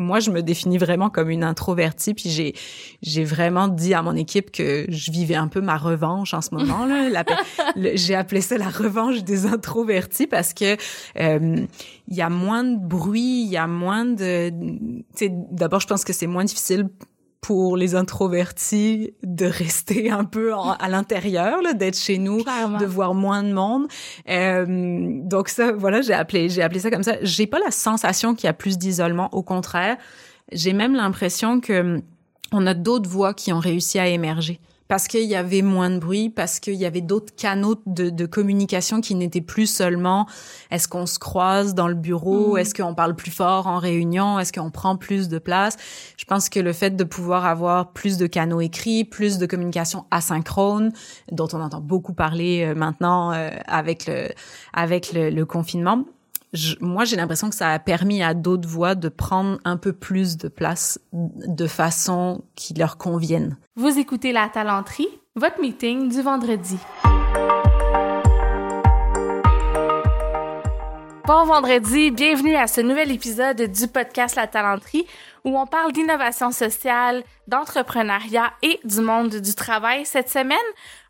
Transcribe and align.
moi, 0.00 0.20
je 0.20 0.30
me 0.30 0.42
définis 0.42 0.78
vraiment 0.78 1.10
comme 1.10 1.30
une 1.30 1.44
introvertie. 1.44 2.14
Puis 2.14 2.30
j'ai, 2.30 2.54
j'ai 3.02 3.24
vraiment 3.24 3.68
dit 3.68 3.94
à 3.94 4.02
mon 4.02 4.16
équipe 4.16 4.50
que 4.50 4.86
je 4.88 5.10
vivais 5.10 5.36
un 5.36 5.48
peu 5.48 5.60
ma 5.60 5.76
revanche 5.76 6.34
en 6.34 6.40
ce 6.40 6.54
moment. 6.54 6.86
là. 6.86 7.24
j'ai 7.94 8.14
appelé 8.14 8.40
ça 8.40 8.58
la 8.58 8.68
revanche 8.68 9.22
des 9.22 9.46
introvertis 9.46 10.26
parce 10.26 10.54
que 10.54 10.76
euh, 11.18 11.66
il 12.08 12.16
y 12.16 12.22
a 12.22 12.30
moins 12.30 12.64
de 12.64 12.78
bruit, 12.78 13.42
il 13.44 13.50
y 13.50 13.56
a 13.56 13.66
moins 13.66 14.04
de. 14.04 14.52
D'abord, 15.50 15.80
je 15.80 15.86
pense 15.86 16.04
que 16.04 16.12
c'est 16.12 16.26
moins 16.26 16.44
difficile 16.44 16.88
pour 17.40 17.76
les 17.76 17.94
introvertis 17.94 19.14
de 19.22 19.46
rester 19.46 20.10
un 20.10 20.24
peu 20.24 20.52
à 20.54 20.88
l'intérieur, 20.88 21.60
d'être 21.74 21.98
chez 21.98 22.18
nous, 22.18 22.42
de 22.42 22.84
voir 22.84 23.14
moins 23.14 23.42
de 23.42 23.52
monde. 23.52 23.86
Euh, 24.28 24.66
donc 25.24 25.48
ça, 25.48 25.72
voilà, 25.72 26.02
j'ai 26.02 26.12
appelé, 26.12 26.48
j'ai 26.48 26.62
appelé 26.62 26.80
ça 26.80 26.90
comme 26.90 27.02
ça. 27.02 27.16
J'ai 27.22 27.46
pas 27.46 27.58
la 27.58 27.70
sensation 27.70 28.34
qu'il 28.34 28.46
y 28.46 28.50
a 28.50 28.52
plus 28.52 28.76
d'isolement. 28.78 29.28
Au 29.32 29.42
contraire, 29.42 29.96
j'ai 30.52 30.72
même 30.72 30.94
l'impression 30.94 31.60
que 31.60 32.02
on 32.52 32.66
a 32.66 32.74
d'autres 32.74 33.08
voix 33.08 33.32
qui 33.32 33.52
ont 33.52 33.60
réussi 33.60 33.98
à 33.98 34.08
émerger 34.08 34.60
parce 34.90 35.06
qu'il 35.06 35.22
y 35.22 35.36
avait 35.36 35.62
moins 35.62 35.88
de 35.88 36.00
bruit, 36.00 36.30
parce 36.30 36.58
qu'il 36.58 36.74
y 36.74 36.84
avait 36.84 37.00
d'autres 37.00 37.32
canaux 37.36 37.76
de, 37.86 38.10
de, 38.10 38.26
communication 38.26 39.00
qui 39.00 39.14
n'étaient 39.14 39.40
plus 39.40 39.68
seulement 39.68 40.26
est-ce 40.72 40.88
qu'on 40.88 41.06
se 41.06 41.20
croise 41.20 41.76
dans 41.76 41.86
le 41.86 41.94
bureau, 41.94 42.54
mm. 42.54 42.58
est-ce 42.58 42.74
qu'on 42.74 42.96
parle 42.96 43.14
plus 43.14 43.30
fort 43.30 43.68
en 43.68 43.78
réunion, 43.78 44.40
est-ce 44.40 44.52
qu'on 44.52 44.72
prend 44.72 44.96
plus 44.96 45.28
de 45.28 45.38
place? 45.38 45.76
Je 46.16 46.24
pense 46.24 46.48
que 46.48 46.58
le 46.58 46.72
fait 46.72 46.96
de 46.96 47.04
pouvoir 47.04 47.46
avoir 47.46 47.92
plus 47.92 48.18
de 48.18 48.26
canaux 48.26 48.60
écrits, 48.60 49.04
plus 49.04 49.38
de 49.38 49.46
communication 49.46 50.06
asynchrone, 50.10 50.90
dont 51.30 51.46
on 51.52 51.60
entend 51.60 51.80
beaucoup 51.80 52.12
parler 52.12 52.64
euh, 52.64 52.74
maintenant 52.74 53.32
euh, 53.32 53.50
avec 53.68 54.08
le 54.08 54.26
avec 54.72 55.12
le, 55.12 55.30
le 55.30 55.46
confinement, 55.46 56.04
moi, 56.80 57.04
j'ai 57.04 57.16
l'impression 57.16 57.48
que 57.48 57.54
ça 57.54 57.70
a 57.70 57.78
permis 57.78 58.22
à 58.22 58.34
d'autres 58.34 58.68
voix 58.68 58.94
de 58.94 59.08
prendre 59.08 59.58
un 59.64 59.76
peu 59.76 59.92
plus 59.92 60.36
de 60.36 60.48
place 60.48 60.98
de 61.12 61.66
façon 61.66 62.44
qui 62.56 62.74
leur 62.74 62.98
convienne. 62.98 63.56
Vous 63.76 63.98
écoutez 63.98 64.32
La 64.32 64.48
Talenterie, 64.48 65.08
votre 65.36 65.60
meeting 65.60 66.08
du 66.10 66.22
vendredi. 66.22 66.78
Bon 71.32 71.44
vendredi, 71.44 72.10
bienvenue 72.10 72.56
à 72.56 72.66
ce 72.66 72.80
nouvel 72.80 73.12
épisode 73.12 73.62
du 73.70 73.86
podcast 73.86 74.34
La 74.34 74.48
Talenterie 74.48 75.06
où 75.44 75.56
on 75.56 75.64
parle 75.64 75.92
d'innovation 75.92 76.50
sociale, 76.50 77.22
d'entrepreneuriat 77.46 78.52
et 78.64 78.80
du 78.82 79.00
monde 79.00 79.36
du 79.36 79.54
travail. 79.54 80.04
Cette 80.04 80.28
semaine, 80.28 80.58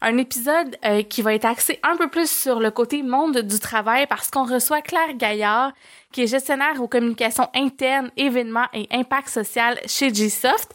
un 0.02 0.18
épisode 0.18 0.76
euh, 0.84 1.02
qui 1.04 1.22
va 1.22 1.32
être 1.32 1.46
axé 1.46 1.80
un 1.82 1.96
peu 1.96 2.08
plus 2.08 2.30
sur 2.30 2.60
le 2.60 2.70
côté 2.70 3.02
monde 3.02 3.38
du 3.38 3.58
travail 3.60 4.06
parce 4.08 4.30
qu'on 4.30 4.44
reçoit 4.44 4.82
Claire 4.82 5.14
Gaillard, 5.14 5.72
qui 6.12 6.24
est 6.24 6.26
gestionnaire 6.26 6.82
aux 6.82 6.88
communications 6.88 7.48
internes, 7.54 8.10
événements 8.18 8.68
et 8.74 8.88
impact 8.92 9.30
social 9.30 9.80
chez 9.86 10.12
Gsoft. 10.12 10.74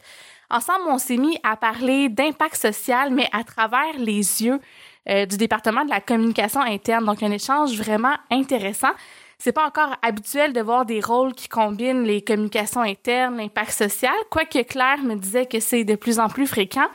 Ensemble, 0.49 0.85
on 0.87 0.97
s'est 0.97 1.17
mis 1.17 1.37
à 1.43 1.55
parler 1.55 2.09
d'impact 2.09 2.55
social, 2.55 3.13
mais 3.13 3.29
à 3.31 3.43
travers 3.43 3.95
les 3.99 4.41
yeux 4.41 4.59
euh, 5.07 5.27
du 5.27 5.37
département 5.37 5.85
de 5.85 5.91
la 5.91 6.01
communication 6.01 6.61
interne. 6.61 7.05
Donc, 7.05 7.21
un 7.21 7.29
échange 7.31 7.77
vraiment 7.77 8.15
intéressant 8.31 8.89
c'est 9.37 9.51
pas 9.51 9.65
encore 9.65 9.95
habituel 10.01 10.53
de 10.53 10.61
voir 10.61 10.85
des 10.85 10.99
rôles 10.99 11.33
qui 11.33 11.47
combinent 11.47 12.03
les 12.03 12.21
communications 12.21 12.81
internes, 12.81 13.37
l'impact 13.37 13.71
social, 13.71 14.15
quoique 14.29 14.61
Claire 14.63 15.01
me 15.03 15.15
disait 15.15 15.45
que 15.45 15.59
c'est 15.59 15.83
de 15.83 15.95
plus 15.95 16.19
en 16.19 16.29
plus 16.29 16.47
fréquent. 16.47 16.87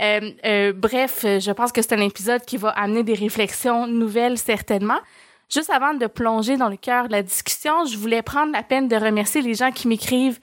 Euh, 0.00 0.30
euh, 0.44 0.72
bref, 0.72 1.22
je 1.22 1.50
pense 1.50 1.72
que 1.72 1.82
c'est 1.82 1.94
un 1.94 2.00
épisode 2.00 2.42
qui 2.42 2.56
va 2.56 2.70
amener 2.70 3.02
des 3.02 3.14
réflexions 3.14 3.86
nouvelles 3.86 4.38
certainement. 4.38 4.98
Juste 5.50 5.70
avant 5.70 5.94
de 5.94 6.06
plonger 6.06 6.56
dans 6.56 6.68
le 6.68 6.76
cœur 6.76 7.08
de 7.08 7.12
la 7.12 7.22
discussion, 7.22 7.86
je 7.86 7.96
voulais 7.96 8.22
prendre 8.22 8.52
la 8.52 8.62
peine 8.62 8.86
de 8.86 8.96
remercier 8.96 9.40
les 9.40 9.54
gens 9.54 9.72
qui 9.72 9.88
m'écrivent 9.88 10.38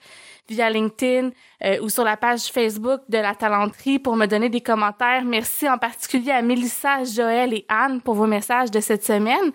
via 0.48 0.68
LinkedIn 0.68 1.30
euh, 1.64 1.80
ou 1.80 1.88
sur 1.88 2.04
la 2.04 2.16
page 2.16 2.46
Facebook 2.46 3.00
de 3.08 3.18
la 3.18 3.34
Talenterie 3.34 3.98
pour 3.98 4.16
me 4.16 4.26
donner 4.26 4.48
des 4.48 4.60
commentaires. 4.60 5.24
Merci 5.24 5.68
en 5.68 5.78
particulier 5.78 6.32
à 6.32 6.42
Mélissa, 6.42 7.04
Joël 7.04 7.54
et 7.54 7.64
Anne 7.68 8.00
pour 8.00 8.14
vos 8.14 8.26
messages 8.26 8.70
de 8.70 8.80
cette 8.80 9.04
semaine. 9.04 9.52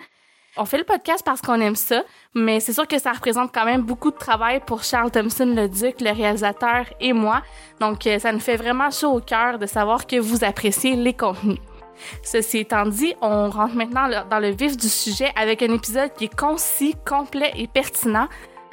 On 0.57 0.66
fait 0.66 0.78
le 0.78 0.84
podcast 0.84 1.23
parce 1.25 1.41
qu'on 1.41 1.62
aime 1.62 1.78
ça, 1.78 2.03
mais 2.35 2.59
c'est 2.59 2.73
sûr 2.73 2.85
que 2.85 3.00
ça 3.00 3.13
représente 3.13 3.53
quand 3.53 3.63
même 3.63 3.84
beaucoup 3.84 4.12
de 4.12 4.17
travail 4.17 4.62
pour 4.66 4.84
Charles 4.84 5.09
Thompson, 5.09 5.45
le 5.45 5.69
Duc, 5.69 6.01
le 6.01 6.12
réalisateur 6.12 6.85
et 7.00 7.13
moi. 7.13 7.41
Donc, 7.79 8.06
euh, 8.06 8.19
ça 8.19 8.34
nous 8.34 8.41
fait 8.41 8.57
vraiment 8.57 8.91
chaud 8.91 9.13
au 9.13 9.22
cœur 9.22 9.59
de 9.59 9.66
savoir 9.66 10.07
que 10.07 10.17
vous 10.17 10.44
appréciez 10.44 10.97
les 10.97 11.13
contenus. 11.13 11.59
Ceci 12.23 12.59
étant 12.59 12.85
dit, 12.85 13.13
on 13.22 13.50
rentre 13.50 13.75
maintenant 13.75 14.09
dans 14.29 14.40
le 14.40 14.50
vif 14.50 14.75
du 14.75 14.90
sujet 14.90 15.31
avec 15.38 15.61
un 15.61 15.73
épisode 15.73 16.11
qui 16.17 16.25
est 16.25 16.35
concis, 16.35 16.95
complet 17.07 17.53
et 17.56 17.67
pertinent, 17.67 18.28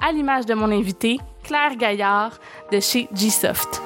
à 0.05 0.11
l'image 0.11 0.47
de 0.47 0.55
mon 0.55 0.73
invité, 0.73 1.19
Claire 1.45 1.77
Gaillard 1.77 2.39
de 2.73 2.81
chez 2.81 3.09
Gsoft. 3.15 3.83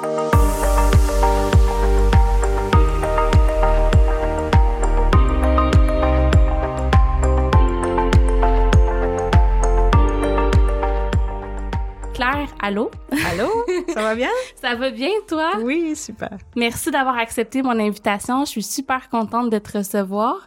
Allô? 12.62 12.90
Allô? 13.30 13.50
Ça 13.92 14.02
va 14.02 14.14
bien? 14.14 14.30
Ça 14.60 14.74
va 14.74 14.90
bien, 14.90 15.10
toi? 15.28 15.52
Oui, 15.60 15.94
super. 15.96 16.38
Merci 16.56 16.90
d'avoir 16.90 17.18
accepté 17.18 17.62
mon 17.62 17.78
invitation. 17.78 18.44
Je 18.44 18.50
suis 18.50 18.62
super 18.62 19.10
contente 19.10 19.50
de 19.50 19.58
te 19.58 19.76
recevoir. 19.78 20.46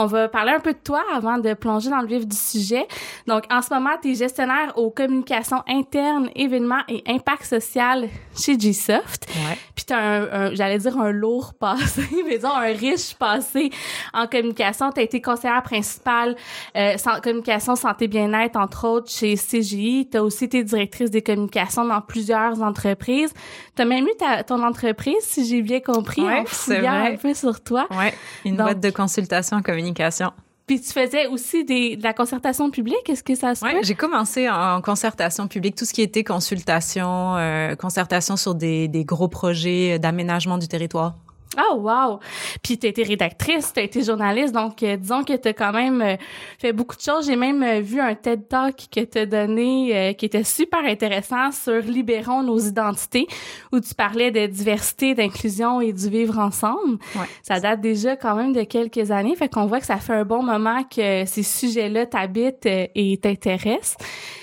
On 0.00 0.06
va 0.06 0.28
parler 0.28 0.52
un 0.52 0.60
peu 0.60 0.72
de 0.72 0.78
toi 0.82 1.02
avant 1.14 1.36
de 1.36 1.52
plonger 1.52 1.90
dans 1.90 2.00
le 2.00 2.06
vif 2.06 2.26
du 2.26 2.34
sujet. 2.34 2.88
Donc, 3.26 3.44
en 3.50 3.60
ce 3.60 3.72
moment, 3.74 3.90
tu 4.00 4.12
es 4.12 4.14
gestionnaire 4.14 4.72
aux 4.78 4.90
communications 4.90 5.62
internes, 5.68 6.30
événements 6.34 6.80
et 6.88 7.02
impact 7.06 7.44
social 7.44 8.08
chez 8.34 8.56
Gsoft. 8.56 9.28
Ouais. 9.28 9.58
Puis 9.74 9.84
tu 9.84 9.92
as 9.92 9.98
un, 9.98 10.54
j'allais 10.54 10.78
dire 10.78 10.98
un 10.98 11.10
lourd 11.10 11.52
passé, 11.60 12.08
mais 12.26 12.38
disons 12.38 12.48
un 12.48 12.72
riche 12.72 13.14
passé 13.14 13.68
en 14.14 14.26
communication. 14.26 14.90
Tu 14.90 15.00
as 15.00 15.02
été 15.02 15.20
conseillère 15.20 15.62
principale 15.62 16.34
euh, 16.78 16.96
communication 17.22 17.76
santé 17.76 18.08
bien-être, 18.08 18.56
entre 18.56 18.88
autres, 18.88 19.10
chez 19.10 19.34
CGI. 19.34 20.08
Tu 20.10 20.16
as 20.16 20.24
aussi 20.24 20.44
été 20.44 20.64
directrice 20.64 21.10
des 21.10 21.20
communications 21.20 21.84
dans 21.84 22.00
plusieurs 22.00 22.62
entreprises. 22.62 23.34
Tu 23.80 23.84
as 23.84 23.86
même 23.86 24.06
eu 24.06 24.14
ta, 24.18 24.44
ton 24.44 24.62
entreprise, 24.62 25.22
si 25.22 25.46
j'ai 25.46 25.62
bien 25.62 25.80
compris, 25.80 26.20
ouais, 26.20 26.44
en 26.44 26.84
un 26.84 27.16
peu 27.16 27.32
sur 27.32 27.62
toi. 27.62 27.86
Ouais, 27.90 28.12
une 28.44 28.56
boîte 28.56 28.78
de 28.78 28.90
consultation 28.90 29.56
en 29.56 29.62
communication 29.62 30.32
puis 30.66 30.80
tu 30.80 30.92
faisais 30.92 31.26
aussi 31.26 31.64
des, 31.64 31.96
de 31.96 32.02
la 32.04 32.12
concertation 32.12 32.70
publique, 32.70 33.08
est-ce 33.08 33.24
que 33.24 33.34
ça 33.34 33.56
se 33.56 33.64
Oui, 33.64 33.72
j'ai 33.82 33.96
commencé 33.96 34.48
en 34.48 34.80
concertation 34.80 35.48
publique, 35.48 35.74
tout 35.74 35.84
ce 35.84 35.92
qui 35.92 36.00
était 36.00 36.22
consultation, 36.22 37.34
euh, 37.36 37.74
concertation 37.74 38.36
sur 38.36 38.54
des, 38.54 38.86
des 38.86 39.04
gros 39.04 39.26
projets 39.26 39.98
d'aménagement 39.98 40.58
du 40.58 40.68
territoire. 40.68 41.16
Oh 41.58 41.78
wow! 41.78 42.20
Puis 42.62 42.78
tu 42.78 42.86
été 42.86 43.02
rédactrice, 43.02 43.72
tu 43.72 43.80
été 43.80 44.04
journaliste, 44.04 44.54
donc 44.54 44.82
euh, 44.84 44.96
disons 44.96 45.24
que 45.24 45.36
tu 45.36 45.48
as 45.48 45.52
quand 45.52 45.72
même 45.72 46.00
euh, 46.00 46.16
fait 46.60 46.72
beaucoup 46.72 46.94
de 46.94 47.00
choses. 47.00 47.26
J'ai 47.26 47.34
même 47.34 47.62
euh, 47.64 47.80
vu 47.80 48.00
un 48.00 48.14
TED 48.14 48.46
Talk 48.48 48.76
que 48.88 49.00
tu 49.00 49.18
as 49.18 49.26
donné 49.26 50.14
qui 50.16 50.26
était 50.26 50.44
super 50.44 50.84
intéressant 50.84 51.50
sur 51.50 51.80
Libérons 51.82 52.44
nos 52.44 52.58
identités, 52.58 53.26
où 53.72 53.80
tu 53.80 53.94
parlais 53.94 54.30
de 54.30 54.46
diversité, 54.46 55.14
d'inclusion 55.14 55.80
et 55.80 55.92
du 55.92 56.08
vivre 56.08 56.38
ensemble. 56.38 56.98
Ouais. 57.16 57.26
Ça 57.42 57.58
date 57.58 57.80
déjà 57.80 58.14
quand 58.14 58.36
même 58.36 58.52
de 58.52 58.62
quelques 58.62 59.10
années, 59.10 59.34
fait 59.34 59.48
qu'on 59.48 59.66
voit 59.66 59.80
que 59.80 59.86
ça 59.86 59.96
fait 59.96 60.14
un 60.14 60.24
bon 60.24 60.44
moment 60.44 60.84
que 60.84 61.24
ces 61.26 61.42
sujets-là 61.42 62.06
t'habitent 62.06 62.66
et 62.66 63.18
t'intéressent. 63.20 63.96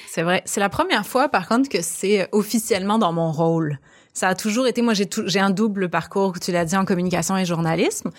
C'est 0.09 0.23
vrai. 0.23 0.41
C'est 0.45 0.59
la 0.59 0.69
première 0.69 1.05
fois, 1.05 1.29
par 1.29 1.47
contre, 1.47 1.69
que 1.69 1.81
c'est 1.81 2.27
officiellement 2.33 2.97
dans 2.97 3.13
mon 3.13 3.31
rôle 3.31 3.79
ça 4.17 4.29
a 4.29 4.35
toujours 4.35 4.65
été 4.65 4.81
moi 4.81 4.95
j'ai 4.95 5.07
j'ai 5.25 5.39
un 5.39 5.51
double 5.51 5.89
parcours 5.89 6.39
tu 6.39 6.51
l'as 6.51 6.65
dit 6.65 6.75
en 6.75 6.85
communication 6.85 7.37
et 7.37 7.45
journalisme. 7.45 8.09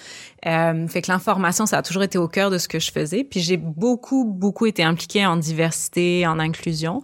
Euh, 0.46 0.86
fait 0.86 1.02
que 1.02 1.10
l'information 1.10 1.66
ça 1.66 1.78
a 1.78 1.82
toujours 1.82 2.04
été 2.04 2.18
au 2.18 2.28
cœur 2.28 2.50
de 2.50 2.58
ce 2.58 2.68
que 2.68 2.78
je 2.78 2.92
faisais. 2.92 3.24
Puis 3.24 3.40
j'ai 3.40 3.56
beaucoup 3.56 4.24
beaucoup 4.24 4.66
été 4.66 4.84
impliquée 4.84 5.26
en 5.26 5.36
diversité 5.36 6.24
en 6.26 6.38
inclusion 6.38 7.02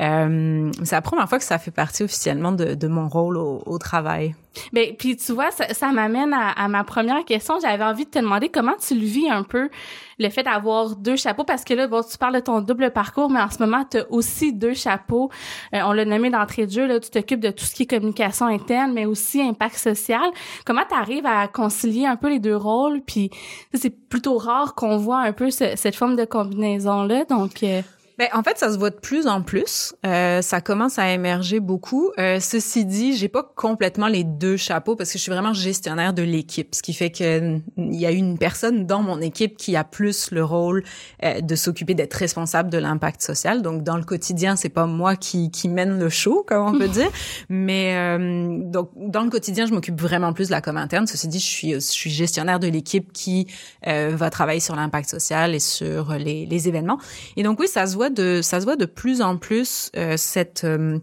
euh, 0.00 0.70
c'est 0.84 0.94
la 0.94 1.02
première 1.02 1.28
fois 1.28 1.38
que 1.38 1.44
ça 1.44 1.58
fait 1.58 1.70
partie 1.70 2.02
officiellement 2.02 2.52
de, 2.52 2.74
de 2.74 2.88
mon 2.88 3.08
rôle 3.08 3.36
au, 3.36 3.62
au 3.66 3.78
travail. 3.78 4.34
Ben 4.72 4.94
puis 4.98 5.16
tu 5.16 5.32
vois, 5.32 5.50
ça, 5.50 5.72
ça 5.72 5.92
m'amène 5.92 6.32
à, 6.34 6.50
à, 6.50 6.68
ma 6.68 6.84
première 6.84 7.24
question. 7.24 7.54
J'avais 7.60 7.84
envie 7.84 8.04
de 8.04 8.10
te 8.10 8.18
demander 8.18 8.48
comment 8.48 8.74
tu 8.86 8.94
le 8.94 9.04
vis 9.04 9.30
un 9.30 9.44
peu 9.44 9.70
le 10.18 10.28
fait 10.28 10.42
d'avoir 10.42 10.96
deux 10.96 11.16
chapeaux 11.16 11.44
parce 11.44 11.64
que 11.64 11.74
là, 11.74 11.86
bon, 11.86 12.02
tu 12.02 12.18
parles 12.18 12.34
de 12.34 12.40
ton 12.40 12.60
double 12.60 12.90
parcours, 12.90 13.30
mais 13.30 13.40
en 13.40 13.50
ce 13.50 13.58
moment, 13.58 13.84
tu 13.90 13.98
as 13.98 14.10
aussi 14.10 14.52
deux 14.52 14.74
chapeaux. 14.74 15.30
Euh, 15.74 15.80
on 15.84 15.92
l'a 15.92 16.04
nommé 16.04 16.30
d'entrée 16.30 16.66
de 16.66 16.70
jeu. 16.70 16.86
Là, 16.86 17.00
tu 17.00 17.10
t'occupes 17.10 17.40
de 17.40 17.50
tout 17.50 17.64
ce 17.64 17.74
qui 17.74 17.84
est 17.84 17.86
communication 17.86 18.46
interne, 18.46 18.92
mais 18.92 19.06
aussi 19.06 19.40
impact 19.40 19.76
social. 19.76 20.30
Comment 20.64 20.84
tu 20.88 20.94
arrives 20.94 21.26
à 21.26 21.48
concilier 21.48 22.06
un 22.06 22.16
peu 22.16 22.28
les 22.28 22.38
deux 22.38 22.56
rôles? 22.56 23.00
Puis 23.06 23.30
c'est 23.74 23.90
plutôt 23.90 24.36
rare 24.36 24.74
qu'on 24.74 24.96
voit 24.96 25.20
un 25.20 25.32
peu 25.32 25.50
cette 25.50 25.96
forme 25.96 26.16
de 26.16 26.24
combinaison 26.24 27.04
là. 27.04 27.24
Donc 27.24 27.62
euh, 27.62 27.80
Ben, 28.18 28.28
en 28.32 28.42
fait, 28.42 28.58
ça 28.58 28.72
se 28.72 28.78
voit 28.78 28.90
de 28.90 28.96
plus 28.96 29.26
en 29.26 29.42
plus. 29.42 29.94
Euh, 30.06 30.42
ça 30.42 30.60
commence 30.60 30.98
à 30.98 31.12
émerger 31.12 31.60
beaucoup. 31.60 32.10
Euh, 32.18 32.40
ceci 32.40 32.84
dit, 32.84 33.16
j'ai 33.16 33.28
pas 33.28 33.42
complètement 33.42 34.08
les 34.08 34.24
deux 34.24 34.56
chapeaux 34.56 34.96
parce 34.96 35.10
que 35.10 35.18
je 35.18 35.22
suis 35.22 35.32
vraiment 35.32 35.52
gestionnaire 35.52 36.12
de 36.12 36.22
l'équipe, 36.22 36.74
ce 36.74 36.82
qui 36.82 36.92
fait 36.92 37.10
que 37.10 37.58
il 37.76 38.00
y 38.00 38.06
a 38.06 38.10
une 38.10 38.38
personne 38.38 38.86
dans 38.86 39.02
mon 39.02 39.20
équipe 39.20 39.56
qui 39.56 39.76
a 39.76 39.84
plus 39.84 40.30
le 40.30 40.44
rôle 40.44 40.84
euh, 41.24 41.40
de 41.40 41.54
s'occuper 41.54 41.94
d'être 41.94 42.14
responsable 42.14 42.70
de 42.70 42.78
l'impact 42.78 43.22
social. 43.22 43.62
Donc, 43.62 43.82
dans 43.82 43.96
le 43.96 44.04
quotidien, 44.04 44.56
c'est 44.56 44.68
pas 44.68 44.86
moi 44.86 45.16
qui, 45.16 45.50
qui 45.50 45.68
mène 45.68 45.98
le 45.98 46.08
show, 46.08 46.44
comme 46.46 46.74
on 46.74 46.78
peut 46.78 46.88
dire, 46.88 47.10
mais 47.48 47.94
euh, 47.96 48.58
donc 48.62 48.90
dans 48.96 49.22
le 49.22 49.30
quotidien, 49.30 49.66
je 49.66 49.72
m'occupe 49.72 50.00
vraiment 50.00 50.32
plus 50.32 50.48
de 50.48 50.52
la 50.52 50.60
com 50.60 50.76
interne. 50.76 51.06
Ceci 51.06 51.28
dit, 51.28 51.38
je 51.38 51.46
suis 51.46 51.72
je 51.72 51.78
suis 51.78 52.10
gestionnaire 52.10 52.58
de 52.58 52.68
l'équipe 52.68 53.12
qui 53.12 53.46
euh, 53.86 54.12
va 54.14 54.30
travailler 54.30 54.60
sur 54.60 54.76
l'impact 54.76 55.08
social 55.08 55.54
et 55.54 55.60
sur 55.60 56.14
les, 56.14 56.46
les 56.46 56.68
événements. 56.68 56.98
Et 57.36 57.42
donc 57.42 57.58
oui, 57.60 57.68
ça 57.68 57.86
se 57.86 57.94
voit 57.94 58.01
de 58.10 58.40
ça 58.42 58.60
se 58.60 58.64
voit 58.64 58.76
de 58.76 58.86
plus 58.86 59.22
en 59.22 59.36
plus 59.36 59.90
euh, 59.96 60.16
cette 60.16 60.64
euh, 60.64 60.98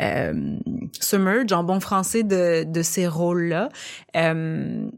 euh, 0.00 0.58
ce 1.00 1.16
merge 1.16 1.52
en 1.52 1.64
bon 1.64 1.80
français 1.80 2.22
de, 2.22 2.64
de 2.64 2.82
ces 2.82 3.08
rôles-là, 3.08 3.68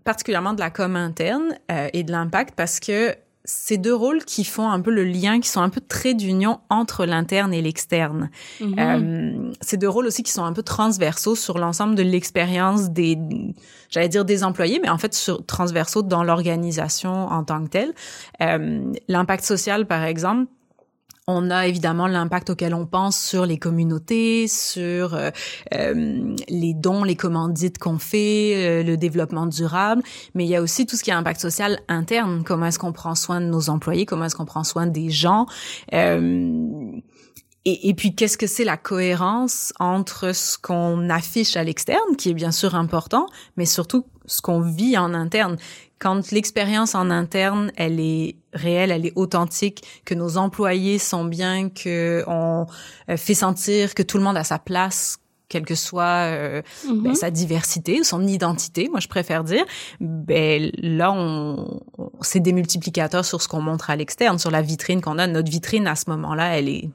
particulièrement 0.04 0.52
de 0.52 0.60
la 0.60 0.68
com 0.68 0.94
interne 0.94 1.56
et 1.94 2.02
de 2.02 2.12
l'impact, 2.12 2.54
parce 2.54 2.80
que 2.80 3.14
ces 3.44 3.78
deux 3.78 3.94
rôles 3.94 4.24
qui 4.24 4.44
font 4.44 4.68
un 4.68 4.80
peu 4.80 4.90
le 4.90 5.04
lien, 5.04 5.40
qui 5.40 5.48
sont 5.48 5.60
un 5.60 5.70
peu 5.70 5.80
très 5.80 6.14
d'union 6.14 6.60
entre 6.68 7.06
l'interne 7.06 7.54
et 7.54 7.62
l'externe. 7.62 8.30
Mhm. 8.60 8.74
Euh, 8.78 9.52
ces 9.60 9.76
deux 9.76 9.88
rôles 9.88 10.06
aussi 10.06 10.22
qui 10.22 10.30
sont 10.30 10.44
un 10.44 10.52
peu 10.52 10.62
transversaux 10.62 11.34
sur 11.34 11.58
l'ensemble 11.58 11.94
de 11.94 12.02
l'expérience 12.02 12.90
des, 12.90 13.18
j'allais 13.88 14.08
dire 14.08 14.24
des 14.24 14.44
employés, 14.44 14.78
mais 14.80 14.90
en 14.90 14.98
fait 14.98 15.14
sur, 15.14 15.44
transversaux 15.46 16.02
dans 16.02 16.22
l'organisation 16.22 17.26
en 17.26 17.44
tant 17.44 17.64
que 17.64 17.70
telle. 17.70 17.92
Euh, 18.42 18.92
L'impact 19.08 19.44
social, 19.44 19.86
par 19.86 20.04
exemple, 20.04 20.50
on 21.26 21.50
a 21.50 21.66
évidemment 21.66 22.06
l'impact 22.06 22.50
auquel 22.50 22.74
on 22.74 22.86
pense 22.86 23.18
sur 23.20 23.46
les 23.46 23.58
communautés, 23.58 24.48
sur 24.48 25.14
euh, 25.14 25.30
euh, 25.74 26.34
les 26.48 26.74
dons, 26.74 27.04
les 27.04 27.16
commandites 27.16 27.78
qu'on 27.78 27.98
fait, 27.98 28.54
euh, 28.56 28.82
le 28.82 28.96
développement 28.96 29.46
durable, 29.46 30.02
mais 30.34 30.44
il 30.44 30.50
y 30.50 30.56
a 30.56 30.62
aussi 30.62 30.86
tout 30.86 30.96
ce 30.96 31.02
qui 31.04 31.10
est 31.10 31.14
impact 31.14 31.40
social 31.40 31.80
interne. 31.88 32.42
Comment 32.44 32.66
est-ce 32.66 32.78
qu'on 32.78 32.92
prend 32.92 33.14
soin 33.14 33.40
de 33.40 33.46
nos 33.46 33.70
employés? 33.70 34.06
Comment 34.06 34.24
est-ce 34.24 34.36
qu'on 34.36 34.44
prend 34.44 34.64
soin 34.64 34.86
des 34.86 35.10
gens? 35.10 35.46
Euh, 35.94 37.00
et, 37.66 37.90
et, 37.90 37.94
puis, 37.94 38.14
qu'est-ce 38.14 38.38
que 38.38 38.46
c'est 38.46 38.64
la 38.64 38.78
cohérence 38.78 39.74
entre 39.78 40.34
ce 40.34 40.56
qu'on 40.56 41.10
affiche 41.10 41.56
à 41.58 41.64
l'externe, 41.64 42.16
qui 42.16 42.30
est 42.30 42.34
bien 42.34 42.52
sûr 42.52 42.74
important, 42.74 43.26
mais 43.58 43.66
surtout 43.66 44.06
ce 44.30 44.40
qu'on 44.40 44.60
vit 44.60 44.96
en 44.96 45.12
interne. 45.12 45.56
Quand 45.98 46.30
l'expérience 46.30 46.94
en 46.94 47.10
interne, 47.10 47.72
elle 47.76 48.00
est 48.00 48.36
réelle, 48.54 48.90
elle 48.90 49.04
est 49.04 49.12
authentique, 49.16 49.82
que 50.04 50.14
nos 50.14 50.38
employés 50.38 50.98
sont 50.98 51.24
bien, 51.24 51.68
que 51.68 52.24
on 52.26 52.66
euh, 53.08 53.16
fait 53.16 53.34
sentir 53.34 53.94
que 53.94 54.02
tout 54.02 54.16
le 54.16 54.24
monde 54.24 54.36
a 54.36 54.44
sa 54.44 54.58
place, 54.58 55.18
quelle 55.48 55.66
que 55.66 55.74
soit 55.74 56.04
euh, 56.04 56.62
mm 56.62 56.90
-hmm. 56.90 57.02
ben, 57.02 57.14
sa 57.14 57.30
diversité 57.30 58.00
ou 58.00 58.04
son 58.04 58.26
identité, 58.26 58.88
moi 58.88 59.00
je 59.00 59.08
préfère 59.08 59.42
dire, 59.44 59.64
ben 60.00 60.70
là 60.78 61.12
on, 61.12 61.80
on 61.98 62.10
c'est 62.22 62.40
des 62.40 62.52
multiplicateurs 62.52 63.24
sur 63.24 63.42
ce 63.42 63.48
qu'on 63.48 63.60
montre 63.60 63.90
à 63.90 63.96
l'externe, 63.96 64.38
sur 64.38 64.50
la 64.50 64.62
vitrine 64.62 65.00
qu'on 65.00 65.18
a. 65.18 65.26
Notre 65.26 65.50
vitrine 65.50 65.86
à 65.86 65.96
ce 65.96 66.08
moment-là, 66.10 66.56
elle 66.56 66.68
est 66.68 66.88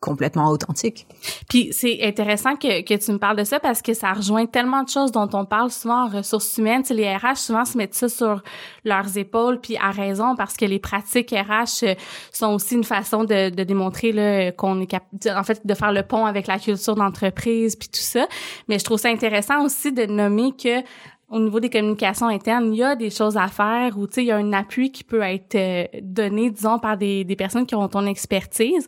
complètement 0.00 0.50
authentique. 0.50 1.06
Puis 1.48 1.70
c'est 1.72 2.02
intéressant 2.02 2.56
que, 2.56 2.82
que 2.82 2.94
tu 2.94 3.12
me 3.12 3.18
parles 3.18 3.36
de 3.36 3.44
ça 3.44 3.58
parce 3.60 3.80
que 3.80 3.94
ça 3.94 4.12
rejoint 4.12 4.46
tellement 4.46 4.82
de 4.82 4.88
choses 4.88 5.10
dont 5.10 5.28
on 5.32 5.44
parle 5.44 5.70
souvent 5.70 6.04
en 6.04 6.08
ressources 6.08 6.58
humaines. 6.58 6.82
Les 6.90 7.16
RH 7.16 7.36
souvent 7.36 7.64
se 7.64 7.78
mettent 7.78 7.94
ça 7.94 8.08
sur 8.08 8.42
leurs 8.84 9.16
épaules, 9.16 9.60
puis 9.60 9.76
à 9.78 9.90
raison 9.90 10.36
parce 10.36 10.56
que 10.56 10.64
les 10.64 10.78
pratiques 10.78 11.30
RH 11.30 11.96
sont 12.32 12.54
aussi 12.54 12.74
une 12.74 12.84
façon 12.84 13.24
de, 13.24 13.50
de 13.50 13.64
démontrer 13.64 14.54
qu'on 14.56 14.80
est 14.80 14.86
capable, 14.86 15.38
en 15.38 15.44
fait, 15.44 15.66
de 15.66 15.74
faire 15.74 15.92
le 15.92 16.02
pont 16.02 16.26
avec 16.26 16.46
la 16.46 16.58
culture 16.58 16.94
d'entreprise 16.94 17.74
puis 17.74 17.88
tout 17.88 18.00
ça. 18.00 18.26
Mais 18.68 18.78
je 18.78 18.84
trouve 18.84 18.98
ça 18.98 19.08
intéressant 19.08 19.64
aussi 19.64 19.92
de 19.92 20.04
nommer 20.06 20.52
que 20.52 20.82
au 21.28 21.40
niveau 21.40 21.58
des 21.58 21.70
communications 21.70 22.28
internes, 22.28 22.72
il 22.72 22.78
y 22.78 22.84
a 22.84 22.94
des 22.94 23.10
choses 23.10 23.36
à 23.36 23.48
faire 23.48 23.98
ou 23.98 24.06
tu 24.06 24.14
sais 24.14 24.22
il 24.22 24.28
y 24.28 24.30
a 24.30 24.36
un 24.36 24.52
appui 24.52 24.92
qui 24.92 25.02
peut 25.02 25.22
être 25.22 25.56
euh, 25.56 25.84
donné 26.00 26.50
disons 26.50 26.78
par 26.78 26.96
des, 26.96 27.24
des 27.24 27.34
personnes 27.34 27.66
qui 27.66 27.74
ont 27.74 27.88
ton 27.88 28.06
expertise. 28.06 28.86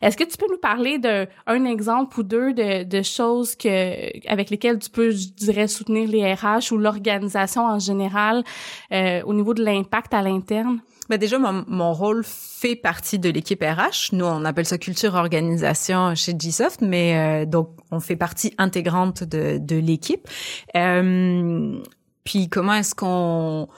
Est-ce 0.00 0.16
que 0.16 0.24
tu 0.24 0.36
peux 0.36 0.46
nous 0.48 0.58
parler 0.58 0.98
d'un 0.98 1.26
un 1.46 1.64
exemple 1.64 2.20
ou 2.20 2.22
deux 2.22 2.52
de, 2.52 2.84
de 2.84 3.02
choses 3.02 3.56
que 3.56 4.28
avec 4.28 4.50
lesquelles 4.50 4.78
tu 4.78 4.90
peux 4.90 5.10
je 5.10 5.28
dirais 5.30 5.66
soutenir 5.66 6.08
les 6.08 6.32
RH 6.32 6.72
ou 6.72 6.78
l'organisation 6.78 7.66
en 7.66 7.80
général 7.80 8.44
euh, 8.92 9.22
au 9.24 9.34
niveau 9.34 9.52
de 9.52 9.64
l'impact 9.64 10.14
à 10.14 10.22
l'interne? 10.22 10.80
Ben 11.08 11.18
déjà, 11.18 11.40
mon, 11.40 11.64
mon, 11.66 11.92
rôle 11.92 12.22
fait 12.24 12.76
partie 12.76 13.18
de 13.18 13.30
l'équipe 13.30 13.64
RH. 13.64 14.12
Nous, 14.12 14.24
on 14.24 14.44
appelle 14.44 14.64
ça 14.64 14.78
culture 14.78 15.16
organisation 15.16 16.14
chez 16.14 16.34
Gsoft, 16.34 16.82
mais 16.82 17.42
euh, 17.42 17.46
donc 17.46 17.70
on 17.90 18.00
fait 18.00 18.16
partie 18.16 18.54
intégrante 18.58 19.24
de, 19.24 19.58
de 19.58 19.76
l'équipe. 19.76 20.28
Euh, 20.76 21.78
puis 22.24 22.48
comment 22.48 22.74
est-ce 22.74 22.94
qu'on 22.94 23.68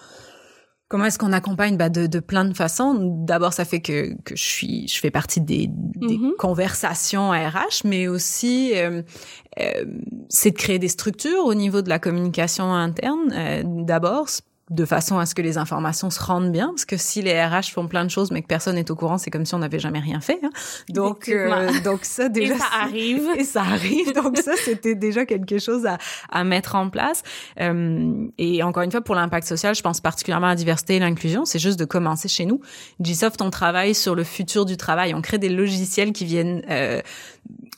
Comment 0.93 1.06
est-ce 1.06 1.19
qu'on 1.19 1.32
accompagne 1.32 1.79
bah, 1.79 1.88
de, 1.88 2.06
de, 2.06 2.20
plein 2.20 2.44
de 2.44 2.53
façons 2.53 2.93
D'abord, 3.25 3.55
ça 3.55 3.64
fait 3.64 3.81
que, 3.81 4.12
que 4.25 4.37
je 4.37 4.43
suis, 4.43 4.87
je 4.88 5.00
fais 5.00 5.11
partie 5.11 5.41
des, 5.41 5.67
des 5.70 6.19
mm 6.19 6.32
-hmm. 6.32 6.37
conversations 6.37 7.31
RH, 7.31 7.87
mais 7.87 8.09
aussi 8.09 8.73
euh, 8.75 9.00
euh, 9.59 9.85
c'est 10.29 10.50
de 10.50 10.59
créer 10.59 10.79
des 10.79 10.88
structures 10.88 11.47
au 11.47 11.55
niveau 11.55 11.81
de 11.81 11.88
la 11.88 11.99
communication 11.99 12.75
interne. 12.75 13.32
Euh, 13.32 13.62
D'abord, 13.64 14.29
de 14.73 14.85
façon 14.87 15.19
à 15.19 15.27
ce 15.27 15.35
que 15.35 15.43
les 15.43 15.59
informations 15.59 16.09
se 16.11 16.21
rendent 16.21 16.51
bien, 16.51 16.69
parce 16.69 16.87
que 16.87 16.97
si 16.97 17.21
les 17.21 17.41
RH 17.41 17.73
font 17.73 17.87
plein 17.87 18.05
de 18.05 18.11
choses 18.11 18.31
mais 18.31 18.41
que 18.41 18.47
personne 18.47 18.77
n'est 18.77 18.91
au 18.91 18.97
courant, 18.97 19.19
c'est 19.19 19.31
comme 19.31 19.45
si 19.45 19.55
on 19.55 19.59
n'avait 19.59 19.79
jamais 19.79 20.01
rien 20.01 20.21
fait. 20.21 20.41
Hein. 20.43 20.51
Donc, 20.89 21.29
euh, 21.29 21.71
donc 21.85 22.05
ça 22.05 22.29
déjà 22.29 22.55
et 22.55 22.59
ça 22.59 22.65
arrive 22.81 23.29
et 23.39 23.45
ça 23.45 23.61
arrive. 23.61 24.13
Donc 24.15 24.39
ça 24.39 24.53
c'était 24.57 24.95
déjà 24.95 25.27
quelque 25.27 25.59
chose 25.59 25.85
à, 25.85 25.99
à 26.31 26.43
mettre 26.43 26.75
en 26.75 26.89
place. 26.89 27.23
Euh, 27.61 28.27
et 28.39 28.63
encore 28.63 28.83
une 28.83 28.91
fois 28.91 29.03
pour 29.03 29.15
l'impact 29.15 29.47
social, 29.47 29.75
je 29.75 29.83
pense 29.83 30.01
particulièrement 30.01 30.47
à 30.47 30.51
la 30.51 30.57
diversité 30.57 30.97
et 30.97 30.99
l'inclusion. 30.99 31.45
C'est 31.45 31.59
juste 31.59 31.79
de 31.79 31.85
commencer 31.85 32.29
chez 32.29 32.47
nous. 32.47 32.61
Gsoft, 33.01 33.43
on 33.43 33.51
travaille 33.51 33.95
sur 33.95 34.15
le 34.15 34.25
futur 34.25 34.65
du 34.65 34.79
travail. 34.79 35.15
On 35.15 35.21
crée 35.21 35.39
des 35.39 35.51
logiciels 35.51 36.13
qui 36.13 36.25
viennent 36.25 36.63
euh, 36.71 37.03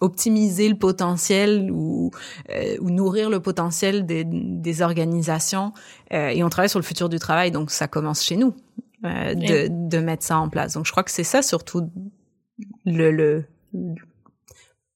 optimiser 0.05 0.69
le 0.69 0.77
potentiel 0.77 1.71
ou, 1.73 2.11
euh, 2.51 2.77
ou 2.81 2.91
nourrir 2.91 3.31
le 3.31 3.41
potentiel 3.41 4.05
des, 4.05 4.25
des 4.25 4.83
organisations 4.83 5.73
euh, 6.13 6.29
et 6.29 6.45
on 6.45 6.51
travaille 6.51 6.69
sur 6.69 6.79
le 6.79 6.85
futur 6.85 7.09
du 7.09 7.19
travail 7.19 7.51
donc 7.51 7.71
ça 7.71 7.89
commence 7.89 8.23
chez 8.23 8.37
nous 8.37 8.55
euh, 9.05 9.35
de, 9.35 9.69
de 9.71 9.99
mettre 9.99 10.23
ça 10.23 10.39
en 10.39 10.49
place. 10.49 10.75
Donc 10.75 10.87
je 10.87 10.91
crois 10.93 11.03
que 11.03 11.11
c'est 11.11 11.25
ça 11.25 11.43
surtout 11.43 11.89
le, 12.85 13.11
le 13.11 13.45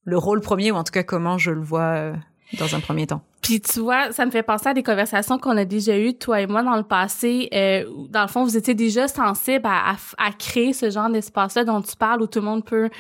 le 0.05 0.17
rôle 0.17 0.41
premier 0.41 0.71
ou 0.71 0.77
en 0.77 0.85
tout 0.85 0.93
cas 0.93 1.03
comment 1.03 1.39
je 1.39 1.51
le 1.51 1.61
vois 1.63 2.13
dans 2.59 2.75
un 2.75 2.81
premier 2.81 3.07
temps 3.07 3.23
puis 3.41 3.61
tu 3.61 3.81
vois, 3.81 4.11
ça 4.13 4.27
me 4.27 4.31
fait 4.31 4.43
penser 4.43 4.69
à 4.69 4.75
des 4.75 4.83
conversations 4.83 5.39
qu'on 5.39 5.57
a 5.57 5.65
déjà 5.65 5.97
eues, 5.97 6.15
toi 6.15 6.41
et 6.41 6.47
moi, 6.47 6.63
dans 6.63 6.77
le 6.77 6.83
passé. 6.83 7.49
Euh, 7.55 7.85
dans 8.11 8.23
le 8.23 8.29
fond, 8.29 8.43
vous 8.43 8.57
étiez 8.57 8.75
déjà 8.75 9.07
sensible 9.07 9.65
à, 9.65 9.93
à, 9.93 10.27
à 10.27 10.33
créer 10.33 10.73
ce 10.73 10.91
genre 10.91 11.09
d'espace-là 11.09 11.65
dont 11.65 11.81
tu 11.81 11.95
parles, 11.97 12.21
où 12.21 12.27
tout 12.27 12.41
le 12.41 12.45
monde 12.45 12.65
peut 12.65 12.91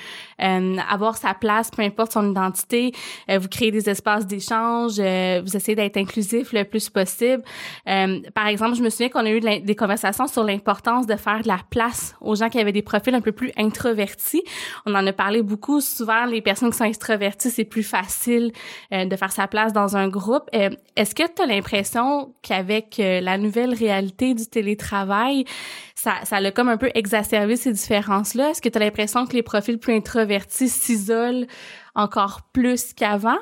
euh, 0.40 0.76
avoir 0.88 1.16
sa 1.16 1.34
place, 1.34 1.70
peu 1.70 1.82
importe 1.82 2.12
son 2.12 2.30
identité. 2.30 2.92
Euh, 3.28 3.38
vous 3.38 3.48
créez 3.48 3.72
des 3.72 3.90
espaces 3.90 4.26
d'échange, 4.26 4.94
euh, 4.98 5.42
vous 5.44 5.56
essayez 5.56 5.74
d'être 5.74 5.96
inclusif 5.96 6.52
le 6.52 6.62
plus 6.62 6.88
possible. 6.88 7.42
Euh, 7.88 8.20
par 8.34 8.46
exemple, 8.46 8.76
je 8.76 8.82
me 8.82 8.90
souviens 8.90 9.08
qu'on 9.08 9.26
a 9.26 9.30
eu 9.30 9.40
des 9.40 9.76
conversations 9.76 10.28
sur 10.28 10.44
l'importance 10.44 11.06
de 11.06 11.16
faire 11.16 11.42
de 11.42 11.48
la 11.48 11.58
place 11.68 12.14
aux 12.20 12.36
gens 12.36 12.48
qui 12.48 12.60
avaient 12.60 12.72
des 12.72 12.82
profils 12.82 13.14
un 13.14 13.20
peu 13.20 13.32
plus 13.32 13.50
introvertis. 13.56 14.44
On 14.86 14.94
en 14.94 15.04
a 15.06 15.12
parlé 15.12 15.42
beaucoup. 15.42 15.80
Souvent, 15.80 16.26
les 16.26 16.42
personnes 16.42 16.70
qui 16.70 16.76
sont 16.76 16.84
extroverties, 16.84 17.50
c'est 17.50 17.64
plus 17.64 17.82
facile 17.82 18.52
euh, 18.92 19.04
de 19.04 19.16
faire 19.16 19.32
sa 19.32 19.48
place 19.48 19.72
dans 19.72 19.96
un 19.96 20.06
groupe 20.08 20.27
Euh, 20.54 20.70
est-ce 20.96 21.14
que 21.14 21.22
tu 21.22 21.42
as 21.42 21.46
l'impression 21.46 22.34
qu'avec 22.42 22.98
euh, 23.00 23.20
la 23.20 23.38
nouvelle 23.38 23.74
réalité 23.74 24.34
du 24.34 24.46
télétravail, 24.46 25.44
ça, 25.94 26.14
ça 26.24 26.36
a 26.36 26.50
comme 26.50 26.68
un 26.68 26.76
peu 26.76 26.90
exacerbé 26.94 27.56
ces 27.56 27.72
différences-là? 27.72 28.50
Est-ce 28.50 28.62
que 28.62 28.68
tu 28.68 28.76
as 28.76 28.80
l'impression 28.80 29.26
que 29.26 29.34
les 29.34 29.42
profils 29.42 29.78
plus 29.78 29.94
introvertis 29.94 30.68
s'isolent 30.68 31.46
encore 31.94 32.42
plus 32.52 32.92
qu'avant? 32.94 33.38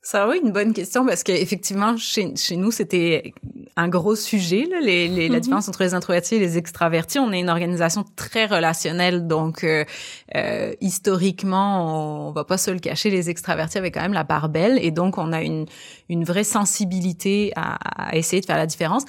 Ça 0.00 0.28
oui, 0.28 0.40
une 0.42 0.52
bonne 0.52 0.72
question 0.72 1.04
parce 1.04 1.22
qu'effectivement 1.22 1.96
chez 1.96 2.34
chez 2.36 2.56
nous 2.56 2.70
c'était 2.70 3.34
un 3.76 3.88
gros 3.88 4.14
sujet 4.16 4.66
là, 4.70 4.80
les, 4.80 5.08
les, 5.08 5.28
mm 5.28 5.30
-hmm. 5.30 5.32
la 5.32 5.40
différence 5.40 5.68
entre 5.68 5.82
les 5.82 5.92
introvertis 5.92 6.36
et 6.36 6.38
les 6.38 6.56
extravertis. 6.56 7.18
On 7.18 7.32
est 7.32 7.40
une 7.40 7.50
organisation 7.50 8.04
très 8.16 8.46
relationnelle 8.46 9.26
donc 9.26 9.64
euh, 9.64 9.84
euh, 10.36 10.72
historiquement 10.80 12.28
on, 12.28 12.32
va 12.32 12.44
pas 12.44 12.58
se 12.58 12.70
le 12.70 12.78
cacher, 12.78 13.10
les 13.10 13.28
extravertis 13.28 13.78
avaient 13.78 13.90
quand 13.90 14.02
même 14.02 14.18
la 14.22 14.24
part 14.24 14.48
belle 14.48 14.78
et 14.80 14.92
donc 14.92 15.18
on 15.18 15.32
a 15.32 15.42
une 15.42 15.66
une 16.08 16.24
vraie 16.24 16.44
sensibilité 16.58 17.52
à, 17.56 17.66
à 18.10 18.16
essayer 18.16 18.40
de 18.40 18.46
faire 18.46 18.56
la 18.56 18.66
différence 18.74 19.04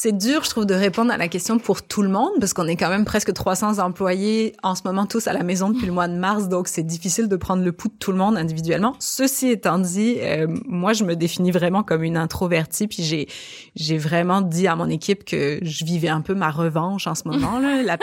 C'est 0.00 0.16
dur, 0.16 0.44
je 0.44 0.50
trouve, 0.50 0.64
de 0.64 0.74
répondre 0.74 1.10
à 1.10 1.16
la 1.16 1.26
question 1.26 1.58
pour 1.58 1.82
tout 1.82 2.02
le 2.02 2.08
monde, 2.08 2.30
parce 2.38 2.52
qu'on 2.52 2.68
est 2.68 2.76
quand 2.76 2.88
même 2.88 3.04
presque 3.04 3.32
300 3.32 3.80
employés 3.80 4.54
en 4.62 4.76
ce 4.76 4.82
moment 4.84 5.06
tous 5.06 5.26
à 5.26 5.32
la 5.32 5.42
maison 5.42 5.70
depuis 5.70 5.86
le 5.86 5.92
mois 5.92 6.06
de 6.06 6.14
mars, 6.14 6.48
donc 6.48 6.68
c'est 6.68 6.84
difficile 6.84 7.26
de 7.26 7.34
prendre 7.34 7.64
le 7.64 7.72
pouls 7.72 7.88
de 7.88 7.96
tout 7.98 8.12
le 8.12 8.18
monde 8.18 8.36
individuellement. 8.36 8.94
Ceci 9.00 9.48
étant 9.48 9.80
dit, 9.80 10.18
euh, 10.20 10.46
moi, 10.68 10.92
je 10.92 11.02
me 11.02 11.16
définis 11.16 11.50
vraiment 11.50 11.82
comme 11.82 12.04
une 12.04 12.16
introvertie, 12.16 12.86
puis 12.86 13.02
j'ai 13.02 13.26
j'ai 13.74 13.98
vraiment 13.98 14.40
dit 14.40 14.68
à 14.68 14.76
mon 14.76 14.88
équipe 14.88 15.24
que 15.24 15.58
je 15.62 15.84
vivais 15.84 16.06
un 16.06 16.20
peu 16.20 16.34
ma 16.34 16.52
revanche 16.52 17.08
en 17.08 17.16
ce 17.16 17.26
moment. 17.26 17.58
là. 17.58 17.96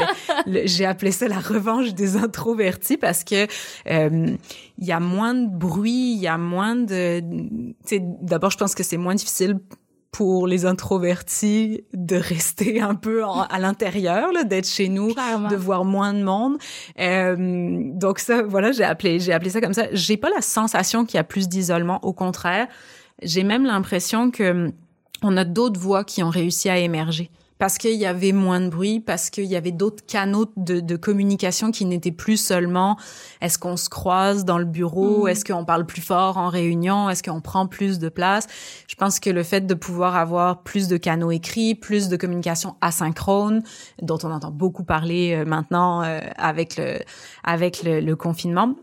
j'ai 0.65 0.85
appelé 0.85 1.13
ça 1.13 1.29
la 1.29 1.39
revanche 1.39 1.93
des 1.93 2.17
introvertis 2.17 2.97
parce 2.97 3.23
que 3.23 3.47
euh, 3.89 4.35
il 4.77 4.85
y 4.85 4.91
a 4.91 4.99
moins 4.99 5.33
de 5.33 5.47
bruit, 5.47 6.11
il 6.11 6.21
y 6.21 6.27
a 6.27 6.37
moins 6.37 6.75
de. 6.75 7.23
D'abord, 8.21 8.51
je 8.51 8.57
pense 8.57 8.75
que 8.75 8.83
c'est 8.83 8.97
moins 8.97 9.15
difficile 9.15 9.59
pour 10.15 10.47
les 10.47 10.65
introvertis 10.65 11.83
de 11.93 12.15
rester 12.15 12.79
un 12.91 12.95
peu 12.95 13.25
à 13.25 13.59
l'intérieur, 13.59 14.29
d'être 14.45 14.67
chez 14.67 14.87
nous, 14.87 15.13
de 15.13 15.55
voir 15.57 15.83
moins 15.83 16.13
de 16.13 16.23
monde. 16.23 16.57
Euh, 16.99 17.35
donc 17.91 18.19
ça, 18.19 18.41
voilà, 18.41 18.71
j'ai 18.71 18.85
appelé, 18.85 19.19
j'ai 19.19 19.33
appelé 19.33 19.49
ça 19.49 19.59
comme 19.59 19.73
ça. 19.73 19.87
J'ai 19.91 20.15
pas 20.15 20.29
la 20.29 20.39
sensation 20.39 21.03
qu'il 21.03 21.17
y 21.17 21.19
a 21.19 21.25
plus 21.25 21.49
d'isolement. 21.49 21.99
Au 22.01 22.13
contraire, 22.13 22.67
j'ai 23.23 23.43
même 23.43 23.65
l'impression 23.65 24.31
que 24.31 24.71
on 25.21 25.35
a 25.35 25.43
d'autres 25.43 25.81
voix 25.81 26.05
qui 26.05 26.23
ont 26.23 26.29
réussi 26.29 26.69
à 26.69 26.77
émerger 26.77 27.29
parce 27.65 27.79
qu'il 27.79 27.95
y 27.95 28.05
avait 28.05 28.31
moins 28.31 28.59
de 28.59 28.69
bruit, 28.69 28.99
parce 28.99 29.31
qu'il 29.31 29.45
y 29.45 29.55
avait 29.55 29.71
d'autres 29.71 30.05
canaux 30.05 30.45
de, 30.55 30.81
de, 30.81 30.95
communication 30.95 31.71
qui 31.71 31.85
n'étaient 31.85 32.11
plus 32.11 32.37
seulement 32.37 32.95
est-ce 33.41 33.57
qu'on 33.57 33.75
se 33.75 33.89
croise 33.89 34.45
dans 34.45 34.59
le 34.59 34.65
bureau, 34.65 35.25
mm. 35.25 35.29
est-ce 35.29 35.43
qu'on 35.43 35.65
parle 35.65 35.87
plus 35.87 36.03
fort 36.03 36.37
en 36.37 36.49
réunion, 36.49 37.09
est-ce 37.09 37.23
qu'on 37.23 37.41
prend 37.41 37.65
plus 37.65 37.97
de 37.97 38.07
place? 38.07 38.45
Je 38.87 38.93
pense 38.93 39.19
que 39.19 39.31
le 39.31 39.41
fait 39.41 39.61
de 39.61 39.73
pouvoir 39.73 40.15
avoir 40.15 40.61
plus 40.61 40.87
de 40.87 40.97
canaux 40.97 41.31
écrits, 41.31 41.73
plus 41.73 42.07
de 42.07 42.17
communication 42.17 42.75
asynchrone, 42.81 43.63
dont 43.99 44.19
on 44.21 44.29
entend 44.29 44.51
beaucoup 44.51 44.83
parler 44.83 45.33
euh, 45.33 45.43
maintenant 45.43 46.03
euh, 46.03 46.19
avec 46.37 46.77
le 46.77 46.99
avec 47.43 47.81
le, 47.81 47.99
le 47.99 48.15
confinement, 48.15 48.75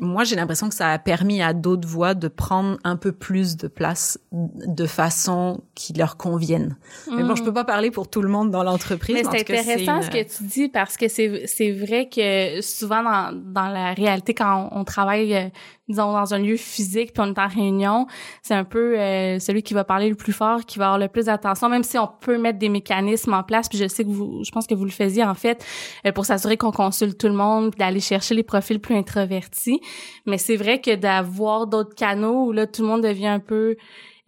moi, 0.00 0.24
j'ai 0.24 0.36
l'impression 0.36 0.68
que 0.68 0.74
ça 0.74 0.90
a 0.90 0.98
permis 0.98 1.42
à 1.42 1.52
d'autres 1.52 1.88
voix 1.88 2.14
de 2.14 2.28
prendre 2.28 2.78
un 2.84 2.96
peu 2.96 3.12
plus 3.12 3.56
de 3.56 3.68
place 3.68 4.18
de 4.32 4.86
façon 4.86 5.62
qui 5.74 5.92
leur 5.92 6.16
convienne. 6.16 6.76
Mais 7.10 7.22
bon, 7.22 7.34
je 7.34 7.42
mm. 7.42 7.44
peux 7.44 7.52
pas 7.52 7.64
parler 7.64 7.90
pour 7.90 8.08
tout 8.08 8.22
le 8.22 8.28
monde 8.28 8.50
dans 8.50 8.62
l'entreprise. 8.62 9.14
Mais 9.14 9.22
c'est 9.24 9.40
intéressant 9.40 10.02
ce 10.02 10.10
que 10.10 10.22
tu 10.22 10.44
dis 10.44 10.68
parce 10.68 10.96
que 10.96 11.08
c'est 11.08 11.46
c'est 11.46 11.72
vrai 11.72 12.08
que 12.08 12.60
souvent 12.60 13.02
dans 13.02 13.32
dans 13.32 13.68
la 13.68 13.94
réalité 13.94 14.34
quand 14.34 14.68
on, 14.72 14.84
travaille 14.84 15.34
euh, 15.34 15.48
disons 15.88 16.12
dans 16.12 16.32
un 16.32 16.38
lieu 16.38 16.56
physique 16.56 17.12
puis 17.12 17.22
on 17.22 17.32
est 17.32 17.38
en 17.38 17.48
réunion, 17.48 18.06
c'est 18.42 18.54
un 18.54 18.64
peu 18.64 18.98
euh, 18.98 19.38
celui 19.38 19.62
qui 19.62 19.74
va 19.74 19.84
parler 19.84 20.08
le 20.08 20.14
plus 20.14 20.32
fort 20.32 20.64
qui 20.64 20.78
va 20.78 20.86
avoir 20.86 20.98
le 20.98 21.08
plus 21.08 21.26
d'attention 21.26 21.68
même 21.68 21.82
si 21.82 21.98
on 21.98 22.08
peut 22.08 22.38
mettre 22.38 22.58
des 22.58 22.68
mécanismes 22.68 23.34
en 23.34 23.42
place 23.42 23.68
puis 23.68 23.78
je 23.78 23.86
sais 23.86 24.04
que 24.04 24.08
vous 24.08 24.42
je 24.44 24.50
pense 24.50 24.66
que 24.66 24.74
vous 24.74 24.84
le 24.84 24.90
faisiez 24.90 25.24
en 25.24 25.34
fait 25.34 25.64
euh, 26.06 26.12
pour 26.12 26.24
s'assurer 26.24 26.56
qu'on 26.56 26.72
consulte 26.72 27.18
tout 27.18 27.28
le 27.28 27.34
monde 27.34 27.72
d'aller 27.78 28.00
chercher 28.00 28.34
les 28.34 28.42
profils 28.42 28.80
plus 28.80 28.94
introvertis. 28.94 29.80
Mais 30.26 30.38
c'est 30.38 30.56
vrai 30.56 30.80
que 30.80 30.94
d'avoir 30.94 31.66
d'autres 31.66 31.94
canaux 31.94 32.46
où 32.46 32.52
là 32.52 32.66
tout 32.66 32.82
le 32.82 32.88
monde 32.88 33.02
devient 33.02 33.26
un 33.26 33.40
peu 33.40 33.76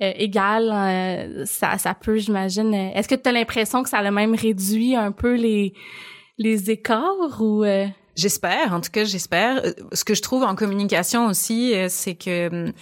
euh, 0.02 0.12
égal 0.16 1.44
ça 1.46 1.78
ça 1.78 1.94
peut 1.94 2.16
j'imagine. 2.16 2.74
Est-ce 2.74 3.08
que 3.08 3.14
tu 3.14 3.28
as 3.28 3.32
l'impression 3.32 3.82
que 3.82 3.88
ça 3.88 3.98
a 3.98 4.10
même 4.10 4.34
réduit 4.34 4.94
un 4.94 5.12
peu 5.12 5.34
les 5.34 5.72
les 6.38 6.70
écarts 6.70 7.40
ou 7.40 7.64
J'espère, 8.16 8.72
en 8.72 8.80
tout 8.80 8.90
cas, 8.90 9.04
j'espère. 9.04 9.62
Euh, 9.64 9.72
ce 9.92 10.04
que 10.04 10.14
je 10.14 10.22
trouve 10.22 10.42
en 10.42 10.54
communication 10.54 11.26
aussi, 11.26 11.74
euh, 11.74 11.88
c'est 11.90 12.14
que 12.14 12.72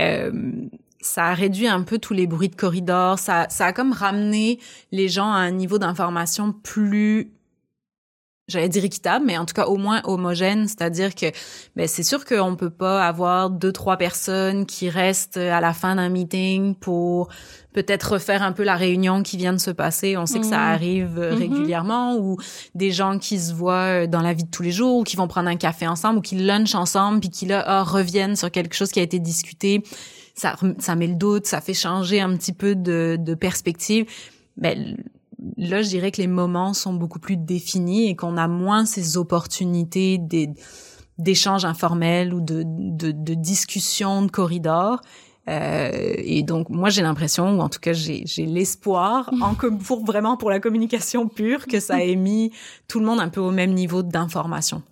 euh, 0.00 0.32
ça 1.00 1.26
a 1.26 1.34
réduit 1.34 1.68
un 1.68 1.82
peu 1.82 1.98
tous 1.98 2.14
les 2.14 2.26
bruits 2.26 2.48
de 2.48 2.56
corridor. 2.56 3.18
Ça, 3.18 3.46
ça 3.50 3.66
a 3.66 3.72
comme 3.74 3.92
ramené 3.92 4.58
les 4.90 5.08
gens 5.08 5.30
à 5.30 5.38
un 5.38 5.50
niveau 5.50 5.78
d'information 5.78 6.52
plus 6.52 7.32
j'allais 8.48 8.68
dire 8.68 8.84
équitable, 8.84 9.24
mais 9.26 9.36
en 9.38 9.44
tout 9.44 9.54
cas 9.54 9.66
au 9.66 9.76
moins 9.76 10.00
homogène, 10.04 10.66
c'est-à-dire 10.66 11.14
que 11.14 11.26
ben, 11.76 11.86
c'est 11.86 12.02
sûr 12.02 12.24
qu'on 12.24 12.56
peut 12.56 12.70
pas 12.70 13.06
avoir 13.06 13.50
deux 13.50 13.72
trois 13.72 13.96
personnes 13.96 14.66
qui 14.66 14.88
restent 14.88 15.36
à 15.36 15.60
la 15.60 15.72
fin 15.74 15.96
d'un 15.96 16.08
meeting 16.08 16.74
pour 16.74 17.28
peut-être 17.74 18.14
refaire 18.14 18.42
un 18.42 18.52
peu 18.52 18.64
la 18.64 18.76
réunion 18.76 19.22
qui 19.22 19.36
vient 19.36 19.52
de 19.52 19.58
se 19.58 19.70
passer. 19.70 20.16
On 20.16 20.26
sait 20.26 20.40
que 20.40 20.46
ça 20.46 20.58
mm. 20.58 20.72
arrive 20.72 21.18
mm-hmm. 21.18 21.34
régulièrement 21.34 22.16
ou 22.16 22.38
des 22.74 22.90
gens 22.90 23.18
qui 23.18 23.38
se 23.38 23.52
voient 23.52 24.06
dans 24.06 24.22
la 24.22 24.32
vie 24.32 24.44
de 24.44 24.50
tous 24.50 24.62
les 24.62 24.72
jours 24.72 24.98
ou 24.98 25.04
qui 25.04 25.16
vont 25.16 25.28
prendre 25.28 25.48
un 25.48 25.56
café 25.56 25.86
ensemble 25.86 26.18
ou 26.18 26.22
qui 26.22 26.36
lunchent 26.36 26.74
ensemble 26.74 27.20
puis 27.20 27.30
qui 27.30 27.46
là 27.46 27.64
oh, 27.68 27.90
reviennent 27.90 28.36
sur 28.36 28.50
quelque 28.50 28.74
chose 28.74 28.90
qui 28.90 29.00
a 29.00 29.02
été 29.02 29.18
discuté. 29.18 29.82
Ça, 30.34 30.56
ça 30.78 30.94
met 30.94 31.08
le 31.08 31.16
doute, 31.16 31.46
ça 31.46 31.60
fait 31.60 31.74
changer 31.74 32.20
un 32.20 32.36
petit 32.36 32.52
peu 32.52 32.74
de, 32.74 33.16
de 33.18 33.34
perspective. 33.34 34.06
Ben, 34.56 34.96
là, 35.56 35.82
je 35.82 35.88
dirais 35.88 36.10
que 36.10 36.20
les 36.20 36.26
moments 36.26 36.74
sont 36.74 36.92
beaucoup 36.92 37.18
plus 37.18 37.36
définis 37.36 38.08
et 38.08 38.16
qu'on 38.16 38.36
a 38.36 38.48
moins 38.48 38.84
ces 38.84 39.16
opportunités 39.16 40.20
d'échanges 41.18 41.64
informels 41.64 42.34
ou 42.34 42.40
de, 42.40 42.64
de, 42.66 43.12
de 43.12 43.34
discussions 43.34 44.22
de 44.22 44.30
corridors. 44.30 45.00
Euh, 45.48 45.90
et 46.18 46.42
donc, 46.42 46.68
moi, 46.68 46.90
j'ai 46.90 47.02
l'impression, 47.02 47.56
ou 47.56 47.60
en 47.60 47.68
tout 47.68 47.80
cas, 47.80 47.92
j'ai 47.92 48.24
l'espoir, 48.46 49.30
pour 49.84 50.04
vraiment 50.04 50.36
pour 50.36 50.50
la 50.50 50.60
communication 50.60 51.28
pure, 51.28 51.66
que 51.66 51.80
ça 51.80 52.04
ait 52.04 52.16
mis 52.16 52.52
tout 52.86 53.00
le 53.00 53.06
monde 53.06 53.20
un 53.20 53.28
peu 53.28 53.40
au 53.40 53.50
même 53.50 53.72
niveau 53.72 54.02
d'information. 54.02 54.82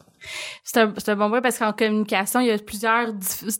C'est 0.64 0.80
un, 0.80 0.92
un, 1.06 1.16
bon 1.16 1.28
point 1.28 1.40
parce 1.40 1.58
qu'en 1.58 1.72
communication, 1.72 2.40
il 2.40 2.48
y 2.48 2.50
a 2.50 2.58
plusieurs 2.58 3.08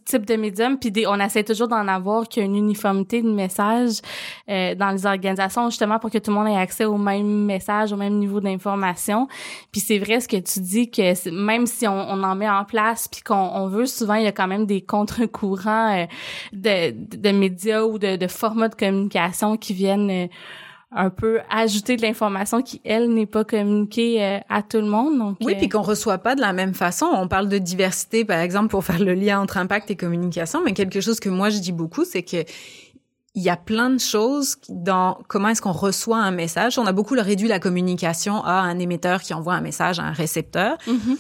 types 0.04 0.26
de 0.26 0.36
médiums, 0.36 0.78
puis 0.78 0.92
on 1.06 1.18
essaie 1.20 1.44
toujours 1.44 1.68
d'en 1.68 1.86
avoir 1.88 2.28
qu'il 2.28 2.42
y 2.42 2.46
ait 2.46 2.48
une 2.48 2.56
uniformité 2.56 3.22
de 3.22 3.30
message 3.30 4.00
euh, 4.48 4.74
dans 4.74 4.90
les 4.90 5.06
organisations, 5.06 5.70
justement 5.70 5.98
pour 5.98 6.10
que 6.10 6.18
tout 6.18 6.30
le 6.30 6.36
monde 6.36 6.48
ait 6.48 6.56
accès 6.56 6.84
au 6.84 6.96
même 6.96 7.44
message, 7.44 7.92
au 7.92 7.96
même 7.96 8.18
niveau 8.18 8.40
d'information. 8.40 9.28
Puis 9.72 9.80
c'est 9.80 9.98
vrai 9.98 10.20
ce 10.20 10.28
que 10.28 10.36
tu 10.36 10.60
dis 10.60 10.90
que 10.90 11.30
même 11.30 11.66
si 11.66 11.86
on, 11.86 12.10
on 12.10 12.22
en 12.22 12.34
met 12.34 12.48
en 12.48 12.64
place, 12.64 13.08
puis 13.08 13.22
qu'on 13.22 13.34
on 13.34 13.68
veut, 13.68 13.86
souvent 13.86 14.14
il 14.14 14.24
y 14.24 14.28
a 14.28 14.32
quand 14.32 14.48
même 14.48 14.66
des 14.66 14.80
contre-courants 14.80 15.96
euh, 15.96 16.06
de, 16.52 17.16
de, 17.16 17.30
médias 17.30 17.82
ou 17.82 17.98
de, 17.98 18.16
de 18.16 18.26
formats 18.26 18.68
de 18.68 18.74
communication 18.74 19.56
qui 19.56 19.74
viennent 19.74 20.10
euh, 20.10 20.26
un 20.92 21.10
peu 21.10 21.40
ajouter 21.50 21.96
de 21.96 22.02
l'information 22.02 22.62
qui 22.62 22.80
elle 22.84 23.12
n'est 23.12 23.26
pas 23.26 23.44
communiquée 23.44 24.22
euh, 24.22 24.38
à 24.48 24.62
tout 24.62 24.78
le 24.78 24.86
monde 24.86 25.18
donc 25.18 25.36
oui 25.40 25.54
euh, 25.54 25.58
puis 25.58 25.68
qu'on 25.68 25.82
reçoit 25.82 26.18
pas 26.18 26.34
de 26.34 26.40
la 26.40 26.52
même 26.52 26.74
façon. 26.74 27.06
On 27.12 27.28
parle 27.28 27.48
de 27.48 27.58
diversité 27.58 28.24
par 28.24 28.38
exemple 28.38 28.68
pour 28.68 28.84
faire 28.84 29.00
le 29.00 29.14
lien 29.14 29.40
entre 29.40 29.56
impact 29.56 29.90
et 29.90 29.96
communication 29.96 30.62
mais 30.64 30.72
quelque 30.72 31.00
chose 31.00 31.20
que 31.20 31.28
moi 31.28 31.50
je 31.50 31.58
dis 31.58 31.72
beaucoup 31.72 32.04
c'est 32.04 32.22
que 32.22 32.44
il 33.34 33.42
y 33.42 33.50
a 33.50 33.56
plein 33.56 33.90
de 33.90 34.00
choses 34.00 34.56
dans 34.70 35.18
comment 35.28 35.48
est-ce 35.48 35.60
qu'on 35.60 35.72
reçoit 35.72 36.16
un 36.16 36.30
message. 36.30 36.78
On 36.78 36.86
a 36.86 36.92
beaucoup 36.92 37.14
réduit 37.18 37.48
la 37.48 37.58
communication 37.58 38.42
à 38.42 38.52
un 38.52 38.78
émetteur 38.78 39.20
qui 39.20 39.34
envoie 39.34 39.52
un 39.52 39.60
message 39.60 40.00
à 40.00 40.04
un 40.04 40.12
récepteur. 40.12 40.78
Mm-hmm. 40.86 41.16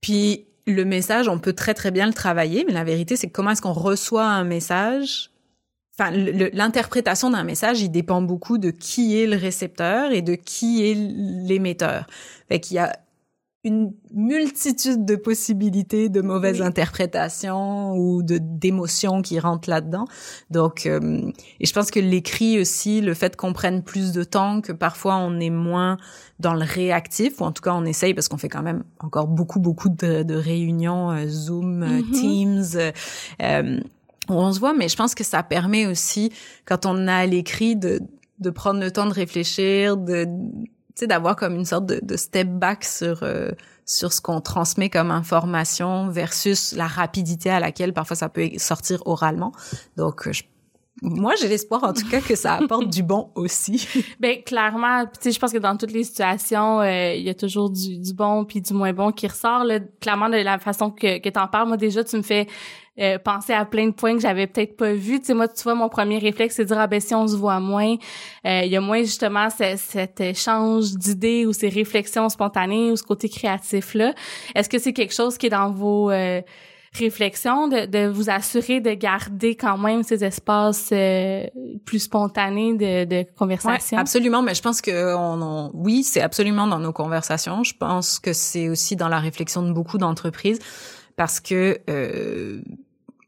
puis 0.00 0.46
le 0.66 0.84
message, 0.84 1.28
on 1.28 1.38
peut 1.38 1.52
très 1.52 1.74
très 1.74 1.90
bien 1.90 2.06
le 2.06 2.12
travailler, 2.12 2.64
mais 2.66 2.72
la 2.72 2.84
vérité, 2.84 3.16
c'est 3.16 3.28
comment 3.28 3.50
est-ce 3.50 3.62
qu'on 3.62 3.72
reçoit 3.72 4.26
un 4.26 4.44
message 4.44 5.29
enfin 6.00 6.10
l'interprétation 6.52 7.30
d'un 7.30 7.44
message, 7.44 7.82
il 7.82 7.90
dépend 7.90 8.22
beaucoup 8.22 8.58
de 8.58 8.70
qui 8.70 9.20
est 9.20 9.26
le 9.26 9.36
récepteur 9.36 10.12
et 10.12 10.22
de 10.22 10.34
qui 10.34 10.88
est 10.88 10.94
l'émetteur. 10.94 12.06
Fait 12.48 12.60
qu'il 12.60 12.76
y 12.76 12.80
a 12.80 12.92
une 13.62 13.92
multitude 14.14 15.04
de 15.04 15.16
possibilités 15.16 16.08
de 16.08 16.22
mauvaises 16.22 16.62
interprétations 16.62 17.92
ou 17.94 18.22
de 18.22 18.38
d'émotions 18.40 19.20
qui 19.20 19.38
rentrent 19.38 19.68
là-dedans. 19.68 20.06
Donc, 20.48 20.86
euh, 20.86 21.30
et 21.60 21.66
je 21.66 21.72
pense 21.74 21.90
que 21.90 22.00
l'écrit 22.00 22.58
aussi, 22.58 23.02
le 23.02 23.12
fait 23.12 23.36
qu'on 23.36 23.52
prenne 23.52 23.82
plus 23.82 24.12
de 24.12 24.24
temps, 24.24 24.62
que 24.62 24.72
parfois 24.72 25.16
on 25.16 25.38
est 25.40 25.50
moins 25.50 25.98
dans 26.38 26.54
le 26.54 26.64
réactif, 26.64 27.42
ou 27.42 27.44
en 27.44 27.52
tout 27.52 27.62
cas 27.62 27.74
on 27.74 27.84
essaye 27.84 28.14
parce 28.14 28.28
qu'on 28.28 28.38
fait 28.38 28.48
quand 28.48 28.62
même 28.62 28.82
encore 28.98 29.28
beaucoup 29.28 29.60
beaucoup 29.60 29.90
de, 29.90 30.22
de 30.22 30.34
réunions 30.34 31.10
euh, 31.10 31.26
Zoom, 31.28 31.82
euh, 31.82 32.00
mm-hmm. 32.00 32.12
Teams. 32.12 32.92
Euh, 33.42 33.80
on 34.28 34.52
se 34.52 34.60
voit, 34.60 34.74
mais 34.74 34.88
je 34.88 34.96
pense 34.96 35.14
que 35.14 35.24
ça 35.24 35.42
permet 35.42 35.86
aussi, 35.86 36.32
quand 36.64 36.86
on 36.86 37.08
a 37.08 37.26
l'écrit, 37.26 37.76
de, 37.76 38.00
de 38.38 38.50
prendre 38.50 38.80
le 38.80 38.90
temps 38.90 39.06
de 39.06 39.12
réfléchir, 39.12 39.96
de 39.96 40.26
d'avoir 41.06 41.34
comme 41.34 41.54
une 41.54 41.64
sorte 41.64 41.86
de, 41.86 41.98
de 42.02 42.16
step 42.16 42.46
back 42.46 42.84
sur 42.84 43.22
euh, 43.22 43.52
sur 43.86 44.12
ce 44.12 44.20
qu'on 44.20 44.42
transmet 44.42 44.90
comme 44.90 45.10
information 45.10 46.10
versus 46.10 46.72
la 46.72 46.86
rapidité 46.86 47.48
à 47.48 47.58
laquelle 47.58 47.94
parfois 47.94 48.16
ça 48.16 48.28
peut 48.28 48.50
sortir 48.58 49.02
oralement. 49.06 49.52
Donc 49.96 50.30
je 50.30 50.42
moi, 51.02 51.32
j'ai 51.40 51.48
l'espoir, 51.48 51.82
en 51.84 51.94
tout 51.94 52.06
cas, 52.10 52.20
que 52.20 52.34
ça 52.34 52.56
apporte 52.56 52.90
du 52.90 53.02
bon 53.02 53.30
aussi. 53.34 53.88
Ben 54.20 54.42
clairement, 54.42 55.06
tu 55.06 55.12
sais, 55.20 55.32
je 55.32 55.38
pense 55.38 55.52
que 55.52 55.58
dans 55.58 55.76
toutes 55.76 55.92
les 55.92 56.04
situations, 56.04 56.80
euh, 56.80 57.14
il 57.14 57.22
y 57.22 57.30
a 57.30 57.34
toujours 57.34 57.70
du, 57.70 57.98
du, 57.98 58.12
bon 58.12 58.44
puis 58.44 58.60
du 58.60 58.74
moins 58.74 58.92
bon 58.92 59.10
qui 59.10 59.26
ressort. 59.26 59.64
Là, 59.64 59.78
clairement, 60.00 60.28
de 60.28 60.36
la 60.36 60.58
façon 60.58 60.90
que, 60.90 61.18
que 61.18 61.28
t'en 61.30 61.48
parles, 61.48 61.68
moi 61.68 61.78
déjà, 61.78 62.04
tu 62.04 62.16
me 62.16 62.22
fais 62.22 62.46
euh, 62.98 63.18
penser 63.18 63.52
à 63.52 63.64
plein 63.64 63.86
de 63.86 63.92
points 63.92 64.14
que 64.14 64.20
j'avais 64.20 64.46
peut-être 64.46 64.76
pas 64.76 64.92
vus. 64.92 65.20
Tu 65.20 65.26
sais, 65.26 65.34
moi, 65.34 65.48
tu 65.48 65.62
vois, 65.62 65.74
mon 65.74 65.88
premier 65.88 66.18
réflexe, 66.18 66.56
c'est 66.56 66.64
de 66.64 66.68
dire, 66.68 66.78
ah 66.78 66.86
ben 66.86 67.00
si 67.00 67.14
on 67.14 67.26
se 67.26 67.36
voit 67.36 67.60
moins, 67.60 67.94
euh, 68.46 68.62
il 68.64 68.70
y 68.70 68.76
a 68.76 68.80
moins 68.80 69.02
justement 69.02 69.48
cet 69.50 70.20
échange 70.20 70.92
d'idées 70.92 71.46
ou 71.46 71.52
ces 71.52 71.68
réflexions 71.68 72.28
spontanées 72.28 72.90
ou 72.90 72.96
ce 72.96 73.02
côté 73.02 73.28
créatif-là. 73.28 74.14
Est-ce 74.54 74.68
que 74.68 74.78
c'est 74.78 74.92
quelque 74.92 75.14
chose 75.14 75.38
qui 75.38 75.46
est 75.46 75.50
dans 75.50 75.70
vos 75.70 76.10
réflexion, 76.92 77.68
de, 77.68 77.86
de, 77.86 78.08
vous 78.08 78.30
assurer 78.30 78.80
de 78.80 78.92
garder 78.94 79.54
quand 79.54 79.78
même 79.78 80.02
ces 80.02 80.24
espaces 80.24 80.90
euh, 80.92 81.46
plus 81.84 82.00
spontanés 82.00 82.74
de, 82.74 83.04
de 83.04 83.26
conversation? 83.38 83.96
Ouais, 83.96 84.00
absolument, 84.00 84.42
mais 84.42 84.54
je 84.54 84.62
pense 84.62 84.80
que 84.80 85.14
on, 85.14 85.70
oui, 85.72 86.02
c'est 86.02 86.20
absolument 86.20 86.66
dans 86.66 86.80
nos 86.80 86.92
conversations. 86.92 87.62
Je 87.62 87.74
pense 87.78 88.18
que 88.18 88.32
c'est 88.32 88.68
aussi 88.68 88.96
dans 88.96 89.08
la 89.08 89.20
réflexion 89.20 89.62
de 89.62 89.72
beaucoup 89.72 89.98
d'entreprises 89.98 90.58
parce 91.20 91.38
que 91.38 91.78
euh, 91.90 92.62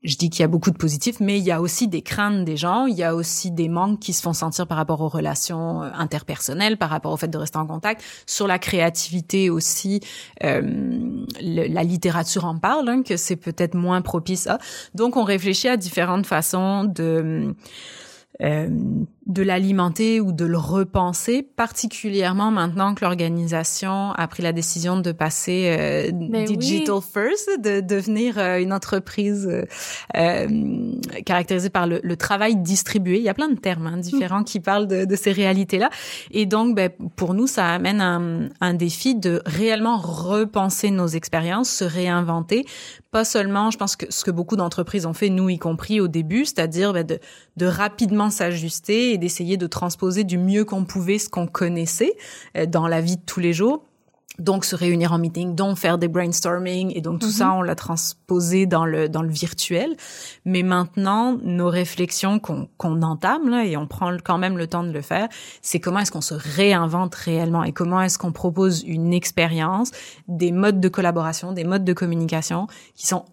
je 0.02 0.16
dis 0.16 0.30
qu'il 0.30 0.40
y 0.40 0.44
a 0.44 0.48
beaucoup 0.48 0.70
de 0.70 0.78
positifs, 0.78 1.20
mais 1.20 1.36
il 1.38 1.44
y 1.44 1.50
a 1.50 1.60
aussi 1.60 1.88
des 1.88 2.00
craintes 2.00 2.42
des 2.42 2.56
gens, 2.56 2.86
il 2.86 2.96
y 2.96 3.02
a 3.02 3.14
aussi 3.14 3.50
des 3.50 3.68
manques 3.68 4.00
qui 4.00 4.14
se 4.14 4.22
font 4.22 4.32
sentir 4.32 4.66
par 4.66 4.78
rapport 4.78 5.02
aux 5.02 5.10
relations 5.10 5.82
euh, 5.82 5.90
interpersonnelles, 5.92 6.78
par 6.78 6.88
rapport 6.88 7.12
au 7.12 7.18
fait 7.18 7.28
de 7.28 7.36
rester 7.36 7.58
en 7.58 7.66
contact. 7.66 8.02
Sur 8.24 8.46
la 8.46 8.58
créativité 8.58 9.50
aussi, 9.50 10.00
euh, 10.42 11.26
la 11.38 11.82
littérature 11.82 12.46
en 12.46 12.56
parle, 12.56 12.88
hein, 12.88 13.02
que 13.02 13.18
c'est 13.18 13.36
peut-être 13.36 13.74
moins 13.74 14.00
propice. 14.00 14.48
Donc 14.94 15.18
on 15.18 15.24
réfléchit 15.24 15.68
à 15.68 15.76
différentes 15.76 16.24
façons 16.24 16.84
de 16.84 17.54
euh, 18.42 18.68
de 19.26 19.42
l'alimenter 19.42 20.20
ou 20.20 20.32
de 20.32 20.44
le 20.44 20.58
repenser, 20.58 21.42
particulièrement 21.42 22.50
maintenant 22.50 22.94
que 22.94 23.04
l'organisation 23.04 24.12
a 24.12 24.26
pris 24.26 24.42
la 24.42 24.52
décision 24.52 24.98
de 24.98 25.12
passer 25.12 25.76
euh, 25.78 26.10
digital 26.46 26.96
oui. 26.96 27.02
first, 27.02 27.48
de 27.60 27.80
devenir 27.80 28.38
euh, 28.38 28.58
une 28.58 28.72
entreprise 28.72 29.48
caractérisée 31.24 31.70
par 31.70 31.86
le, 31.86 32.00
le 32.02 32.16
travail 32.16 32.56
distribué. 32.56 33.18
Il 33.18 33.22
y 33.22 33.28
a 33.28 33.34
plein 33.34 33.48
de 33.48 33.58
termes 33.58 33.86
hein, 33.86 33.96
différents 33.96 34.42
qui 34.42 34.58
parlent 34.58 34.88
de, 34.88 35.04
de 35.04 35.16
ces 35.16 35.32
réalités-là. 35.32 35.90
Et 36.32 36.46
donc, 36.46 36.74
ben, 36.74 36.90
pour 37.16 37.34
nous, 37.34 37.46
ça 37.46 37.68
amène 37.68 38.00
un, 38.00 38.48
un 38.60 38.74
défi 38.74 39.14
de 39.14 39.40
réellement 39.46 39.98
repenser 39.98 40.90
nos 40.90 41.06
expériences, 41.06 41.70
se 41.70 41.84
réinventer. 41.84 42.66
Pas 43.12 43.24
seulement, 43.24 43.70
je 43.70 43.78
pense 43.78 43.94
que 43.94 44.06
ce 44.08 44.24
que 44.24 44.30
beaucoup 44.30 44.56
d'entreprises 44.56 45.06
ont 45.06 45.12
fait, 45.12 45.28
nous 45.28 45.50
y 45.50 45.58
compris 45.58 46.00
au 46.00 46.08
début, 46.08 46.44
c'est-à-dire 46.44 46.92
ben, 46.92 47.06
de, 47.06 47.18
de 47.56 47.66
rapidement 47.66 48.30
s'ajuster 48.32 49.12
et 49.12 49.18
d'essayer 49.18 49.56
de 49.56 49.66
transposer 49.68 50.24
du 50.24 50.38
mieux 50.38 50.64
qu'on 50.64 50.84
pouvait 50.84 51.18
ce 51.18 51.28
qu'on 51.28 51.46
connaissait 51.46 52.14
euh, 52.56 52.66
dans 52.66 52.88
la 52.88 53.00
vie 53.00 53.16
de 53.16 53.22
tous 53.24 53.40
les 53.40 53.52
jours. 53.52 53.84
Donc 54.38 54.64
se 54.64 54.74
réunir 54.74 55.12
en 55.12 55.18
meeting, 55.18 55.54
donc 55.54 55.76
faire 55.76 55.98
des 55.98 56.08
brainstorming 56.08 56.90
et 56.96 57.02
donc 57.02 57.20
tout 57.20 57.30
ça 57.30 57.52
on 57.52 57.60
l'a 57.60 57.74
transposé 57.74 58.64
dans 58.64 58.86
le 58.86 59.10
dans 59.10 59.20
le 59.20 59.28
virtuel. 59.28 59.94
Mais 60.46 60.62
maintenant 60.62 61.38
nos 61.42 61.68
réflexions 61.68 62.38
qu'on 62.38 62.66
qu'on 62.78 63.02
entame 63.02 63.50
là 63.50 63.66
et 63.66 63.76
on 63.76 63.86
prend 63.86 64.16
quand 64.24 64.38
même 64.38 64.56
le 64.56 64.66
temps 64.66 64.84
de 64.84 64.90
le 64.90 65.02
faire, 65.02 65.28
c'est 65.60 65.80
comment 65.80 65.98
est-ce 65.98 66.10
qu'on 66.10 66.22
se 66.22 66.34
réinvente 66.34 67.14
réellement 67.14 67.62
et 67.62 67.72
comment 67.72 68.00
est-ce 68.00 68.16
qu'on 68.16 68.32
propose 68.32 68.82
une 68.84 69.12
expérience, 69.12 69.90
des 70.28 70.50
modes 70.50 70.80
de 70.80 70.88
collaboration, 70.88 71.52
des 71.52 71.64
modes 71.64 71.84
de 71.84 71.92
communication 71.92 72.68
qui 72.94 73.06
sont 73.06 73.26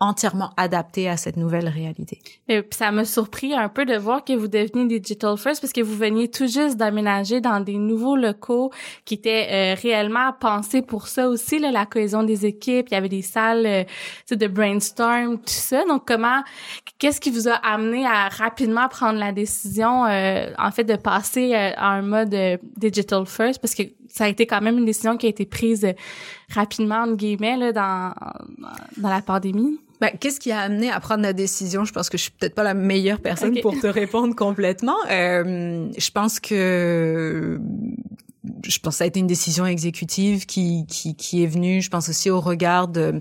entièrement 0.00 0.50
adaptés 0.56 1.10
à 1.10 1.18
cette 1.18 1.36
nouvelle 1.36 1.68
réalité. 1.68 2.20
Et 2.48 2.62
ça 2.70 2.90
m'a 2.90 3.04
surpris 3.04 3.54
un 3.54 3.68
peu 3.68 3.84
de 3.84 3.96
voir 3.96 4.24
que 4.24 4.32
vous 4.32 4.48
deveniez 4.48 4.98
digital 4.98 5.36
first 5.36 5.60
parce 5.60 5.74
que 5.74 5.82
vous 5.82 5.94
veniez 5.94 6.28
tout 6.28 6.46
juste 6.46 6.78
d'aménager 6.78 7.42
dans 7.42 7.60
des 7.60 7.76
nouveaux 7.76 8.16
locaux 8.16 8.70
qui 9.04 9.14
étaient 9.14 9.48
euh, 9.50 9.80
réellement 9.80 10.32
pensés 10.40 10.80
pour 10.80 11.06
ça 11.06 11.28
aussi 11.28 11.58
là, 11.58 11.70
la 11.70 11.84
cohésion 11.84 12.22
des 12.22 12.46
équipes, 12.46 12.88
il 12.90 12.94
y 12.94 12.96
avait 12.96 13.10
des 13.10 13.20
salles 13.20 13.66
euh, 13.66 13.84
de 14.34 14.46
brainstorm, 14.46 15.36
tout 15.36 15.44
ça. 15.46 15.84
Donc 15.84 16.06
comment 16.06 16.42
qu'est-ce 16.98 17.20
qui 17.20 17.30
vous 17.30 17.48
a 17.48 17.54
amené 17.54 18.06
à 18.06 18.28
rapidement 18.28 18.88
prendre 18.88 19.18
la 19.18 19.32
décision 19.32 20.06
euh, 20.06 20.50
en 20.58 20.70
fait 20.70 20.84
de 20.84 20.96
passer 20.96 21.54
euh, 21.54 21.72
à 21.76 21.90
un 21.90 22.02
mode 22.02 22.32
euh, 22.32 22.56
digital 22.76 23.26
first? 23.26 23.60
Parce 23.60 23.74
que 23.74 23.82
ça 24.08 24.24
a 24.24 24.28
été 24.28 24.46
quand 24.46 24.60
même 24.62 24.78
une 24.78 24.86
décision 24.86 25.16
qui 25.16 25.26
a 25.26 25.28
été 25.28 25.44
prise 25.44 25.84
euh, 25.84 25.92
rapidement 26.48 27.02
entre 27.02 27.16
guillemets 27.16 27.56
là, 27.56 27.72
dans 27.72 28.14
dans 28.96 29.08
la 29.10 29.20
pandémie. 29.20 29.78
Ben, 30.00 30.10
qu'est-ce 30.18 30.40
qui 30.40 30.50
a 30.52 30.60
amené 30.60 30.90
à 30.90 30.98
prendre 31.00 31.22
la 31.22 31.32
décision? 31.32 31.84
Je 31.84 31.92
pense 31.92 32.08
que 32.08 32.16
je 32.16 32.22
suis 32.22 32.32
peut-être 32.32 32.54
pas 32.54 32.62
la 32.62 32.74
meilleure 32.74 33.20
personne 33.20 33.60
pour 33.60 33.78
te 33.78 33.86
répondre 33.86 34.34
complètement. 34.34 34.96
Euh, 35.10 35.88
je 35.96 36.10
pense 36.10 36.40
que 36.40 37.60
je 38.64 38.78
pense 38.78 38.94
que 38.94 38.98
ça 38.98 39.04
a 39.04 39.06
été 39.06 39.20
une 39.20 39.26
décision 39.26 39.66
exécutive 39.66 40.46
qui 40.46 40.86
qui, 40.88 41.14
qui 41.14 41.42
est 41.42 41.46
venue. 41.46 41.82
Je 41.82 41.90
pense 41.90 42.08
aussi 42.08 42.30
au 42.30 42.40
regard 42.40 42.88
de 42.88 43.20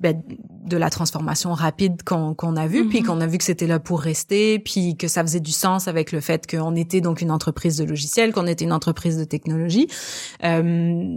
ben, 0.00 0.20
de 0.64 0.76
la 0.76 0.90
transformation 0.90 1.54
rapide 1.54 2.02
qu'on 2.04 2.34
qu'on 2.34 2.56
a 2.56 2.66
vue, 2.66 2.88
puis 2.88 3.00
Mhm. 3.00 3.06
qu'on 3.06 3.20
a 3.20 3.26
vu 3.26 3.38
que 3.38 3.44
c'était 3.44 3.68
là 3.68 3.78
pour 3.78 4.00
rester, 4.00 4.58
puis 4.58 4.96
que 4.96 5.06
ça 5.08 5.22
faisait 5.22 5.40
du 5.40 5.52
sens 5.52 5.86
avec 5.88 6.10
le 6.12 6.20
fait 6.20 6.46
qu'on 6.50 6.74
était 6.74 7.00
donc 7.00 7.20
une 7.20 7.30
entreprise 7.30 7.76
de 7.78 7.84
logiciels, 7.84 8.32
qu'on 8.32 8.46
était 8.48 8.64
une 8.64 8.72
entreprise 8.72 9.16
de 9.16 9.24
technologie. 9.24 9.86
Euh, 10.44 11.14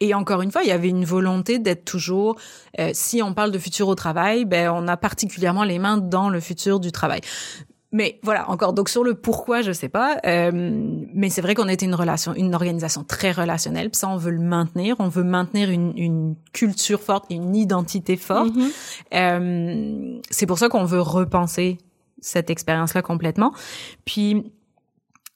et 0.00 0.14
encore 0.14 0.42
une 0.42 0.52
fois, 0.52 0.62
il 0.62 0.68
y 0.68 0.72
avait 0.72 0.88
une 0.88 1.04
volonté 1.04 1.58
d'être 1.58 1.84
toujours, 1.84 2.36
euh, 2.78 2.90
si 2.92 3.22
on 3.22 3.34
parle 3.34 3.50
de 3.50 3.58
futur 3.58 3.88
au 3.88 3.94
travail, 3.94 4.44
ben 4.44 4.70
on 4.70 4.86
a 4.86 4.96
particulièrement 4.96 5.64
les 5.64 5.78
mains 5.78 5.96
dans 5.98 6.28
le 6.28 6.40
futur 6.40 6.78
du 6.78 6.92
travail. 6.92 7.20
Mais 7.90 8.20
voilà, 8.22 8.50
encore 8.50 8.74
donc 8.74 8.90
sur 8.90 9.02
le 9.02 9.14
pourquoi, 9.14 9.62
je 9.62 9.72
sais 9.72 9.88
pas. 9.88 10.18
euh, 10.26 10.50
mais 10.52 11.30
c'est 11.30 11.40
vrai 11.40 11.54
qu'on 11.54 11.68
était 11.68 11.86
une 11.86 11.94
relation, 11.94 12.34
une 12.34 12.54
organisation 12.54 13.02
très 13.02 13.32
relationnelle. 13.32 13.88
Puis 13.90 13.98
ça, 13.98 14.08
on 14.08 14.18
veut 14.18 14.30
le 14.30 14.40
maintenir. 14.40 14.96
On 14.98 15.08
veut 15.08 15.24
maintenir 15.24 15.70
une, 15.70 15.96
une 15.96 16.36
culture 16.52 17.00
forte, 17.00 17.24
une 17.30 17.56
identité 17.56 18.16
forte. 18.16 18.54
Mhm. 18.54 18.70
Euh, 19.14 20.20
c'est 20.30 20.46
pour 20.46 20.58
ça 20.58 20.68
qu'on 20.68 20.84
veut 20.84 21.00
repenser 21.00 21.78
cette 22.20 22.50
expérience-là 22.50 23.00
complètement. 23.00 23.54
Puis 24.04 24.52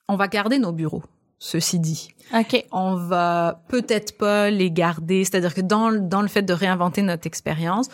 on 0.09 0.17
va 0.17 0.29
garder 0.29 0.59
nos 0.59 0.73
bureaux. 0.73 1.03
Ceci 1.45 1.81
dit, 1.81 2.15
OK. 2.39 2.65
on 2.71 2.95
va 2.95 3.63
peut-être 3.67 4.17
pas 4.17 4.49
les 4.49 4.71
garder. 4.71 5.25
C'est-à-dire 5.25 5.55
que 5.55 5.61
dans, 5.61 5.89
le- 5.89 5.99
dans 5.99 6.23
le 6.23 6.29
fait 6.29 6.43
de 6.43 6.53
réinventer 6.53 7.03
notre 7.03 7.27
expérience, 7.27 7.89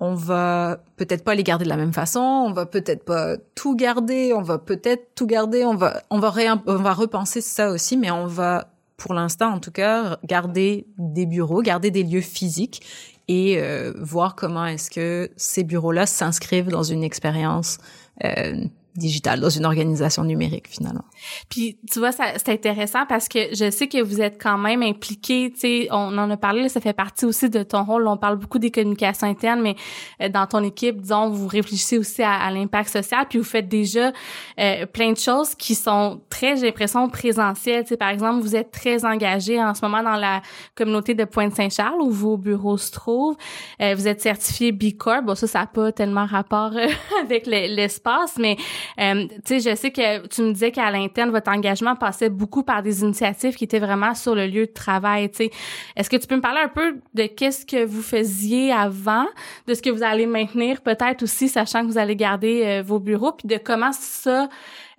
on 0.00 0.14
va 0.16 0.80
peut-être 0.96 1.22
pas 1.22 1.36
les 1.36 1.44
garder 1.44 1.64
de 1.64 1.68
la 1.68 1.76
même 1.76 1.92
façon. 1.92 2.18
On 2.18 2.52
va 2.52 2.66
peut-être 2.66 3.04
pas 3.04 3.36
tout 3.54 3.76
garder. 3.76 4.32
On 4.34 4.42
va 4.42 4.58
peut-être 4.58 5.14
tout 5.14 5.28
garder. 5.28 5.64
On 5.64 5.76
va, 5.76 6.02
on 6.10 6.18
va 6.18 6.30
réim- 6.30 6.60
on 6.66 6.74
va 6.74 6.92
repenser 6.92 7.40
ça 7.40 7.70
aussi, 7.70 7.96
mais 7.96 8.10
on 8.10 8.26
va, 8.26 8.66
pour 8.96 9.14
l'instant 9.14 9.50
en 9.52 9.60
tout 9.60 9.70
cas, 9.70 10.18
garder 10.24 10.88
des 10.98 11.26
bureaux, 11.26 11.62
garder 11.62 11.92
des 11.92 12.02
lieux 12.02 12.20
physiques 12.20 12.82
et 13.28 13.58
euh, 13.60 13.92
voir 14.00 14.34
comment 14.34 14.66
est-ce 14.66 14.90
que 14.90 15.30
ces 15.36 15.62
bureaux-là 15.62 16.06
s'inscrivent 16.06 16.68
dans 16.70 16.82
une 16.82 17.04
expérience 17.04 17.78
euh, 18.24 18.64
digitale, 18.98 19.40
dans 19.40 19.48
une 19.48 19.64
organisation 19.64 20.24
numérique 20.24 20.66
finalement. 20.68 21.04
Puis 21.48 21.78
tu 21.90 21.98
vois, 21.98 22.12
c'est 22.12 22.48
intéressant 22.48 23.06
parce 23.08 23.28
que 23.28 23.38
je 23.54 23.70
sais 23.70 23.88
que 23.88 24.02
vous 24.02 24.20
êtes 24.20 24.40
quand 24.42 24.58
même 24.58 24.82
impliqué. 24.82 25.50
Tu 25.52 25.60
sais, 25.60 25.88
on 25.90 26.16
en 26.18 26.30
a 26.30 26.36
parlé, 26.36 26.62
là, 26.62 26.68
ça 26.68 26.80
fait 26.80 26.92
partie 26.92 27.24
aussi 27.24 27.48
de 27.48 27.62
ton 27.62 27.84
rôle. 27.84 28.06
On 28.06 28.16
parle 28.16 28.36
beaucoup 28.36 28.58
des 28.58 28.70
communications 28.70 29.26
internes, 29.26 29.60
mais 29.62 29.76
euh, 30.20 30.28
dans 30.28 30.46
ton 30.46 30.62
équipe, 30.62 31.00
disons, 31.00 31.30
vous 31.30 31.46
réfléchissez 31.48 31.98
aussi 31.98 32.22
à, 32.22 32.32
à 32.34 32.50
l'impact 32.50 32.90
social, 32.90 33.26
puis 33.28 33.38
vous 33.38 33.44
faites 33.44 33.68
déjà 33.68 34.12
euh, 34.58 34.86
plein 34.86 35.12
de 35.12 35.18
choses 35.18 35.54
qui 35.54 35.74
sont 35.74 36.20
très, 36.28 36.56
j'ai 36.56 36.66
l'impression, 36.66 37.08
présentielles. 37.08 37.84
Tu 37.84 37.90
sais, 37.90 37.96
par 37.96 38.08
exemple, 38.10 38.40
vous 38.42 38.56
êtes 38.56 38.70
très 38.70 39.04
engagé 39.04 39.62
en 39.62 39.74
ce 39.74 39.84
moment 39.84 40.02
dans 40.02 40.16
la 40.16 40.42
communauté 40.74 41.14
de 41.14 41.24
Pointe-Saint-Charles 41.24 42.00
où 42.00 42.10
vos 42.10 42.36
bureaux 42.36 42.76
se 42.76 42.90
trouvent. 42.90 43.36
Euh, 43.80 43.94
vous 43.94 44.08
êtes 44.08 44.20
certifié 44.20 44.72
B 44.72 44.96
Corp. 44.96 45.24
Bon, 45.24 45.34
ça, 45.34 45.46
ça 45.46 45.60
n'a 45.60 45.66
pas 45.66 45.92
tellement 45.92 46.26
rapport 46.26 46.72
euh, 46.74 46.86
avec 47.22 47.46
le- 47.46 47.74
l'espace, 47.74 48.36
mais 48.38 48.56
euh, 49.00 49.26
tu 49.44 49.60
sais, 49.60 49.70
je 49.70 49.76
sais 49.76 49.90
que 49.90 50.26
tu 50.26 50.42
me 50.42 50.52
disais 50.52 50.70
qu'à 50.70 50.90
l'interne, 50.90 51.30
votre 51.30 51.50
engagement 51.50 51.96
passait 51.96 52.28
beaucoup 52.28 52.62
par 52.62 52.82
des 52.82 53.02
initiatives 53.02 53.54
qui 53.54 53.64
étaient 53.64 53.78
vraiment 53.78 54.14
sur 54.14 54.34
le 54.34 54.46
lieu 54.46 54.66
de 54.66 54.72
travail. 54.72 55.30
Tu 55.30 55.36
sais, 55.36 55.50
est-ce 55.96 56.08
que 56.10 56.16
tu 56.16 56.26
peux 56.26 56.36
me 56.36 56.40
parler 56.40 56.60
un 56.64 56.68
peu 56.68 56.96
de 57.14 57.26
qu'est-ce 57.26 57.66
que 57.66 57.84
vous 57.84 58.02
faisiez 58.02 58.72
avant, 58.72 59.26
de 59.66 59.74
ce 59.74 59.82
que 59.82 59.90
vous 59.90 60.02
allez 60.02 60.26
maintenir, 60.26 60.80
peut-être 60.80 61.22
aussi, 61.22 61.48
sachant 61.48 61.82
que 61.82 61.86
vous 61.90 61.98
allez 61.98 62.16
garder 62.16 62.62
euh, 62.64 62.82
vos 62.84 62.98
bureaux, 62.98 63.32
puis 63.32 63.48
de 63.48 63.58
comment 63.62 63.92
ça, 63.92 64.48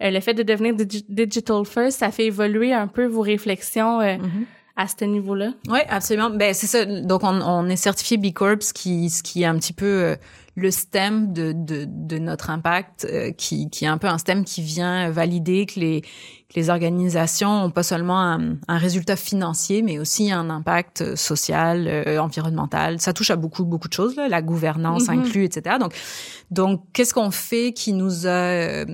euh, 0.02 0.12
le 0.12 0.20
fait 0.20 0.34
de 0.34 0.44
devenir 0.44 0.74
digi- 0.74 1.06
digital 1.10 1.66
first, 1.66 2.00
ça 2.00 2.12
fait 2.12 2.26
évoluer 2.26 2.74
un 2.74 2.88
peu 2.88 3.06
vos 3.06 3.22
réflexions 3.22 4.02
euh, 4.02 4.18
à 4.76 4.88
ce 4.88 5.04
niveau-là? 5.04 5.50
Oui, 5.70 5.80
absolument. 5.90 6.30
Ben 6.30 6.54
c'est 6.54 6.68
ça. 6.68 6.86
Donc 6.86 7.24
on, 7.24 7.42
on 7.42 7.68
est 7.68 7.76
certifié 7.76 8.18
B 8.18 8.32
Corp, 8.32 8.64
ce 8.64 8.74
qui 8.74 9.10
ce 9.10 9.22
qui 9.22 9.44
est 9.44 9.46
un 9.46 9.58
petit 9.58 9.74
peu 9.74 9.86
euh, 9.86 10.16
le 10.60 10.72
stem 10.72 11.34
de 11.34 11.52
de, 11.54 11.86
de 11.88 12.18
notre 12.20 12.50
impact, 12.50 13.06
euh, 13.10 13.32
qui 13.32 13.70
qui 13.70 13.86
est 13.86 13.88
un 13.88 13.98
peu 13.98 14.08
un 14.08 14.18
stem 14.18 14.44
qui 14.46 14.62
vient 14.62 15.10
valider 15.10 15.66
que 15.66 15.80
les 15.80 16.02
que 16.02 16.56
les 16.56 16.70
organisations 16.72 17.66
ont 17.66 17.70
pas 17.70 17.84
seulement 17.84 18.20
un, 18.20 18.56
un 18.68 18.78
résultat 18.80 19.16
financier, 19.16 19.84
mais 19.84 20.00
aussi 20.00 20.32
un 20.32 20.50
impact 20.50 21.16
social, 21.16 21.86
euh, 21.88 22.18
environnemental. 22.20 23.00
Ça 23.00 23.14
touche 23.14 23.30
à 23.30 23.36
beaucoup 23.36 23.66
beaucoup 23.66 23.88
de 23.88 23.94
choses, 23.94 24.16
là, 24.16 24.28
la 24.28 24.42
gouvernance 24.42 25.08
Mhm. 25.10 25.20
inclus, 25.20 25.44
etc. 25.46 25.76
Donc 25.80 25.94
donc 26.52 26.84
qu'est-ce 26.94 27.14
qu'on 27.14 27.32
fait 27.32 27.72
qui 27.74 27.94
nous 27.94 28.26
a 28.26 28.30
euh, 28.30 28.86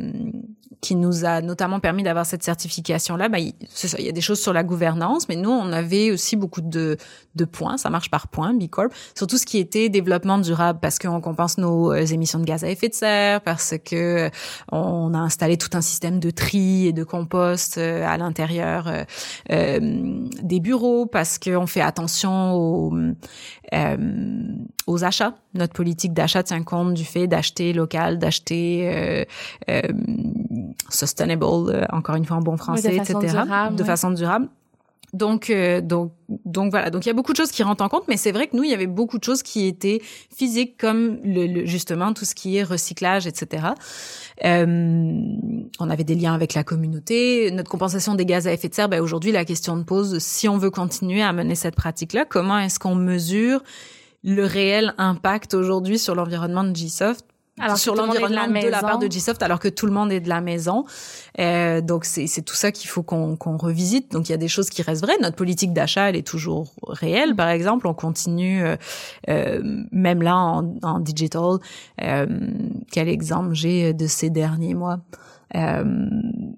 qui 0.85 0.93
nous 0.93 1.25
a 1.25 1.41
notamment 1.41 1.79
permis 1.79 2.03
d'avoir 2.03 2.27
cette 2.27 2.43
certification-là, 2.43 3.27
bah, 3.27 3.39
il 3.39 3.55
y 3.97 4.07
a 4.07 4.11
des 4.11 4.21
choses 4.21 4.39
sur 4.39 4.53
la 4.53 4.63
gouvernance, 4.63 5.27
mais 5.27 5.35
nous, 5.35 5.49
on 5.49 5.71
avait 5.73 6.11
aussi 6.11 6.35
beaucoup 6.35 6.61
de, 6.61 6.97
de 7.33 7.45
points, 7.45 7.77
ça 7.77 7.89
marche 7.89 8.11
par 8.11 8.27
points, 8.27 8.53
B 8.53 8.67
Corp, 8.69 8.93
surtout 9.15 9.39
ce 9.39 9.47
qui 9.47 9.57
était 9.57 9.89
développement 9.89 10.37
durable, 10.37 10.77
parce 10.79 10.99
qu'on 10.99 11.21
compense 11.21 11.57
nos 11.57 11.91
euh, 11.91 12.05
émissions 12.05 12.37
de 12.37 12.45
gaz 12.45 12.63
à 12.63 12.69
effet 12.69 12.89
de 12.89 12.93
serre, 12.93 13.41
parce 13.41 13.73
que 13.83 14.29
on 14.71 15.15
a 15.15 15.17
installé 15.17 15.57
tout 15.57 15.71
un 15.73 15.81
système 15.81 16.19
de 16.19 16.29
tri 16.29 16.85
et 16.85 16.93
de 16.93 17.03
compost 17.03 17.79
euh, 17.79 18.05
à 18.05 18.17
l'intérieur 18.17 18.87
euh, 19.51 19.79
des 19.79 20.59
bureaux, 20.59 21.07
parce 21.07 21.39
qu'on 21.39 21.65
fait 21.65 21.81
attention 21.81 22.53
aux, 22.53 22.93
aux 24.87 25.03
achats. 25.03 25.33
Notre 25.53 25.73
politique 25.73 26.13
d'achat 26.13 26.43
tient 26.43 26.63
compte 26.63 26.93
du 26.93 27.05
fait 27.05 27.27
d'acheter 27.27 27.73
local, 27.73 28.17
d'acheter 28.17 29.25
sustainable, 30.89 31.43
euh, 31.43 31.85
encore 31.91 32.15
une 32.15 32.25
fois 32.25 32.37
en 32.37 32.41
bon 32.41 32.57
français, 32.57 32.95
etc., 32.95 33.43
de 33.71 33.83
façon 33.83 34.11
durable. 34.11 34.47
Donc, 35.15 35.49
euh, 35.49 35.79
donc, 35.79 36.11
donc 36.27 36.71
voilà. 36.71 36.89
Donc 36.89 37.05
il 37.05 37.07
y 37.07 37.09
a 37.09 37.13
beaucoup 37.13 37.31
de 37.31 37.37
choses 37.37 37.51
qui 37.51 37.63
rentrent 37.63 37.83
en 37.83 37.87
compte, 37.87 38.03
mais 38.09 38.17
c'est 38.17 38.33
vrai 38.33 38.47
que 38.47 38.57
nous, 38.57 38.63
il 38.63 38.69
y 38.69 38.73
avait 38.73 38.85
beaucoup 38.85 39.17
de 39.17 39.23
choses 39.23 39.43
qui 39.43 39.65
étaient 39.65 40.01
physiques, 40.35 40.77
comme 40.77 41.19
le, 41.23 41.65
justement 41.65 42.11
tout 42.11 42.25
ce 42.25 42.35
qui 42.35 42.57
est 42.57 42.63
recyclage, 42.63 43.25
etc. 43.25 43.67
Euh, 44.43 45.21
on 45.79 45.89
avait 45.89 46.03
des 46.03 46.15
liens 46.15 46.33
avec 46.33 46.53
la 46.53 46.65
communauté. 46.65 47.49
Notre 47.51 47.71
compensation 47.71 48.13
des 48.15 48.25
gaz 48.25 48.45
à 48.45 48.51
effet 48.51 48.67
de 48.67 48.73
serre, 48.73 48.89
ben, 48.89 48.99
aujourd'hui, 48.99 49.31
la 49.31 49.45
question 49.45 49.77
de 49.77 49.83
pose, 49.83 50.19
si 50.19 50.49
on 50.49 50.57
veut 50.57 50.71
continuer 50.71 51.21
à 51.21 51.31
mener 51.31 51.55
cette 51.55 51.75
pratique-là, 51.75 52.25
comment 52.25 52.59
est-ce 52.59 52.77
qu'on 52.77 52.95
mesure 52.95 53.63
le 54.25 54.43
réel 54.43 54.93
impact 54.97 55.53
aujourd'hui 55.53 55.97
sur 55.97 56.13
l'environnement 56.13 56.65
de 56.65 56.73
Gsoft 56.73 57.25
alors 57.59 57.77
sur 57.77 57.95
l'environnement 57.95 58.47
de, 58.47 58.67
la 58.67 58.81
part 58.81 58.99
de 58.99 59.07
Gsoft 59.07 59.41
alors 59.41 59.59
que 59.59 59.69
tout 59.69 59.85
le 59.85 59.93
monde 59.93 60.11
est 60.11 60.19
de 60.19 60.27
la 60.27 60.41
maison. 60.41 60.83
Euh, 61.39 61.79
donc 61.79 62.03
c'est 62.03 62.41
tout 62.41 62.55
ça 62.55 62.73
qu'il 62.73 62.89
faut 62.89 63.01
qu'on 63.01 63.37
qu'on 63.37 63.55
revisite. 63.55 64.11
Donc 64.11 64.27
il 64.27 64.33
y 64.33 64.35
a 64.35 64.37
des 64.37 64.49
choses 64.49 64.69
qui 64.69 64.81
restent 64.81 65.03
vraies. 65.03 65.17
Notre 65.21 65.37
politique 65.37 65.71
d'achat 65.71 66.09
elle 66.09 66.17
est 66.17 66.27
toujours 66.27 66.73
réelle. 66.85 67.33
Par 67.35 67.47
exemple, 67.47 67.87
on 67.87 67.93
continue 67.93 68.63
euh, 68.63 68.75
euh 69.29 69.61
même 69.91 70.21
là 70.21 70.35
en, 70.35 70.75
en 70.83 70.99
digital. 70.99 71.59
Euh, 72.01 72.25
quel 72.91 73.07
exemple 73.07 73.53
j'ai 73.53 73.93
de 73.93 74.07
ces 74.07 74.29
derniers 74.29 74.73
mois? 74.73 74.99
Euh, 75.53 75.83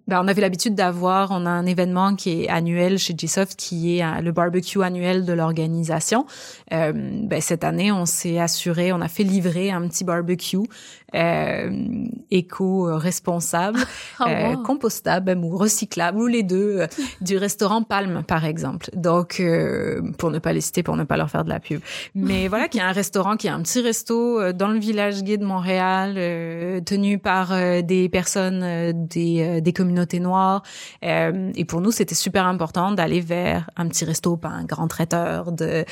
ben 0.08 0.22
on 0.24 0.28
avait 0.28 0.42
l'habitude 0.42 0.76
d'avoir, 0.76 1.32
on 1.32 1.46
a 1.46 1.50
un 1.50 1.66
événement 1.66 2.16
qui 2.16 2.44
est 2.44 2.50
annuel 2.50 2.98
chez 2.98 3.14
Gsoft, 3.14 3.56
qui 3.58 3.98
est 3.98 4.22
le 4.22 4.32
barbecue 4.32 4.82
annuel 4.82 5.26
de 5.26 5.34
l'organisation. 5.34 6.26
Euh, 6.72 6.94
ben 6.96 7.42
cette 7.42 7.64
année, 7.64 7.92
on 7.92 8.06
s'est 8.06 8.40
assuré, 8.40 8.94
on 8.94 9.02
a 9.02 9.10
fait 9.10 9.24
livrer 9.24 9.72
un 9.72 9.88
petit 9.88 10.06
barbecue 10.06 10.58
éco-responsable, 11.14 13.80
oh, 14.20 14.24
euh, 14.28 14.56
compostable 14.64 15.38
ou 15.38 15.56
recyclable, 15.56 16.20
ou 16.20 16.28
les 16.28 16.44
deux, 16.44 16.82
euh, 16.82 16.88
du 17.22 17.38
restaurant 17.38 17.84
Palme, 17.84 18.24
par 18.24 18.46
exemple. 18.46 18.90
Donc, 18.94 19.42
pour 20.18 20.32
ne 20.32 20.40
pas 20.40 20.54
les 20.54 20.62
citer, 20.62 20.84
pour 20.84 20.98
ne 20.98 21.04
pas 21.04 21.18
leur 21.18 21.30
faire 21.30 21.44
de 21.44 21.50
la 21.50 21.60
pub. 21.60 21.82
Mais 22.16 22.48
voilà, 22.50 22.68
qui 22.68 22.80
est 22.80 22.82
un 22.82 22.92
restaurant, 22.92 23.38
qui 23.38 23.48
est 23.48 23.52
un 23.52 23.62
petit 23.62 23.82
resto 23.82 24.52
dans 24.54 24.68
le 24.68 24.80
village 24.80 25.24
gay 25.24 25.38
de 25.38 25.46
Montréal, 25.46 26.16
tenu 26.84 27.18
par 27.18 27.54
des 27.84 28.10
personnes 28.10 29.08
des, 29.08 29.62
des 29.62 29.74
communautés 29.74 30.20
noires. 30.20 30.64
et 31.02 31.66
pour 31.66 31.82
nous, 31.82 31.92
c'était 31.92 32.16
super 32.16 32.46
important 32.46 32.92
d'aller 32.92 33.22
vers 33.22 33.70
un 33.78 33.88
petit 33.88 34.06
resto, 34.06 34.38
pas 34.38 34.50
un 34.50 34.66
grand 34.66 34.88
traiteur, 34.88 35.52
de 35.52 35.86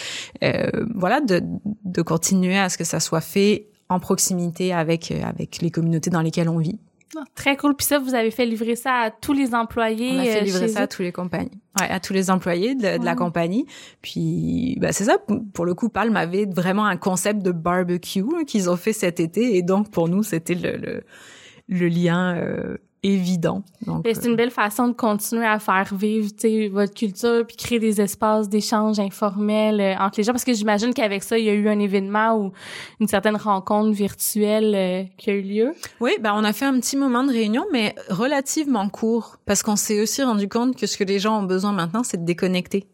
voilà, 0.95 1.21
de, 1.21 1.41
de 1.85 2.01
continuer 2.01 2.57
à 2.57 2.69
ce 2.69 2.77
que 2.77 2.83
ça 2.83 2.99
soit 2.99 3.21
fait 3.21 3.67
en 3.89 3.99
proximité 3.99 4.73
avec 4.73 5.11
euh, 5.11 5.23
avec 5.23 5.61
les 5.61 5.71
communautés 5.71 6.09
dans 6.09 6.21
lesquelles 6.21 6.49
on 6.49 6.57
vit. 6.57 6.79
Ah, 7.17 7.23
très 7.33 7.55
cool. 7.55 7.75
Puis 7.75 7.85
ça, 7.85 7.99
vous 7.99 8.13
avez 8.13 8.31
fait 8.31 8.45
livrer 8.45 8.75
ça 8.75 8.93
à 8.95 9.11
tous 9.11 9.33
les 9.33 9.53
employés. 9.55 10.11
On 10.13 10.19
a 10.19 10.23
fait 10.23 10.41
euh, 10.41 10.43
livrer 10.43 10.67
ça 10.67 10.81
à 10.81 10.87
tous 10.87 11.01
les 11.01 11.11
compagnies. 11.11 11.61
Ouais, 11.79 11.89
à 11.89 11.99
tous 11.99 12.13
les 12.13 12.29
employés 12.29 12.75
de, 12.75 13.03
la 13.03 13.15
compagnie. 13.15 13.65
Puis, 14.01 14.77
bah, 14.81 14.91
c'est 14.91 15.05
ça. 15.05 15.17
Pour 15.53 15.65
le 15.65 15.73
coup, 15.73 15.89
Palm 15.89 16.15
avait 16.17 16.45
vraiment 16.45 16.85
un 16.85 16.97
concept 16.97 17.41
de 17.41 17.51
barbecue 17.51 18.45
qu'ils 18.45 18.69
ont 18.69 18.75
fait 18.75 18.93
cet 18.93 19.19
été. 19.19 19.55
Et 19.55 19.61
donc, 19.61 19.91
pour 19.91 20.09
nous, 20.09 20.23
c'était 20.23 20.55
le, 20.55 20.77
le, 20.77 21.03
le 21.69 21.87
lien 21.87 22.35
euh, 22.35 22.77
évident. 23.05 23.63
c'est 24.03 24.25
une 24.25 24.33
euh, 24.33 24.35
belle 24.35 24.51
façon 24.51 24.87
de 24.87 24.93
continuer 24.93 25.45
à 25.45 25.59
faire 25.59 25.93
vivre 25.93 26.29
votre 26.71 26.93
culture 26.93 27.45
puis 27.45 27.55
créer 27.55 27.79
des 27.79 28.01
espaces 28.01 28.49
d'échange 28.49 28.99
informels 28.99 29.79
euh, 29.79 29.95
entre 29.99 30.15
les 30.17 30.23
gens 30.23 30.31
parce 30.31 30.43
que 30.43 30.53
j'imagine 30.53 30.93
qu'avec 30.93 31.23
ça 31.23 31.37
il 31.37 31.45
y 31.45 31.49
a 31.49 31.53
eu 31.53 31.69
un 31.69 31.79
événement 31.79 32.37
ou 32.37 32.51
une 32.99 33.07
certaine 33.07 33.35
rencontre 33.35 33.91
virtuelle 33.91 34.73
euh, 34.75 35.03
qui 35.17 35.29
a 35.29 35.33
eu 35.33 35.41
lieu. 35.41 35.73
Oui, 35.99 36.11
ben 36.19 36.33
on 36.35 36.43
a 36.43 36.51
fait 36.51 36.65
un 36.65 36.79
petit 36.79 36.97
moment 36.97 37.23
de 37.23 37.31
réunion 37.31 37.65
mais 37.71 37.93
relativement 38.09 38.89
court 38.89 39.37
parce 39.45 39.61
qu'on 39.61 39.75
s'est 39.75 40.01
aussi 40.01 40.23
rendu 40.23 40.49
compte 40.49 40.75
que 40.75 40.87
ce 40.87 40.97
que 40.97 41.03
les 41.03 41.19
gens 41.19 41.39
ont 41.39 41.43
besoin 41.43 41.71
maintenant 41.73 42.03
c'est 42.03 42.17
de 42.17 42.25
déconnecter. 42.25 42.87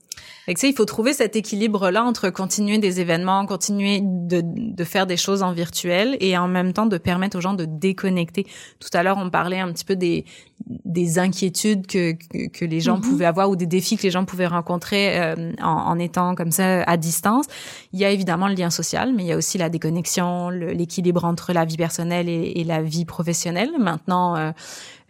Fait 0.45 0.53
il 0.63 0.75
faut 0.75 0.85
trouver 0.85 1.13
cet 1.13 1.35
équilibre-là 1.35 2.03
entre 2.03 2.29
continuer 2.29 2.77
des 2.77 2.99
événements, 2.99 3.45
continuer 3.45 3.99
de, 4.01 4.41
de 4.43 4.83
faire 4.83 5.05
des 5.07 5.17
choses 5.17 5.43
en 5.43 5.53
virtuel 5.53 6.17
et 6.19 6.37
en 6.37 6.47
même 6.47 6.73
temps 6.73 6.87
de 6.87 6.97
permettre 6.97 7.37
aux 7.37 7.41
gens 7.41 7.53
de 7.53 7.65
déconnecter. 7.65 8.45
Tout 8.79 8.89
à 8.93 9.03
l'heure, 9.03 9.17
on 9.17 9.29
parlait 9.29 9.59
un 9.59 9.71
petit 9.71 9.85
peu 9.85 9.95
des, 9.95 10.25
des 10.67 11.19
inquiétudes 11.19 11.87
que, 11.87 12.13
que, 12.47 12.65
les 12.65 12.79
gens 12.79 12.97
mm-hmm. 12.97 13.01
pouvaient 13.01 13.25
avoir 13.25 13.49
ou 13.49 13.55
des 13.55 13.65
défis 13.65 13.97
que 13.97 14.03
les 14.03 14.11
gens 14.11 14.25
pouvaient 14.25 14.47
rencontrer 14.47 15.19
euh, 15.19 15.53
en, 15.61 15.67
en, 15.67 15.99
étant 15.99 16.35
comme 16.35 16.51
ça 16.51 16.83
à 16.83 16.97
distance. 16.97 17.45
Il 17.93 17.99
y 17.99 18.05
a 18.05 18.11
évidemment 18.11 18.47
le 18.47 18.55
lien 18.55 18.69
social, 18.69 19.13
mais 19.13 19.23
il 19.23 19.27
y 19.27 19.31
a 19.31 19.37
aussi 19.37 19.57
la 19.57 19.69
déconnexion, 19.69 20.49
l'équilibre 20.49 21.25
entre 21.25 21.53
la 21.53 21.65
vie 21.65 21.77
personnelle 21.77 22.29
et, 22.29 22.53
et 22.55 22.63
la 22.63 22.81
vie 22.81 23.05
professionnelle. 23.05 23.71
Maintenant, 23.79 24.35
euh, 24.35 24.51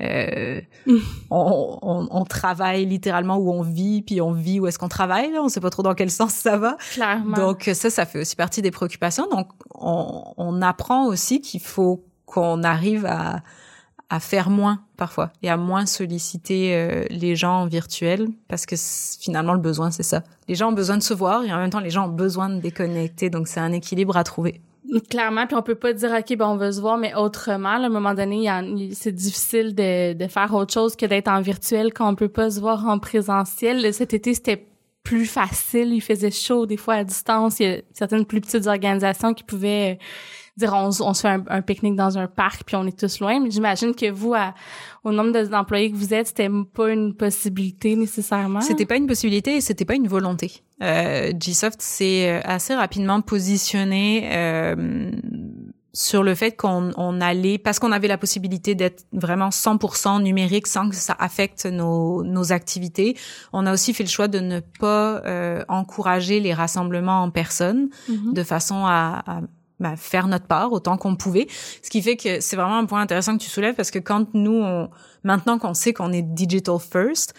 euh, 0.01 0.61
on, 1.29 1.79
on, 1.81 2.07
on, 2.09 2.25
travaille 2.25 2.85
littéralement 2.85 3.37
où 3.37 3.51
on 3.51 3.61
vit, 3.61 4.01
puis 4.01 4.21
on 4.21 4.31
vit 4.31 4.59
où 4.59 4.67
est-ce 4.67 4.79
qu'on 4.79 4.87
travaille. 4.87 5.31
Là. 5.31 5.41
On 5.43 5.49
sait 5.49 5.61
pas 5.61 5.69
trop 5.69 5.83
dans 5.83 5.93
quel 5.93 6.09
sens 6.09 6.33
ça 6.33 6.57
va. 6.57 6.77
Clairement. 6.93 7.35
Donc 7.35 7.69
ça, 7.73 7.89
ça 7.89 8.05
fait 8.05 8.19
aussi 8.19 8.35
partie 8.35 8.61
des 8.61 8.71
préoccupations. 8.71 9.27
Donc 9.29 9.49
on, 9.75 10.23
on 10.37 10.61
apprend 10.61 11.05
aussi 11.05 11.41
qu'il 11.41 11.61
faut 11.61 12.03
qu'on 12.25 12.63
arrive 12.63 13.05
à, 13.05 13.41
à 14.11 14.19
faire 14.19 14.49
moins 14.49 14.81
parfois 14.97 15.31
et 15.41 15.49
à 15.49 15.55
moins 15.55 15.85
solliciter 15.85 16.75
euh, 16.75 17.05
les 17.09 17.37
gens 17.37 17.61
en 17.61 17.65
virtuel 17.65 18.27
parce 18.49 18.65
que 18.65 18.75
finalement 18.77 19.53
le 19.53 19.59
besoin 19.59 19.89
c'est 19.89 20.03
ça. 20.03 20.21
Les 20.49 20.55
gens 20.55 20.69
ont 20.69 20.73
besoin 20.73 20.97
de 20.97 21.01
se 21.01 21.13
voir 21.13 21.45
et 21.45 21.51
en 21.51 21.57
même 21.57 21.69
temps 21.69 21.79
les 21.79 21.89
gens 21.89 22.07
ont 22.07 22.11
besoin 22.11 22.49
de 22.49 22.59
déconnecter 22.59 23.29
donc 23.29 23.47
c'est 23.47 23.61
un 23.61 23.71
équilibre 23.71 24.17
à 24.17 24.25
trouver. 24.25 24.61
Clairement, 25.09 25.47
puis 25.47 25.55
on 25.55 25.61
peut 25.61 25.75
pas 25.75 25.93
dire 25.93 26.11
ok 26.11 26.37
ben 26.37 26.45
on 26.45 26.57
veut 26.57 26.73
se 26.73 26.81
voir 26.81 26.97
mais 26.97 27.15
autrement. 27.15 27.69
à 27.69 27.77
un 27.77 27.89
moment 27.89 28.13
donné, 28.13 28.49
c'est 28.93 29.13
difficile 29.13 29.73
de, 29.73 30.11
de 30.11 30.27
faire 30.27 30.53
autre 30.53 30.73
chose 30.73 30.97
que 30.97 31.05
d'être 31.05 31.29
en 31.29 31.39
virtuel 31.39 31.93
quand 31.93 32.11
on 32.11 32.15
peut 32.15 32.27
pas 32.27 32.51
se 32.51 32.59
voir 32.59 32.85
en 32.85 32.99
présentiel. 32.99 33.93
Cet 33.93 34.13
été 34.13 34.33
c'était 34.33 34.67
plus 35.03 35.25
facile, 35.25 35.93
il 35.93 36.01
faisait 36.01 36.31
chaud 36.31 36.65
des 36.65 36.77
fois 36.77 36.95
à 36.95 37.03
distance. 37.05 37.61
Il 37.61 37.65
y 37.65 37.69
a 37.71 37.81
certaines 37.93 38.25
plus 38.25 38.41
petites 38.41 38.67
organisations 38.67 39.33
qui 39.33 39.45
pouvaient 39.45 39.99
dire 40.65 40.73
on, 40.73 40.87
on 40.87 41.13
se 41.13 41.21
fait 41.21 41.39
un, 41.47 41.61
pique-nique 41.61 41.95
dans 41.95 42.17
un 42.17 42.27
parc 42.27 42.63
puis 42.65 42.75
on 42.75 42.85
est 42.85 42.97
tous 42.97 43.19
loin. 43.19 43.39
Mais 43.39 43.51
j'imagine 43.51 43.93
que 43.93 44.09
vous, 44.09 44.33
au 45.03 45.11
nombre 45.11 45.39
d'employés 45.43 45.91
que 45.91 45.97
vous 45.97 46.13
êtes, 46.13 46.27
c'était 46.27 46.49
pas 46.73 46.89
une 46.89 47.13
possibilité 47.13 47.95
nécessairement. 47.95 48.61
C'était 48.61 48.85
pas 48.85 48.95
une 48.95 49.07
possibilité 49.07 49.57
et 49.57 49.61
c'était 49.61 49.85
pas 49.85 49.95
une 49.95 50.07
volonté. 50.07 50.63
Euh, 50.81 51.31
Gsoft 51.33 51.81
s'est 51.81 52.27
euh, 52.27 52.41
assez 52.43 52.73
rapidement 52.73 53.21
positionné 53.21 54.29
euh, 54.33 55.11
sur 55.93 56.23
le 56.23 56.35
fait 56.35 56.53
qu'on 56.53 56.91
on 56.95 57.21
allait, 57.21 57.57
parce 57.57 57.79
qu'on 57.79 57.91
avait 57.91 58.07
la 58.07 58.17
possibilité 58.17 58.75
d'être 58.75 59.05
vraiment 59.11 59.49
100% 59.49 60.21
numérique 60.21 60.67
sans 60.67 60.89
que 60.89 60.95
ça 60.95 61.15
affecte 61.19 61.65
nos, 61.65 62.23
nos 62.23 62.51
activités, 62.51 63.17
on 63.51 63.65
a 63.65 63.73
aussi 63.73 63.93
fait 63.93 64.03
le 64.03 64.09
choix 64.09 64.27
de 64.27 64.39
ne 64.39 64.61
pas 64.79 65.21
euh, 65.25 65.63
encourager 65.67 66.39
les 66.39 66.53
rassemblements 66.53 67.23
en 67.23 67.29
personne 67.29 67.89
mm-hmm. 68.09 68.33
de 68.33 68.43
façon 68.43 68.85
à, 68.85 69.23
à 69.27 69.41
bah, 69.81 69.95
faire 69.97 70.27
notre 70.27 70.45
part 70.45 70.71
autant 70.71 70.95
qu'on 70.95 71.15
pouvait. 71.15 71.47
Ce 71.81 71.89
qui 71.89 72.01
fait 72.01 72.15
que 72.15 72.39
c'est 72.39 72.55
vraiment 72.55 72.77
un 72.77 72.85
point 72.85 73.01
intéressant 73.01 73.35
que 73.37 73.43
tu 73.43 73.49
soulèves 73.49 73.75
parce 73.75 73.91
que 73.91 73.99
quand 73.99 74.33
nous, 74.33 74.61
on, 74.61 74.89
maintenant 75.23 75.57
qu'on 75.57 75.73
sait 75.73 75.91
qu'on 75.91 76.13
est 76.13 76.21
digital 76.21 76.77
first, 76.79 77.33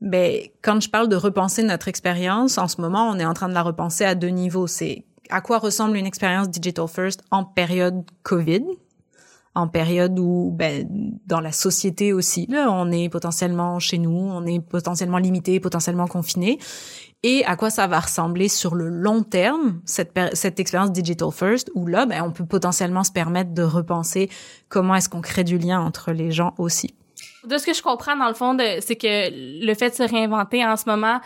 ben 0.00 0.40
quand 0.62 0.80
je 0.80 0.88
parle 0.88 1.08
de 1.08 1.16
repenser 1.16 1.62
notre 1.62 1.88
expérience, 1.88 2.58
en 2.58 2.66
ce 2.66 2.80
moment, 2.80 3.08
on 3.08 3.18
est 3.18 3.24
en 3.26 3.34
train 3.34 3.48
de 3.48 3.54
la 3.54 3.62
repenser 3.62 4.04
à 4.04 4.14
deux 4.14 4.28
niveaux. 4.28 4.66
C'est 4.66 5.04
à 5.28 5.40
quoi 5.40 5.58
ressemble 5.58 5.96
une 5.96 6.06
expérience 6.06 6.48
digital 6.48 6.88
first 6.88 7.22
en 7.30 7.44
période 7.44 8.02
COVID, 8.22 8.64
en 9.54 9.68
période 9.68 10.18
où, 10.18 10.50
ben, 10.54 10.88
dans 11.26 11.40
la 11.40 11.52
société 11.52 12.12
aussi, 12.12 12.46
là, 12.46 12.70
on 12.70 12.90
est 12.90 13.08
potentiellement 13.08 13.78
chez 13.78 13.98
nous, 13.98 14.10
on 14.10 14.46
est 14.46 14.60
potentiellement 14.60 15.18
limité, 15.18 15.60
potentiellement 15.60 16.06
confiné, 16.06 16.58
et 17.22 17.44
à 17.44 17.56
quoi 17.56 17.70
ça 17.70 17.86
va 17.86 18.00
ressembler 18.00 18.48
sur 18.48 18.74
le 18.74 18.88
long 18.88 19.22
terme, 19.22 19.80
cette, 19.84 20.18
cette 20.32 20.58
expérience 20.58 20.90
digital 20.90 21.30
first, 21.30 21.70
où 21.74 21.86
là, 21.86 22.06
ben, 22.06 22.22
on 22.22 22.32
peut 22.32 22.46
potentiellement 22.46 23.04
se 23.04 23.12
permettre 23.12 23.52
de 23.52 23.62
repenser 23.62 24.30
comment 24.68 24.94
est-ce 24.94 25.08
qu'on 25.08 25.20
crée 25.20 25.44
du 25.44 25.58
lien 25.58 25.80
entre 25.80 26.12
les 26.12 26.32
gens 26.32 26.54
aussi? 26.58 26.94
De 27.44 27.58
ce 27.58 27.66
que 27.66 27.74
je 27.74 27.82
comprends 27.82 28.16
dans 28.16 28.28
le 28.28 28.34
fond, 28.34 28.56
c'est 28.80 28.94
que 28.94 29.64
le 29.66 29.74
fait 29.74 29.90
de 29.90 29.94
se 29.96 30.02
réinventer 30.04 30.64
en 30.64 30.76
ce 30.76 30.88
moment, 30.88 31.20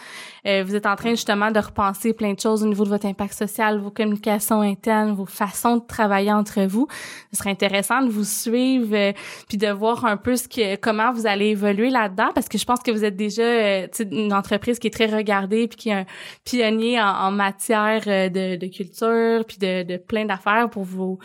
euh, 0.46 0.64
vous 0.64 0.74
êtes 0.74 0.86
en 0.86 0.96
train 0.96 1.10
justement 1.10 1.50
de 1.50 1.58
repenser 1.58 2.14
plein 2.14 2.32
de 2.32 2.40
choses 2.40 2.62
au 2.62 2.66
niveau 2.66 2.84
de 2.84 2.88
votre 2.88 3.04
impact 3.04 3.34
social, 3.34 3.78
vos 3.78 3.90
communications 3.90 4.62
internes, 4.62 5.12
vos 5.12 5.26
façons 5.26 5.76
de 5.76 5.86
travailler 5.86 6.32
entre 6.32 6.62
vous. 6.62 6.88
Ce 7.32 7.38
serait 7.38 7.50
intéressant 7.50 8.00
de 8.00 8.08
vous 8.08 8.24
suivre 8.24 8.96
euh, 8.96 9.12
puis 9.46 9.58
de 9.58 9.68
voir 9.68 10.06
un 10.06 10.16
peu 10.16 10.36
ce 10.36 10.48
que 10.48 10.76
comment 10.76 11.12
vous 11.12 11.26
allez 11.26 11.48
évoluer 11.48 11.90
là-dedans 11.90 12.30
parce 12.34 12.48
que 12.48 12.56
je 12.56 12.64
pense 12.64 12.80
que 12.80 12.90
vous 12.90 13.04
êtes 13.04 13.16
déjà 13.16 13.42
euh, 13.42 13.86
une 14.10 14.32
entreprise 14.32 14.78
qui 14.78 14.86
est 14.86 14.90
très 14.90 15.14
regardée 15.14 15.68
puis 15.68 15.76
qui 15.76 15.88
est 15.90 15.94
un 15.94 16.06
pionnier 16.44 16.98
en, 16.98 17.30
matière 17.30 18.00
de, 18.06 18.56
de, 18.56 18.66
culture 18.68 19.44
puis 19.44 19.58
de, 19.58 19.82
de 19.82 19.96
plein 19.98 20.24
d'affaires 20.24 20.70
pour 20.70 20.84
vos 20.84 21.18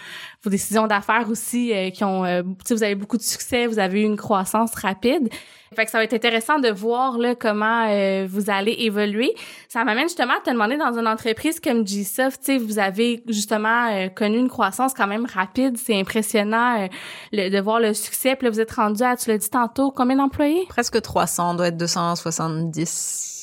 vos 0.44 0.50
décisions 0.50 0.88
d'affaires 0.88 1.30
aussi 1.30 1.72
qui 1.94 2.04
ont 2.04 2.24
vous 2.70 2.84
avez 2.84 2.96
beaucoup 2.96 3.18
de 3.18 3.22
succès, 3.22 3.68
vous 3.68 3.80
avez 3.80 4.02
eu 4.02 4.06
une 4.06 4.18
croissance 4.18 4.72
rapide. 4.82 5.30
Fait 5.74 5.86
que 5.86 5.92
ça 5.92 6.00
va 6.00 6.04
être 6.04 6.14
intéressant 6.14 6.60
de 6.60 6.70
voir 6.70 7.18
là 7.18 7.34
comment 7.34 7.88
euh, 7.88 8.28
vous 8.30 8.50
allez 8.50 8.76
évoluer. 8.80 9.34
Ça 9.70 9.86
m'amène 9.86 10.04
justement 10.04 10.34
à 10.34 10.42
te 10.42 10.50
demander 10.50 10.76
dans 10.76 11.00
une 11.00 11.08
entreprise 11.08 11.62
comme 11.62 11.86
Gsoft, 11.86 12.52
vous 12.60 12.78
avez 12.78 13.24
justement 13.28 13.88
euh, 13.90 14.10
connu 14.10 14.38
une 14.38 14.50
croissance 14.50 14.94
quand 14.94 15.08
même 15.08 15.26
rapide. 15.26 15.78
C'est 15.78 15.98
impressionnant 15.98 16.90
euh, 17.34 17.50
de 17.50 17.62
voir 17.62 17.80
le 17.80 17.94
succès. 17.94 18.36
Puis 18.36 18.48
là, 18.48 18.52
vous 18.52 18.60
êtes 18.60 18.72
rendu 18.72 19.02
à, 19.02 19.16
tu 19.16 19.30
l'as 19.30 19.38
dit 19.38 19.50
tantôt, 19.50 19.92
combien 19.92 20.18
d'employés? 20.18 20.66
Presque 20.68 21.02
300, 21.02 21.52
on 21.52 21.54
doit 21.56 21.68
être 21.68 21.78
270 21.78 23.41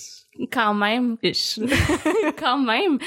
quand 0.53 0.75
même. 0.75 1.17
quand 2.38 2.59
même. 2.59 2.99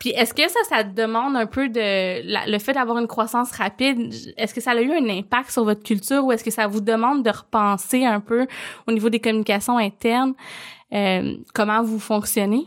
Puis 0.00 0.10
est-ce 0.10 0.32
que 0.32 0.48
ça, 0.48 0.60
ça 0.68 0.82
demande 0.82 1.36
un 1.36 1.46
peu 1.46 1.68
de 1.68 2.50
le 2.50 2.58
fait 2.58 2.72
d'avoir 2.72 2.98
une 2.98 3.06
croissance 3.06 3.52
rapide, 3.52 4.12
est-ce 4.38 4.54
que 4.54 4.60
ça 4.60 4.70
a 4.70 4.80
eu 4.80 4.90
un 4.90 5.08
impact 5.10 5.50
sur 5.50 5.64
votre 5.64 5.82
culture 5.82 6.24
ou 6.24 6.32
est-ce 6.32 6.42
que 6.42 6.50
ça 6.50 6.66
vous 6.66 6.80
demande 6.80 7.22
de 7.22 7.30
repenser 7.30 8.06
un 8.06 8.20
peu 8.20 8.46
au 8.88 8.92
niveau 8.92 9.10
des 9.10 9.20
communications 9.20 9.76
internes? 9.76 10.32
Euh, 10.92 11.36
comment 11.54 11.82
vous 11.82 11.98
fonctionnez? 11.98 12.66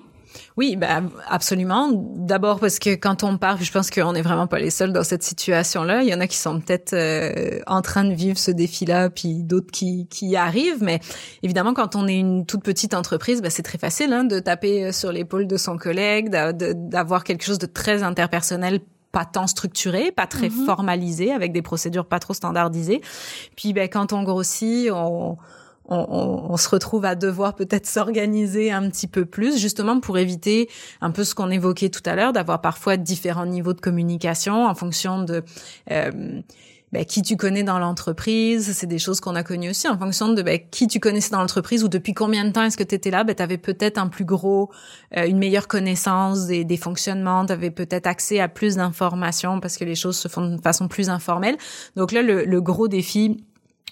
Oui, 0.58 0.76
ben 0.76 1.10
absolument. 1.28 1.90
D'abord 1.94 2.60
parce 2.60 2.80
que 2.80 2.96
quand 2.96 3.24
on 3.24 3.38
parle, 3.38 3.62
je 3.62 3.72
pense 3.72 3.90
qu'on 3.90 4.14
n'est 4.14 4.22
vraiment 4.22 4.48
pas 4.48 4.60
les 4.60 4.70
seuls 4.70 4.94
dans 4.94 5.04
cette 5.04 5.24
situation-là. 5.24 6.04
Il 6.04 6.10
y 6.10 6.14
en 6.14 6.20
a 6.20 6.28
qui 6.28 6.38
sont 6.38 6.60
peut-être 6.60 6.94
euh, 6.94 7.60
en 7.68 7.82
train 7.82 8.04
de 8.04 8.14
vivre 8.14 8.38
ce 8.38 8.52
défi-là, 8.52 9.10
puis 9.10 9.44
d'autres 9.44 9.72
qui, 9.72 10.08
qui 10.08 10.28
y 10.28 10.36
arrivent. 10.36 10.84
Mais 10.84 11.00
évidemment, 11.42 11.74
quand 11.74 11.96
on 11.96 12.08
est 12.08 12.18
une 12.18 12.46
toute 12.46 12.64
petite 12.64 12.94
entreprise, 12.94 13.42
ben, 13.42 13.50
c'est 13.50 13.64
très 13.64 13.78
facile 13.78 14.14
hein, 14.14 14.24
de 14.24 14.40
taper 14.40 14.86
euh, 14.86 14.92
sur 14.92 15.12
l'épaule 15.12 15.48
de 15.48 15.58
son 15.58 15.78
collègue, 15.78 16.30
d'avoir 16.30 17.24
quelque 17.24 17.44
chose 17.44 17.60
de 17.60 17.66
très 17.66 18.04
interpersonnel 18.04 18.80
pas 19.12 19.26
tant 19.26 19.46
structuré, 19.46 20.12
pas 20.12 20.26
très 20.26 20.48
mm-hmm. 20.48 20.66
formalisé, 20.66 21.32
avec 21.32 21.54
des 21.54 21.62
procédures 21.62 22.08
pas 22.08 22.20
trop 22.20 22.34
standardisées. 22.34 23.02
Puis 23.56 23.72
ben, 23.72 23.88
quand 23.88 24.12
on 24.12 24.24
grossit, 24.24 24.90
on 24.92 25.38
on, 25.94 26.52
on, 26.52 26.58
se 26.58 26.70
retrouve 26.70 27.06
à 27.06 27.16
devoir 27.16 27.56
peut-être 27.56 27.88
s'organiser 27.88 28.72
un 28.72 28.90
petit 28.90 29.08
peu 29.08 29.26
plus, 29.26 29.60
justement 29.60 30.00
pour 30.00 30.18
éviter 30.18 30.70
un 31.02 31.12
peu 31.12 31.24
ce 31.24 31.36
qu'on 31.36 31.50
évoquait 31.50 31.90
tout 31.90 32.04
à 32.06 32.16
l'heure, 32.16 32.34
d'avoir 32.34 32.62
parfois 32.62 32.98
différents 32.98 33.46
niveaux 33.46 33.74
de 33.74 33.82
communication 33.82 34.66
en 34.66 34.76
fonction 34.76 35.24
de 35.24 35.44
euh, 35.92 36.42
ben, 36.94 37.06
qui 37.06 37.24
tu 37.24 37.38
connais 37.38 37.64
dans 37.64 37.80
l'entreprise. 37.80 38.72
C'est 38.74 38.86
des 38.86 39.00
choses 39.00 39.20
qu'on 39.20 39.36
a 39.36 39.42
connues 39.42 39.72
aussi 39.72 39.88
en 39.88 39.98
fonction 39.98 40.32
de 40.32 40.44
ben, 40.44 40.60
qui 40.70 40.88
tu 40.88 41.00
connaissais 41.00 41.32
dans 41.32 41.40
l'entreprise 41.40 41.84
ou 41.84 41.88
depuis 41.88 42.14
combien 42.14 42.46
de 42.46 42.52
temps 42.52 42.64
est-ce 42.64 42.78
que 42.78 42.84
tu 42.84 42.94
étais 42.94 43.10
là. 43.10 43.24
Ben, 43.24 43.36
tu 43.36 43.42
avais 43.42 43.58
peut-être 43.58 43.98
un 43.98 44.08
plus 44.08 44.26
gros, 44.26 44.70
euh, 45.18 45.26
une 45.26 45.40
meilleure 45.40 45.68
connaissance 45.68 46.46
des, 46.46 46.64
des 46.64 46.78
fonctionnements, 46.78 47.48
tu 47.48 47.52
avais 47.52 47.72
peut-être 47.72 48.06
accès 48.06 48.40
à 48.40 48.48
plus 48.48 48.76
d'informations 48.76 49.60
parce 49.60 49.78
que 49.78 49.86
les 49.86 49.96
choses 49.96 50.18
se 50.18 50.28
font 50.28 50.56
de 50.56 50.62
façon 50.62 50.88
plus 50.88 51.10
informelle. 51.10 51.58
Donc 51.96 52.12
là, 52.12 52.22
le, 52.22 52.46
le 52.46 52.62
gros 52.62 52.88
défi 52.88 53.44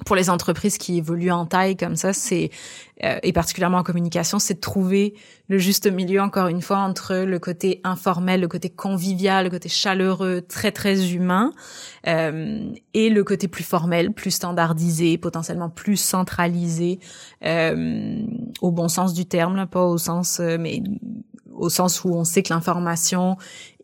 pour 0.05 0.15
les 0.15 0.29
entreprises 0.29 0.77
qui 0.77 0.97
évoluent 0.97 1.31
en 1.31 1.45
taille 1.45 1.77
comme 1.77 1.95
ça, 1.95 2.13
c'est 2.13 2.49
euh, 3.03 3.17
et 3.23 3.33
particulièrement 3.33 3.79
en 3.79 3.83
communication, 3.83 4.39
c'est 4.39 4.55
de 4.55 4.59
trouver 4.59 5.15
le 5.47 5.57
juste 5.57 5.91
milieu 5.91 6.21
encore 6.21 6.47
une 6.47 6.61
fois 6.61 6.77
entre 6.77 7.15
le 7.15 7.39
côté 7.39 7.81
informel, 7.83 8.41
le 8.41 8.47
côté 8.47 8.69
convivial, 8.69 9.45
le 9.45 9.49
côté 9.49 9.69
chaleureux, 9.69 10.41
très 10.41 10.71
très 10.71 11.13
humain, 11.13 11.51
euh, 12.07 12.71
et 12.93 13.09
le 13.09 13.23
côté 13.23 13.47
plus 13.47 13.63
formel, 13.63 14.13
plus 14.13 14.31
standardisé, 14.31 15.17
potentiellement 15.17 15.69
plus 15.69 15.97
centralisé, 15.97 16.99
euh, 17.43 18.21
au 18.61 18.71
bon 18.71 18.87
sens 18.87 19.13
du 19.13 19.25
terme, 19.25 19.67
pas 19.67 19.83
au 19.83 19.97
sens 19.97 20.39
euh, 20.39 20.57
mais 20.59 20.81
au 21.53 21.69
sens 21.69 22.03
où 22.03 22.13
on 22.13 22.23
sait 22.23 22.43
que 22.43 22.53
l'information 22.53 23.37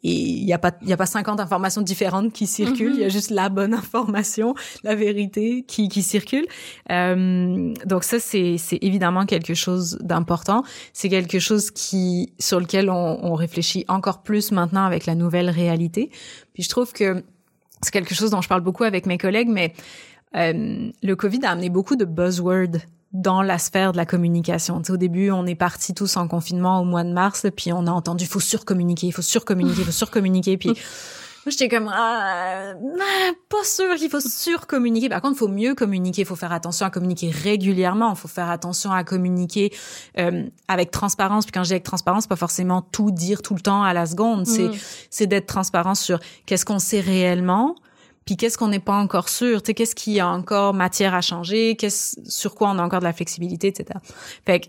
il 0.07 0.45
n'y 0.45 0.53
a 0.53 0.57
pas 0.57 0.71
il 0.81 0.89
y 0.89 0.93
a 0.93 0.97
pas 0.97 1.05
50 1.05 1.39
informations 1.39 1.81
différentes 1.81 2.33
qui 2.33 2.47
circulent. 2.47 2.93
Il 2.93 2.99
y 2.99 3.03
a 3.03 3.07
mhm. 3.07 3.11
juste 3.11 3.29
la 3.29 3.49
bonne 3.49 3.73
information 3.73 4.55
la 4.83 4.95
vérité 4.95 5.63
qui 5.67 5.89
qui 5.89 6.03
circule. 6.03 6.45
Euh, 6.91 7.73
donc 7.85 8.03
ça 8.03 8.19
c'est 8.19 8.57
c'est 8.57 8.79
évidemment 8.81 9.25
quelque 9.25 9.53
chose 9.53 9.97
d'important. 10.01 10.63
C'est 10.93 11.09
quelque 11.09 11.39
chose 11.39 11.71
qui 11.71 12.33
sur 12.39 12.59
lequel 12.59 12.89
on, 12.89 13.19
on 13.23 13.33
réfléchit 13.33 13.85
encore 13.87 14.23
plus 14.23 14.51
maintenant 14.51 14.83
avec 14.83 15.05
la 15.05 15.15
nouvelle 15.15 15.49
réalité. 15.49 16.09
Puis 16.53 16.63
je 16.63 16.69
trouve 16.69 16.93
que 16.93 17.23
c'est 17.81 17.91
quelque 17.91 18.15
chose 18.15 18.31
dont 18.31 18.41
je 18.41 18.49
parle 18.49 18.61
beaucoup 18.61 18.83
avec 18.83 19.05
mes 19.05 19.17
collègues 19.17 19.49
mais 19.49 19.73
euh, 20.35 20.89
le 21.01 21.15
Covid 21.15 21.39
a 21.43 21.51
amené 21.51 21.69
beaucoup 21.69 21.95
de 21.95 22.05
buzzwords 22.05 22.79
dans 23.13 23.41
la 23.41 23.57
sphère 23.57 23.93
de 23.93 23.97
la 23.97 24.05
communication. 24.05 24.81
au 24.89 24.97
début, 24.97 25.31
on 25.31 25.45
est 25.45 25.55
partis 25.55 25.93
tous 25.93 26.17
en 26.17 26.27
confinement 26.27 26.81
au 26.81 26.83
mois 26.83 27.03
de 27.03 27.11
mars, 27.11 27.45
puis 27.55 27.71
on 27.71 27.87
a 27.87 27.91
entendu 27.91 28.25
faut 28.25 28.39
surcommuniquer, 28.39 29.07
il 29.07 29.13
faut 29.13 29.21
surcommuniquer, 29.21 29.79
il 29.79 29.85
faut 29.85 29.91
surcommuniquer, 29.91 30.57
puis 30.57 30.69
moi 31.45 31.51
j'étais 31.51 31.69
comme 31.69 31.89
ah, 31.93 32.73
pas 33.49 33.63
sûr 33.63 33.95
qu'il 33.95 34.09
faut 34.09 34.19
surcommuniquer. 34.19 35.07
Par 35.07 35.21
contre, 35.21 35.35
il 35.35 35.39
faut 35.39 35.47
mieux 35.47 35.73
communiquer, 35.73 36.23
il 36.23 36.27
faut 36.27 36.35
faire 36.35 36.51
attention 36.51 36.85
à 36.85 36.89
communiquer 36.89 37.31
régulièrement, 37.31 38.11
il 38.11 38.17
faut 38.17 38.27
faire 38.27 38.49
attention 38.49 38.91
à 38.91 39.05
communiquer 39.05 39.73
euh, 40.17 40.43
avec 40.67 40.91
transparence. 40.91 41.45
Puis 41.45 41.53
quand 41.53 41.63
je 41.63 41.67
dis 41.67 41.73
avec 41.73 41.83
transparence, 41.83 42.27
pas 42.27 42.35
forcément 42.35 42.81
tout 42.81 43.11
dire 43.11 43.41
tout 43.41 43.55
le 43.55 43.61
temps 43.61 43.83
à 43.83 43.93
la 43.93 44.05
seconde, 44.05 44.45
c'est 44.45 44.67
mm. 44.67 44.75
c'est 45.09 45.27
d'être 45.27 45.47
transparent 45.47 45.95
sur 45.95 46.19
qu'est-ce 46.45 46.65
qu'on 46.65 46.79
sait 46.79 46.99
réellement 46.99 47.75
puis 48.27 48.35
qu'est-ce 48.35 48.57
qu'on 48.57 48.67
n'est 48.67 48.79
pas 48.79 48.97
encore 48.97 49.29
sûr, 49.29 49.63
tu 49.63 49.67
sais, 49.67 49.73
qu'est-ce 49.73 49.95
qui 49.95 50.19
a 50.19 50.27
encore 50.27 50.73
matière 50.73 51.15
à 51.15 51.21
changer, 51.21 51.75
qu'est-ce 51.77 52.19
sur 52.29 52.53
quoi 52.53 52.69
on 52.69 52.77
a 52.77 52.83
encore 52.83 52.99
de 52.99 53.05
la 53.05 53.13
flexibilité, 53.13 53.67
etc. 53.67 53.97
Fait 54.45 54.59
que 54.59 54.67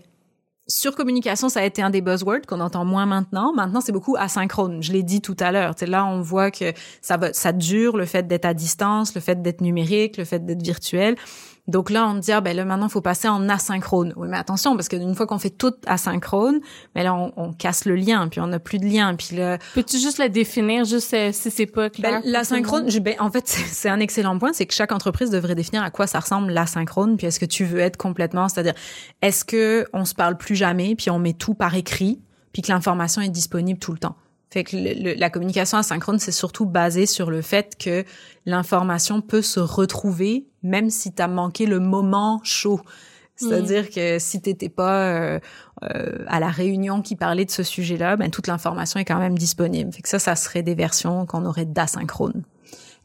sur 0.65 0.95
communication, 0.95 1.49
ça 1.49 1.61
a 1.61 1.63
été 1.65 1.81
un 1.81 1.89
des 1.89 1.99
buzzwords 1.99 2.45
qu'on 2.47 2.61
entend 2.61 2.85
moins 2.85 3.05
maintenant. 3.05 3.51
Maintenant, 3.53 3.81
c'est 3.81 3.91
beaucoup 3.91 4.15
asynchrone. 4.17 4.81
Je 4.81 4.93
l'ai 4.93 5.03
dit 5.03 5.19
tout 5.19 5.35
à 5.39 5.51
l'heure. 5.51 5.73
Là, 5.81 6.05
on 6.05 6.21
voit 6.21 6.51
que 6.51 6.73
ça 7.01 7.17
va, 7.17 7.33
ça 7.33 7.51
dure, 7.51 7.97
le 7.97 8.05
fait 8.05 8.27
d'être 8.27 8.45
à 8.45 8.53
distance, 8.53 9.15
le 9.15 9.21
fait 9.21 9.41
d'être 9.41 9.61
numérique, 9.61 10.15
le 10.17 10.25
fait 10.25 10.45
d'être 10.45 10.61
virtuel. 10.61 11.15
Donc 11.69 11.89
là, 11.89 12.07
on 12.07 12.15
dit, 12.15 12.31
ah, 12.31 12.41
ben 12.41 12.55
là, 12.55 12.65
maintenant, 12.65 12.87
il 12.87 12.91
faut 12.91 13.01
passer 13.01 13.27
en 13.27 13.47
asynchrone. 13.47 14.13
Oui, 14.15 14.27
mais 14.27 14.37
attention, 14.37 14.75
parce 14.75 14.89
qu'une 14.89 15.15
fois 15.15 15.27
qu'on 15.27 15.37
fait 15.37 15.51
tout 15.51 15.73
asynchrone, 15.85 16.59
mais 16.95 17.03
là, 17.03 17.13
on, 17.13 17.53
casse 17.53 17.85
le 17.85 17.95
lien, 17.95 18.27
puis 18.27 18.39
on 18.39 18.47
n'a 18.47 18.59
plus 18.59 18.79
de 18.79 18.85
lien. 18.85 19.15
Puis 19.15 19.35
là... 19.35 19.57
Peux-tu 19.73 19.97
juste 19.97 20.17
le 20.17 20.29
définir, 20.29 20.85
juste 20.85 21.13
euh, 21.13 21.31
si 21.31 21.51
c'est 21.51 21.65
pas 21.65 21.89
clair? 21.89 22.21
Ben, 22.23 22.31
l'asynchrone, 22.31 22.87
ben, 23.01 23.15
en 23.19 23.29
fait, 23.31 23.47
c'est 23.47 23.89
un 23.89 23.99
excellent 23.99 24.37
point, 24.39 24.53
c'est 24.53 24.65
que 24.65 24.73
chaque 24.73 24.91
entreprise 24.91 25.29
devrait 25.29 25.55
définir 25.55 25.83
à 25.83 25.91
quoi 25.91 26.07
ça 26.07 26.19
ressemble 26.19 26.51
l'asynchrone, 26.51 27.17
puis 27.17 27.27
est-ce 27.27 27.39
que 27.39 27.45
tu 27.45 27.65
veux 27.65 27.79
être 27.79 27.97
complètement, 27.97 28.49
c'est-à-dire, 28.49 28.73
est-ce 29.21 29.45
que 29.45 29.85
on 29.93 30.05
se 30.05 30.15
parle 30.15 30.37
plus 30.37 30.55
jamais, 30.55 30.95
puis 30.95 31.09
on 31.09 31.19
met 31.19 31.33
tout 31.33 31.53
par 31.53 31.75
écrit, 31.75 32.19
puis 32.53 32.61
que 32.61 32.71
l'information 32.71 33.21
est 33.21 33.29
disponible 33.29 33.79
tout 33.79 33.91
le 33.91 33.99
temps? 33.99 34.15
Fait 34.49 34.63
que 34.63 34.75
la 34.75 35.29
communication 35.29 35.77
asynchrone, 35.77 36.17
c'est 36.17 36.31
surtout 36.31 36.65
basé 36.65 37.05
sur 37.05 37.29
le 37.29 37.41
fait 37.41 37.75
que 37.77 38.03
l'information 38.45 39.21
peut 39.21 39.43
se 39.43 39.59
retrouver 39.59 40.47
même 40.63 40.89
si 40.89 41.13
tu 41.13 41.21
as 41.21 41.27
manqué 41.27 41.65
le 41.65 41.79
moment 41.79 42.41
chaud. 42.43 42.81
C'est-à-dire 43.35 43.83
mm. 43.83 43.89
que 43.89 44.19
si 44.19 44.41
t'étais 44.41 44.69
pas 44.69 45.05
euh, 45.05 45.39
euh, 45.83 46.25
à 46.27 46.39
la 46.39 46.49
réunion 46.49 47.01
qui 47.01 47.15
parlait 47.15 47.45
de 47.45 47.51
ce 47.51 47.63
sujet-là, 47.63 48.17
ben 48.17 48.29
toute 48.29 48.47
l'information 48.47 48.99
est 48.99 49.05
quand 49.05 49.19
même 49.19 49.37
disponible. 49.37 49.93
Fait 49.93 50.01
que 50.01 50.09
ça, 50.09 50.19
ça 50.19 50.35
serait 50.35 50.63
des 50.63 50.75
versions 50.75 51.25
qu'on 51.25 51.45
aurait 51.45 51.65
d'asynchrone. 51.65 52.43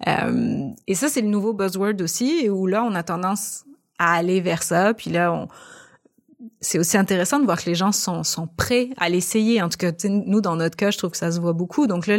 Euh, 0.08 0.68
et 0.88 0.94
ça, 0.96 1.08
c'est 1.08 1.20
le 1.20 1.28
nouveau 1.28 1.52
buzzword 1.52 2.00
aussi, 2.00 2.48
où 2.50 2.66
là, 2.66 2.82
on 2.82 2.94
a 2.96 3.04
tendance 3.04 3.64
à 3.98 4.14
aller 4.14 4.40
vers 4.40 4.64
ça. 4.64 4.92
Puis 4.92 5.10
là, 5.10 5.32
on, 5.32 5.46
c'est 6.64 6.78
aussi 6.78 6.96
intéressant 6.96 7.38
de 7.38 7.44
voir 7.44 7.62
que 7.62 7.68
les 7.68 7.74
gens 7.74 7.92
sont, 7.92 8.24
sont 8.24 8.46
prêts 8.46 8.88
à 8.96 9.08
l'essayer. 9.08 9.60
En 9.60 9.68
tout 9.68 9.76
cas, 9.76 9.92
nous, 10.08 10.40
dans 10.40 10.56
notre 10.56 10.76
cas, 10.76 10.90
je 10.90 10.98
trouve 10.98 11.10
que 11.10 11.16
ça 11.16 11.30
se 11.30 11.38
voit 11.38 11.52
beaucoup. 11.52 11.86
Donc 11.86 12.06
là, 12.06 12.16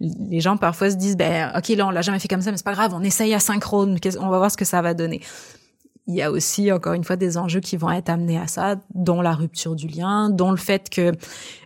les 0.00 0.40
gens 0.40 0.58
parfois 0.58 0.90
se 0.90 0.96
disent, 0.96 1.16
ben, 1.16 1.50
OK, 1.56 1.68
là, 1.68 1.86
on 1.86 1.90
l'a 1.90 2.02
jamais 2.02 2.18
fait 2.18 2.28
comme 2.28 2.42
ça, 2.42 2.50
mais 2.50 2.58
c'est 2.58 2.66
pas 2.66 2.74
grave, 2.74 2.92
on 2.94 3.02
essaye 3.02 3.32
asynchrone, 3.34 3.98
on 4.20 4.28
va 4.28 4.38
voir 4.38 4.50
ce 4.50 4.58
que 4.58 4.66
ça 4.66 4.82
va 4.82 4.92
donner. 4.92 5.22
Il 6.06 6.14
y 6.14 6.22
a 6.22 6.30
aussi, 6.30 6.70
encore 6.70 6.92
une 6.92 7.04
fois, 7.04 7.16
des 7.16 7.38
enjeux 7.38 7.60
qui 7.60 7.76
vont 7.76 7.90
être 7.90 8.10
amenés 8.10 8.38
à 8.38 8.46
ça, 8.46 8.76
dont 8.94 9.22
la 9.22 9.32
rupture 9.32 9.74
du 9.74 9.88
lien, 9.88 10.30
dont 10.30 10.50
le 10.50 10.56
fait 10.58 10.90
que 10.90 11.12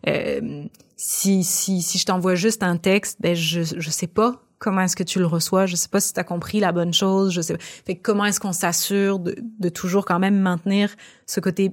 euh, 0.09 0.65
si, 0.97 1.43
si, 1.43 1.83
si 1.83 1.99
je 1.99 2.07
t'envoie 2.07 2.37
juste 2.37 2.63
un 2.63 2.77
texte, 2.77 3.19
ben, 3.21 3.35
je, 3.35 3.63
je 3.63 3.91
sais 3.91 4.07
pas 4.07 4.41
comment 4.63 4.83
est-ce 4.83 4.95
que 4.95 5.03
tu 5.03 5.19
le 5.19 5.27
reçois, 5.27 5.67
je 5.67 5.75
sais 5.75 5.89
pas 5.89 6.01
si 6.01 6.13
tu 6.13 6.21
as 6.21 6.25
compris 6.25 6.61
la 6.61 6.71
bonne 6.71 6.95
chose, 6.95 7.33
je 7.33 7.41
sais 7.41 7.57
Fait 7.59 7.97
comment 7.97 8.25
est-ce 8.25 8.39
qu'on 8.39 8.53
s'assure 8.53 9.19
de, 9.19 9.35
de 9.59 9.69
toujours 9.69 10.05
quand 10.05 10.21
même 10.21 10.39
maintenir 10.39 10.95
ce 11.27 11.41
côté 11.41 11.73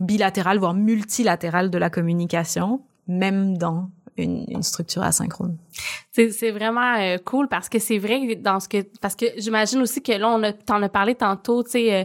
bilatéral, 0.00 0.58
voire 0.58 0.74
multilatéral 0.74 1.70
de 1.70 1.78
la 1.78 1.90
communication, 1.90 2.80
même 3.08 3.56
dans 3.56 3.90
une, 4.16 4.44
une 4.48 4.62
structure 4.62 5.02
asynchrone. 5.02 5.56
C'est 6.12 6.50
vraiment 6.50 6.96
euh, 6.98 7.18
cool 7.18 7.46
parce 7.46 7.68
que 7.68 7.78
c'est 7.78 7.98
vrai 7.98 8.36
dans 8.36 8.58
ce 8.58 8.68
que 8.68 8.78
parce 9.02 9.14
que 9.14 9.26
j'imagine 9.36 9.82
aussi 9.82 10.02
que 10.02 10.12
là 10.12 10.30
on 10.30 10.42
a 10.42 10.52
t'en 10.52 10.82
as 10.82 10.88
parlé 10.88 11.14
tantôt 11.14 11.62
tu 11.62 11.72
sais 11.72 11.94
euh, 11.94 12.04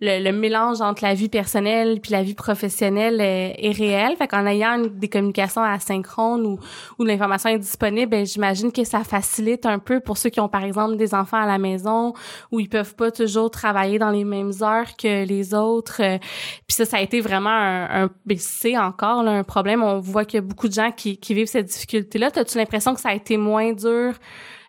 le, 0.00 0.24
le, 0.24 0.32
mélange 0.36 0.80
entre 0.80 1.04
la 1.04 1.14
vie 1.14 1.28
personnelle 1.28 2.00
puis 2.00 2.10
la 2.10 2.24
vie 2.24 2.34
professionnelle 2.34 3.20
est, 3.20 3.54
est 3.58 3.70
réel. 3.70 4.16
Fait 4.16 4.26
qu'en 4.26 4.46
ayant 4.46 4.78
des 4.78 5.08
communications 5.08 5.62
asynchrones 5.62 6.44
ou 6.44 6.58
où 6.98 7.04
l'information 7.04 7.50
est 7.50 7.58
disponible 7.58 8.10
ben, 8.10 8.26
j'imagine 8.26 8.72
que 8.72 8.82
ça 8.82 9.04
facilite 9.04 9.64
un 9.64 9.78
peu 9.78 10.00
pour 10.00 10.18
ceux 10.18 10.30
qui 10.30 10.40
ont 10.40 10.48
par 10.48 10.64
exemple 10.64 10.96
des 10.96 11.14
enfants 11.14 11.40
à 11.40 11.46
la 11.46 11.58
maison 11.58 12.14
où 12.50 12.58
ils 12.58 12.68
peuvent 12.68 12.96
pas 12.96 13.12
toujours 13.12 13.50
travailler 13.50 14.00
dans 14.00 14.10
les 14.10 14.24
mêmes 14.24 14.52
heures 14.62 14.96
que 14.96 15.24
les 15.24 15.54
autres 15.54 16.02
euh, 16.02 16.18
puis 16.66 16.74
ça 16.74 16.84
ça 16.84 16.96
a 16.96 17.00
été 17.00 17.20
vraiment 17.20 17.50
un, 17.50 18.04
un 18.04 18.10
ben, 18.26 18.38
c'est 18.38 18.76
encore 18.76 19.22
là, 19.22 19.30
un 19.30 19.44
problème. 19.44 19.82
On 19.82 20.00
voit 20.00 20.24
qu'il 20.24 20.38
y 20.38 20.42
a 20.42 20.46
beaucoup 20.46 20.68
de 20.68 20.74
gens 20.74 20.90
qui, 20.90 21.16
qui 21.16 21.32
vivent 21.32 21.46
cette 21.46 21.66
difficulté 21.66 22.18
là 22.18 22.30
as-tu 22.34 22.58
l'impression 22.58 22.92
que 22.94 23.00
ça 23.00 23.11
a 23.12 23.14
été 23.14 23.36
moins 23.36 23.72
dur 23.72 24.14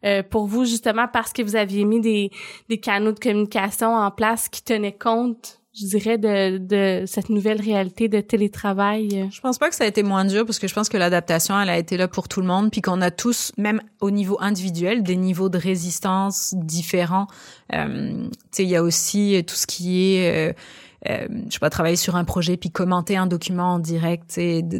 euh, 0.05 0.23
pour 0.23 0.47
vous 0.47 0.65
justement 0.65 1.07
parce 1.11 1.33
que 1.33 1.41
vous 1.41 1.55
aviez 1.55 1.85
mis 1.85 2.01
des, 2.01 2.31
des 2.69 2.77
canaux 2.79 3.11
de 3.11 3.19
communication 3.19 3.95
en 3.95 4.11
place 4.11 4.49
qui 4.49 4.63
tenaient 4.63 4.97
compte 4.97 5.59
je 5.75 5.87
dirais 5.87 6.17
de, 6.19 6.59
de 6.59 7.05
cette 7.07 7.29
nouvelle 7.29 7.59
réalité 7.59 8.07
de 8.07 8.21
télétravail? 8.21 9.27
Je 9.31 9.41
pense 9.41 9.57
pas 9.57 9.69
que 9.69 9.75
ça 9.75 9.85
a 9.85 9.87
été 9.87 10.03
moins 10.03 10.23
dur 10.23 10.45
parce 10.45 10.59
que 10.59 10.67
je 10.67 10.73
pense 10.73 10.87
que 10.87 10.97
l'adaptation 10.97 11.59
elle 11.59 11.69
a 11.69 11.77
été 11.77 11.97
là 11.97 12.07
pour 12.07 12.27
tout 12.27 12.41
le 12.41 12.47
monde 12.47 12.69
puis 12.69 12.81
qu'on 12.81 13.01
a 13.01 13.09
tous 13.09 13.51
même 13.57 13.81
au 13.99 14.11
niveau 14.11 14.37
individuel 14.39 15.01
des 15.01 15.15
niveaux 15.15 15.49
de 15.49 15.57
résistance 15.57 16.53
différents. 16.55 17.27
Euh, 17.73 18.27
tu 18.29 18.37
sais 18.51 18.63
il 18.63 18.69
y 18.69 18.75
a 18.75 18.83
aussi 18.83 19.43
tout 19.47 19.55
ce 19.55 19.65
qui 19.65 20.15
est 20.15 20.51
euh, 20.51 20.53
euh, 21.09 21.27
je 21.47 21.53
sais 21.53 21.59
pas 21.59 21.71
travailler 21.71 21.95
sur 21.95 22.15
un 22.15 22.23
projet 22.23 22.55
puis 22.55 22.69
commenter 22.69 23.17
un 23.17 23.25
document 23.25 23.73
en 23.73 23.79
direct, 23.79 24.37
de, 24.37 24.79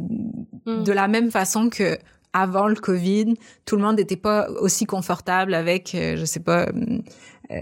mm. 0.65 0.83
de 0.83 0.91
la 0.91 1.07
même 1.07 1.31
façon 1.31 1.69
que 1.69 1.97
avant 2.33 2.67
le 2.67 2.75
Covid, 2.75 3.35
tout 3.65 3.75
le 3.75 3.83
monde 3.83 3.97
n'était 3.97 4.17
pas 4.17 4.49
aussi 4.59 4.85
confortable 4.85 5.53
avec, 5.53 5.95
euh, 5.95 6.17
je 6.17 6.25
sais 6.25 6.39
pas, 6.39 6.65
euh, 6.67 6.99
euh 7.51 7.61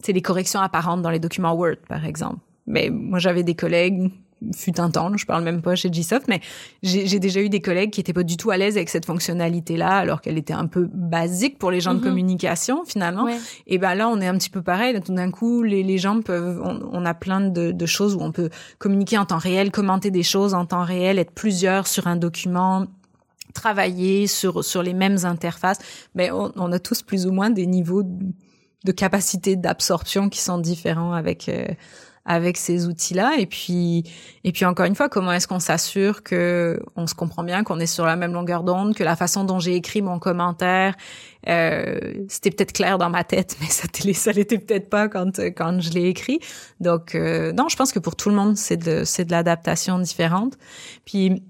c'est 0.00 0.12
les 0.12 0.22
corrections 0.22 0.60
apparentes 0.60 1.02
dans 1.02 1.10
les 1.10 1.18
documents 1.18 1.54
Word, 1.54 1.78
par 1.88 2.04
exemple. 2.04 2.38
Mais 2.68 2.88
moi, 2.88 3.18
j'avais 3.18 3.42
des 3.42 3.56
collègues, 3.56 4.12
fut 4.54 4.78
un 4.80 4.90
temps, 4.90 5.16
je 5.16 5.26
parle 5.26 5.42
même 5.42 5.62
pas 5.62 5.74
chez 5.74 5.90
Gsoft, 5.90 6.28
mais 6.28 6.40
j'ai 6.82 7.18
déjà 7.18 7.40
eu 7.40 7.48
des 7.48 7.60
collègues 7.60 7.90
qui 7.90 8.00
étaient 8.00 8.12
pas 8.12 8.22
du 8.22 8.36
tout 8.36 8.50
à 8.50 8.56
l'aise 8.56 8.76
avec 8.76 8.88
cette 8.88 9.06
fonctionnalité-là, 9.06 9.96
alors 9.96 10.20
qu'elle 10.20 10.38
était 10.38 10.52
un 10.52 10.66
peu 10.66 10.88
basique 10.92 11.58
pour 11.58 11.70
les 11.70 11.80
gens 11.80 11.94
de 11.94 11.98
mm-hmm. 11.98 12.02
communication, 12.02 12.84
finalement. 12.84 13.26
Et 13.66 13.78
ben 13.78 13.94
là, 13.94 14.08
on 14.08 14.20
est 14.20 14.28
un 14.28 14.38
petit 14.38 14.50
peu 14.50 14.62
pareil. 14.62 14.92
Là, 14.92 15.00
tout 15.00 15.14
d'un 15.14 15.30
coup, 15.30 15.62
les, 15.62 15.82
les 15.82 15.98
gens 15.98 16.20
peuvent, 16.22 16.60
on, 16.62 17.04
a 17.04 17.14
plein 17.14 17.40
de, 17.40 17.72
de 17.72 17.86
choses 17.86 18.14
où 18.14 18.20
on 18.20 18.32
peut 18.32 18.50
communiquer 18.78 19.18
en 19.18 19.24
temps 19.24 19.38
réel, 19.38 19.70
commenter 19.70 20.10
des 20.10 20.22
choses 20.22 20.54
en 20.54 20.66
temps 20.66 20.84
réel, 20.84 21.18
être 21.18 21.32
plusieurs 21.32 21.86
sur 21.86 22.06
un 22.06 22.16
document, 22.16 22.86
travailler 23.54 24.26
sur 24.26 24.64
sur 24.64 24.82
les 24.82 24.94
mêmes 24.94 25.18
interfaces, 25.24 25.78
mais 26.14 26.30
on, 26.30 26.52
on 26.56 26.72
a 26.72 26.78
tous 26.78 27.02
plus 27.02 27.26
ou 27.26 27.32
moins 27.32 27.50
des 27.50 27.66
niveaux 27.66 28.02
de 28.84 28.92
capacité 28.92 29.56
d'absorption 29.56 30.28
qui 30.28 30.40
sont 30.40 30.58
différents 30.58 31.12
avec 31.12 31.48
euh, 31.48 31.66
avec 32.24 32.58
ces 32.58 32.86
outils-là. 32.86 33.36
Et 33.38 33.46
puis 33.46 34.04
et 34.44 34.52
puis 34.52 34.64
encore 34.64 34.86
une 34.86 34.94
fois, 34.94 35.08
comment 35.08 35.32
est-ce 35.32 35.48
qu'on 35.48 35.58
s'assure 35.58 36.22
que 36.22 36.78
on 36.94 37.06
se 37.06 37.14
comprend 37.14 37.42
bien, 37.42 37.64
qu'on 37.64 37.80
est 37.80 37.86
sur 37.86 38.06
la 38.06 38.16
même 38.16 38.32
longueur 38.32 38.62
d'onde, 38.62 38.94
que 38.94 39.02
la 39.02 39.16
façon 39.16 39.44
dont 39.44 39.58
j'ai 39.58 39.74
écrit 39.74 40.02
mon 40.02 40.18
commentaire, 40.18 40.94
euh, 41.48 41.98
c'était 42.28 42.50
peut-être 42.50 42.72
clair 42.72 42.98
dans 42.98 43.10
ma 43.10 43.24
tête, 43.24 43.56
mais 43.60 43.66
ça 43.66 43.88
ça 44.14 44.32
l'était 44.32 44.58
peut-être 44.58 44.90
pas 44.90 45.08
quand 45.08 45.40
quand 45.56 45.80
je 45.80 45.90
l'ai 45.90 46.08
écrit. 46.08 46.38
Donc 46.80 47.14
euh, 47.14 47.52
non, 47.52 47.68
je 47.68 47.76
pense 47.76 47.92
que 47.92 47.98
pour 47.98 48.14
tout 48.14 48.28
le 48.28 48.36
monde, 48.36 48.56
c'est 48.56 48.76
de 48.76 49.04
c'est 49.04 49.24
de 49.24 49.32
l'adaptation 49.32 49.98
différente. 49.98 50.54
Puis 51.04 51.42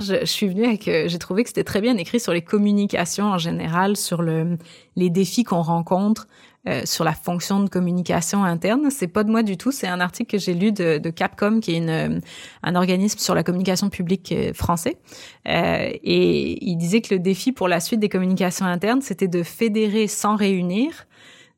je, 0.00 0.20
je, 0.20 0.24
suis 0.24 0.48
venue 0.48 0.64
avec, 0.64 0.88
euh, 0.88 1.08
j'ai 1.08 1.18
trouvé 1.18 1.42
que 1.42 1.48
c'était 1.48 1.64
très 1.64 1.80
bien 1.80 1.96
écrit 1.96 2.20
sur 2.20 2.32
les 2.32 2.42
communications 2.42 3.26
en 3.26 3.38
général, 3.38 3.96
sur 3.96 4.22
le, 4.22 4.58
les 4.96 5.10
défis 5.10 5.44
qu'on 5.44 5.62
rencontre, 5.62 6.26
euh, 6.68 6.82
sur 6.84 7.04
la 7.04 7.12
fonction 7.12 7.60
de 7.60 7.68
communication 7.68 8.44
interne. 8.44 8.90
C'est 8.90 9.08
pas 9.08 9.24
de 9.24 9.30
moi 9.30 9.42
du 9.42 9.56
tout, 9.56 9.70
c'est 9.70 9.86
un 9.86 10.00
article 10.00 10.32
que 10.32 10.38
j'ai 10.38 10.54
lu 10.54 10.72
de, 10.72 10.98
de, 10.98 11.10
Capcom, 11.10 11.60
qui 11.60 11.72
est 11.72 11.78
une, 11.78 12.20
un 12.62 12.74
organisme 12.74 13.18
sur 13.18 13.34
la 13.34 13.42
communication 13.42 13.88
publique 13.88 14.32
euh, 14.32 14.52
français. 14.52 14.98
Euh, 15.46 15.88
et 16.02 16.64
il 16.68 16.76
disait 16.76 17.00
que 17.00 17.14
le 17.14 17.20
défi 17.20 17.52
pour 17.52 17.68
la 17.68 17.80
suite 17.80 18.00
des 18.00 18.08
communications 18.08 18.66
internes, 18.66 19.00
c'était 19.00 19.28
de 19.28 19.42
fédérer 19.44 20.08
sans 20.08 20.36
réunir, 20.36 21.06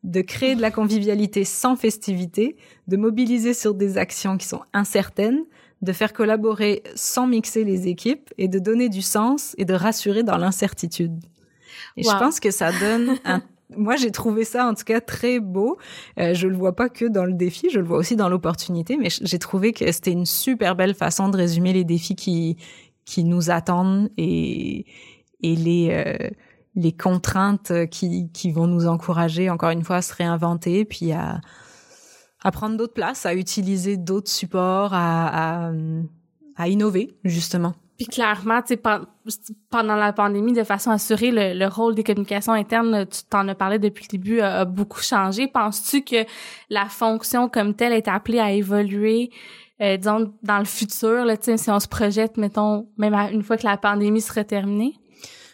de 0.05 0.21
créer 0.21 0.55
de 0.55 0.61
la 0.61 0.71
convivialité 0.71 1.45
sans 1.45 1.77
festivité, 1.77 2.57
de 2.87 2.97
mobiliser 2.97 3.55
sur 3.55 3.75
des 3.75 3.99
actions 3.99 4.37
qui 4.37 4.47
sont 4.47 4.63
incertaines, 4.75 5.45
de 5.83 5.93
faire 5.93 6.13
collaborer 6.13 6.83
sans 6.95 7.27
mixer 7.27 7.65
les 7.65 7.89
équipes 7.89 8.31
et 8.39 8.49
de 8.49 8.59
donner 8.59 8.89
du 8.89 9.03
sens 9.03 9.55
et 9.59 9.65
de 9.65 9.75
rassurer 9.75 10.23
dans 10.23 10.37
l'incertitude. 10.37 11.19
Et 11.97 12.03
je 12.03 12.11
pense 12.11 12.41
que 12.41 12.51
ça 12.51 12.71
donne 12.73 13.17
un 13.25 13.43
moi, 13.77 13.97
j'ai 13.97 14.11
trouvé 14.11 14.45
ça 14.45 14.67
en 14.67 14.75
tout 14.75 14.85
cas 14.85 15.01
très 15.01 15.41
beau. 15.41 15.79
Euh, 16.19 16.35
je 16.35 16.49
le 16.49 16.57
vois 16.57 16.75
pas 16.75 16.89
que 16.89 17.05
dans 17.05 17.25
le 17.25 17.33
défi, 17.33 17.71
je 17.71 17.79
le 17.79 17.85
vois 17.85 17.99
aussi 17.99 18.17
dans 18.17 18.29
l'opportunité, 18.29 18.97
mais 18.97 19.09
j'ai 19.11 19.39
trouvé 19.39 19.73
que 19.73 19.91
c'était 19.93 20.13
une 20.13 20.27
super 20.27 20.77
belle 20.77 20.95
façon 20.95 21.29
de 21.29 21.37
résumer 21.37 21.73
les 21.73 21.85
défis 21.85 22.17
qui 22.17 22.57
qui 23.05 23.25
nous 23.25 23.51
attendent 23.51 24.11
et 24.17 24.87
et 25.43 25.57
les 25.57 25.89
euh, 25.91 26.29
les 26.77 26.93
contraintes 26.93 27.73
qui 27.91 28.31
qui 28.33 28.51
vont 28.51 28.67
nous 28.67 28.87
encourager 28.87 29.51
encore 29.51 29.71
une 29.71 29.83
fois 29.83 29.97
à 29.97 30.03
se 30.03 30.15
réinventer 30.15 30.85
puis 30.85 31.13
à 31.13 31.41
à 32.43 32.51
prendre 32.51 32.77
d'autres 32.77 32.95
places, 32.95 33.27
à 33.27 33.35
utiliser 33.35 33.97
d'autres 33.97 34.31
supports, 34.31 34.95
à, 34.95 35.69
à, 35.69 35.73
à 36.57 36.69
innover 36.69 37.15
justement. 37.25 37.75
Puis 37.99 38.07
clairement, 38.07 38.63
tu 38.63 38.77
sais, 38.77 38.81
pendant 39.69 39.95
la 39.95 40.15
pandémie, 40.15 40.55
de 40.55 40.65
façon 40.65 40.91
assurée, 40.91 41.31
le, 41.31 41.53
le 41.53 41.67
rôle 41.67 41.95
des 41.95 42.03
communications 42.03 42.55
internes, 42.55 43.05
tu 43.07 43.25
t'en 43.29 43.47
as 43.47 43.55
parlé 43.55 43.79
depuis 43.79 44.07
le 44.11 44.17
début, 44.17 44.41
a, 44.41 44.65
beaucoup 44.65 45.03
changé. 45.03 45.49
Penses-tu 45.49 46.03
que 46.03 46.25
la 46.71 46.87
fonction 46.87 47.51
comme 47.51 47.75
telle 47.75 47.93
est 47.93 48.09
appelée 48.09 48.39
à 48.39 48.53
évoluer, 48.53 49.31
euh, 49.83 49.99
disons, 49.99 50.33
dans 50.43 50.59
le 50.61 50.65
futur, 50.65 51.27
là, 51.27 51.37
si 51.39 51.71
on 51.71 51.79
se 51.79 51.89
projette, 51.89 52.39
mettons, 52.39 52.89
même 52.97 53.13
une 53.13 53.43
fois 53.43 53.59
que 53.59 53.67
la 53.67 53.77
pandémie 53.77 54.23
sera 54.23 54.45
terminée? 54.45 54.95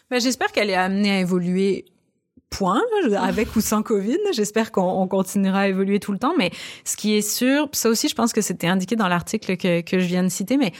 Ben, 0.09 0.21
j'espère 0.21 0.53
qu'elle 0.53 0.69
est 0.69 0.75
amenée 0.75 1.11
à 1.11 1.19
évoluer 1.19 1.83
point, 2.49 2.81
avec 3.17 3.55
ou 3.55 3.61
sans 3.61 3.83
Covid. 3.83 4.17
J'espère 4.33 4.71
qu'on 4.71 5.07
continuera 5.07 5.61
à 5.61 5.67
évoluer 5.67 5.99
tout 5.99 6.11
le 6.11 6.19
temps. 6.19 6.33
Mais 6.37 6.51
ce 6.85 6.95
qui 6.95 7.15
est 7.15 7.21
sûr, 7.21 7.69
ça 7.73 7.89
aussi, 7.89 8.07
je 8.07 8.15
pense 8.15 8.33
que 8.33 8.41
c'était 8.41 8.67
indiqué 8.67 8.95
dans 8.95 9.07
l'article 9.07 9.57
que, 9.57 9.81
que 9.81 9.99
je 9.99 10.05
viens 10.05 10.23
de 10.23 10.29
citer, 10.29 10.57
mais 10.57 10.71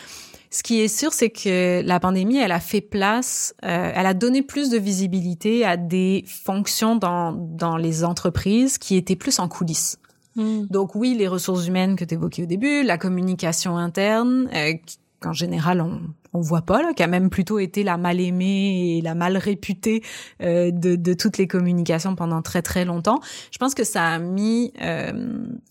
ce 0.49 0.63
qui 0.63 0.79
est 0.81 0.87
sûr, 0.87 1.11
c'est 1.13 1.29
que 1.29 1.81
la 1.85 1.99
pandémie, 1.99 2.37
elle 2.37 2.53
a 2.53 2.59
fait 2.59 2.81
place, 2.81 3.53
euh, 3.65 3.91
elle 3.93 4.05
a 4.05 4.13
donné 4.13 4.41
plus 4.41 4.69
de 4.69 4.77
visibilité 4.77 5.65
à 5.65 5.75
des 5.75 6.23
fonctions 6.25 6.95
dans, 6.95 7.33
dans 7.33 7.75
les 7.75 8.03
entreprises 8.03 8.77
qui 8.77 8.95
étaient 8.95 9.17
plus 9.17 9.39
en 9.39 9.49
coulisses. 9.49 9.97
Hmm. 10.35 10.65
Donc 10.69 10.95
oui, 10.95 11.15
les 11.15 11.27
ressources 11.27 11.67
humaines 11.67 11.95
que 11.95 12.05
tu 12.05 12.13
évoquais 12.13 12.43
au 12.43 12.45
début, 12.45 12.83
la 12.83 12.97
communication 12.97 13.75
interne, 13.75 14.49
euh, 14.53 14.73
qu'en 15.19 15.33
général 15.33 15.81
on, 15.81 15.99
on 16.33 16.41
voit 16.41 16.61
pas 16.61 16.81
là, 16.81 16.93
qui 16.93 17.03
a 17.03 17.07
même 17.07 17.29
plutôt 17.29 17.59
été 17.59 17.83
la 17.83 17.97
mal 17.97 18.19
aimée 18.19 18.97
et 18.97 19.01
la 19.01 19.15
mal 19.15 19.37
réputée 19.37 20.03
euh, 20.41 20.71
de, 20.71 20.95
de, 20.95 21.13
toutes 21.13 21.37
les 21.37 21.47
communications 21.47 22.15
pendant 22.15 22.41
très 22.41 22.61
très 22.61 22.85
longtemps. 22.85 23.19
Je 23.51 23.57
pense 23.57 23.73
que 23.73 23.83
ça 23.83 24.05
a 24.05 24.19
mis 24.19 24.73
euh, 24.81 25.11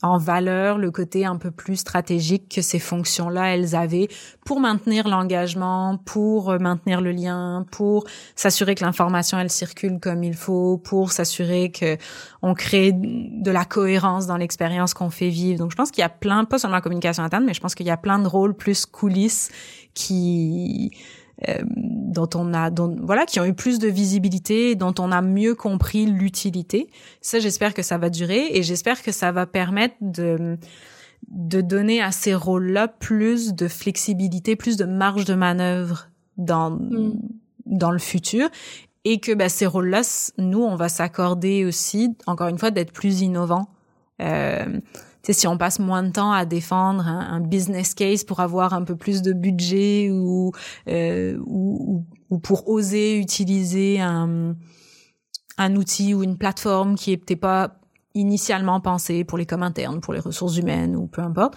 en 0.02 0.18
valeur 0.18 0.78
le 0.78 0.90
côté 0.90 1.24
un 1.24 1.36
peu 1.36 1.50
plus 1.50 1.76
stratégique 1.76 2.54
que 2.54 2.62
ces 2.62 2.78
fonctions-là 2.78 3.54
elles 3.54 3.74
avaient 3.74 4.08
pour 4.44 4.60
maintenir 4.60 5.08
l'engagement, 5.08 5.98
pour 6.04 6.58
maintenir 6.58 7.00
le 7.00 7.12
lien, 7.12 7.66
pour 7.70 8.04
s'assurer 8.34 8.74
que 8.74 8.84
l'information 8.84 9.38
elle 9.38 9.50
circule 9.50 9.98
comme 10.00 10.22
il 10.22 10.34
faut, 10.34 10.78
pour 10.78 11.12
s'assurer 11.12 11.70
que 11.70 11.96
on 12.46 12.54
crée 12.54 12.92
de 12.94 13.50
la 13.50 13.64
cohérence 13.64 14.28
dans 14.28 14.36
l'expérience 14.36 14.94
qu'on 14.94 15.10
fait 15.10 15.30
vivre. 15.30 15.58
Donc 15.58 15.72
je 15.72 15.76
pense 15.76 15.90
qu'il 15.90 16.02
y 16.02 16.04
a 16.04 16.08
plein, 16.08 16.44
pas 16.44 16.60
seulement 16.60 16.76
la 16.76 16.80
communication 16.80 17.24
interne, 17.24 17.44
mais 17.44 17.54
je 17.54 17.60
pense 17.60 17.74
qu'il 17.74 17.86
y 17.86 17.90
a 17.90 17.96
plein 17.96 18.20
de 18.20 18.28
rôles 18.28 18.54
plus 18.54 18.86
coulisses 18.86 19.50
qui 19.94 20.92
euh, 21.48 21.58
dont 21.74 22.28
on 22.36 22.54
a 22.54 22.70
dont, 22.70 22.96
voilà 23.02 23.26
qui 23.26 23.40
ont 23.40 23.44
eu 23.44 23.52
plus 23.52 23.80
de 23.80 23.88
visibilité 23.88 24.76
dont 24.76 24.94
on 25.00 25.10
a 25.10 25.20
mieux 25.20 25.54
compris 25.54 26.06
l'utilité 26.06 26.88
ça 27.20 27.40
j'espère 27.40 27.74
que 27.74 27.82
ça 27.82 27.98
va 27.98 28.08
durer 28.08 28.48
et 28.52 28.62
j'espère 28.62 29.02
que 29.02 29.12
ça 29.12 29.32
va 29.32 29.44
permettre 29.44 29.96
de 30.00 30.56
de 31.28 31.60
donner 31.60 32.00
à 32.00 32.10
ces 32.10 32.34
rôles-là 32.34 32.88
plus 32.88 33.52
de 33.52 33.68
flexibilité 33.68 34.56
plus 34.56 34.78
de 34.78 34.86
marge 34.86 35.26
de 35.26 35.34
manœuvre 35.34 36.08
dans 36.38 36.70
mm. 36.70 37.20
dans 37.66 37.90
le 37.90 37.98
futur 37.98 38.48
et 39.08 39.20
que 39.20 39.32
bah, 39.32 39.48
ces 39.48 39.66
rôles-là 39.66 40.02
nous 40.36 40.62
on 40.62 40.74
va 40.74 40.88
s'accorder 40.88 41.64
aussi 41.64 42.16
encore 42.26 42.48
une 42.48 42.58
fois 42.58 42.72
d'être 42.72 42.92
plus 42.92 43.20
innovants. 43.22 43.68
Euh, 44.20 44.80
si 45.28 45.46
on 45.46 45.58
passe 45.58 45.78
moins 45.80 46.04
de 46.04 46.10
temps 46.10 46.32
à 46.32 46.44
défendre 46.44 47.06
un, 47.06 47.40
business 47.40 47.94
case 47.94 48.22
pour 48.22 48.40
avoir 48.40 48.74
un 48.74 48.82
peu 48.82 48.96
plus 48.96 49.22
de 49.22 49.32
budget 49.32 50.10
ou, 50.12 50.52
euh, 50.88 51.36
ou, 51.46 52.04
ou, 52.30 52.38
pour 52.38 52.68
oser 52.68 53.18
utiliser 53.18 54.00
un, 54.00 54.54
un 55.58 55.76
outil 55.76 56.14
ou 56.14 56.22
une 56.22 56.38
plateforme 56.38 56.94
qui 56.94 57.10
était 57.10 57.36
pas 57.36 57.80
initialement 58.14 58.80
pensée 58.80 59.24
pour 59.24 59.36
les 59.36 59.46
com 59.46 59.62
internes, 59.62 60.00
pour 60.00 60.14
les 60.14 60.20
ressources 60.20 60.56
humaines 60.56 60.94
ou 60.94 61.06
peu 61.08 61.22
importe, 61.22 61.56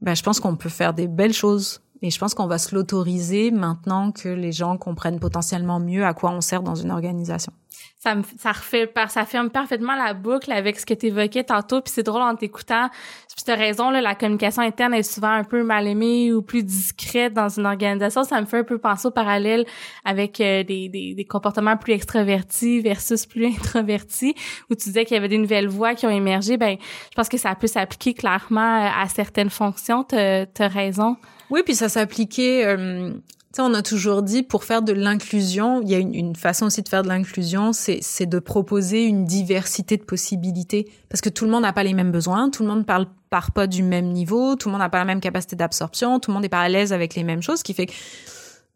ben, 0.00 0.14
je 0.14 0.22
pense 0.22 0.40
qu'on 0.40 0.56
peut 0.56 0.70
faire 0.70 0.94
des 0.94 1.06
belles 1.06 1.34
choses 1.34 1.81
Et 2.02 2.10
je 2.10 2.18
pense 2.18 2.34
qu'on 2.34 2.46
va 2.48 2.58
se 2.58 2.74
l'autoriser 2.74 3.50
maintenant 3.50 4.10
que 4.10 4.28
les 4.28 4.52
gens 4.52 4.76
comprennent 4.76 5.20
potentiellement 5.20 5.78
mieux 5.78 6.04
à 6.04 6.14
quoi 6.14 6.30
on 6.30 6.40
sert 6.40 6.62
dans 6.62 6.74
une 6.74 6.90
organisation 6.90 7.52
ça 7.98 8.16
me 8.16 8.22
ça 8.36 8.50
refait 8.50 8.92
ça 9.08 9.24
ferme 9.24 9.50
parfaitement 9.50 9.94
la 9.94 10.12
boucle 10.12 10.50
avec 10.50 10.78
ce 10.78 10.86
que 10.86 10.94
tu 10.94 11.06
évoquais 11.06 11.44
tantôt 11.44 11.80
puis 11.80 11.92
c'est 11.94 12.02
drôle 12.02 12.22
en 12.22 12.34
t'écoutant. 12.34 12.88
Puis 13.34 13.52
as 13.52 13.56
raison 13.56 13.90
là 13.90 14.00
la 14.00 14.14
communication 14.14 14.62
interne 14.62 14.94
est 14.94 15.02
souvent 15.02 15.30
un 15.30 15.44
peu 15.44 15.62
mal 15.62 15.86
aimée 15.86 16.32
ou 16.32 16.42
plus 16.42 16.64
discrète 16.64 17.32
dans 17.32 17.48
une 17.48 17.66
organisation. 17.66 18.24
Ça 18.24 18.40
me 18.40 18.46
fait 18.46 18.58
un 18.58 18.64
peu 18.64 18.78
penser 18.78 19.06
au 19.06 19.10
parallèle 19.10 19.64
avec 20.04 20.40
euh, 20.40 20.64
des, 20.64 20.88
des, 20.88 21.14
des 21.14 21.24
comportements 21.24 21.76
plus 21.76 21.92
extravertis 21.92 22.80
versus 22.80 23.26
plus 23.26 23.46
introvertis 23.58 24.34
où 24.68 24.74
tu 24.74 24.88
disais 24.88 25.04
qu'il 25.04 25.14
y 25.14 25.18
avait 25.18 25.28
des 25.28 25.38
nouvelles 25.38 25.68
voix 25.68 25.94
qui 25.94 26.06
ont 26.06 26.10
émergé. 26.10 26.56
Ben 26.56 26.76
je 26.80 27.14
pense 27.14 27.28
que 27.28 27.38
ça 27.38 27.54
peut 27.54 27.68
s'appliquer 27.68 28.14
clairement 28.14 28.90
à 28.92 29.08
certaines 29.08 29.50
fonctions. 29.50 30.04
Tu 30.04 30.16
as 30.16 30.68
raison. 30.68 31.16
Oui, 31.50 31.60
puis 31.64 31.74
ça 31.74 31.88
s'appliquait 31.88 32.64
euh, 32.64 33.12
on 33.58 33.74
a 33.74 33.82
toujours 33.82 34.22
dit 34.22 34.42
pour 34.42 34.64
faire 34.64 34.82
de 34.82 34.92
l'inclusion, 34.92 35.82
il 35.82 35.90
y 35.90 35.94
a 35.94 35.98
une, 35.98 36.14
une, 36.14 36.36
façon 36.36 36.66
aussi 36.66 36.82
de 36.82 36.88
faire 36.88 37.02
de 37.02 37.08
l'inclusion, 37.08 37.72
c'est 37.72 38.26
de 38.26 38.38
proposer 38.38 39.04
une 39.04 39.24
diversité 39.24 39.96
de 39.96 40.04
possibilités. 40.04 40.90
Parce 41.08 41.20
que 41.20 41.28
tout 41.28 41.44
le 41.44 41.50
monde 41.50 41.62
n'a 41.62 41.72
pas 41.72 41.82
les 41.82 41.94
mêmes 41.94 42.12
besoins, 42.12 42.50
tout 42.50 42.62
le 42.62 42.68
monde 42.68 42.86
parle 42.86 43.06
part 43.30 43.52
pas 43.52 43.66
du 43.66 43.82
même 43.82 44.08
niveau, 44.08 44.56
tout 44.56 44.68
le 44.68 44.72
monde 44.72 44.80
n'a 44.80 44.90
pas 44.90 44.98
la 44.98 45.04
même 45.04 45.20
capacité 45.20 45.56
d'absorption, 45.56 46.20
tout 46.20 46.30
le 46.30 46.34
monde 46.34 46.42
n'est 46.42 46.48
pas 46.48 46.60
à 46.60 46.68
l'aise 46.68 46.92
avec 46.92 47.14
les 47.14 47.24
mêmes 47.24 47.42
choses, 47.42 47.60
ce 47.60 47.64
qui 47.64 47.74
fait 47.74 47.86
que 47.86 47.92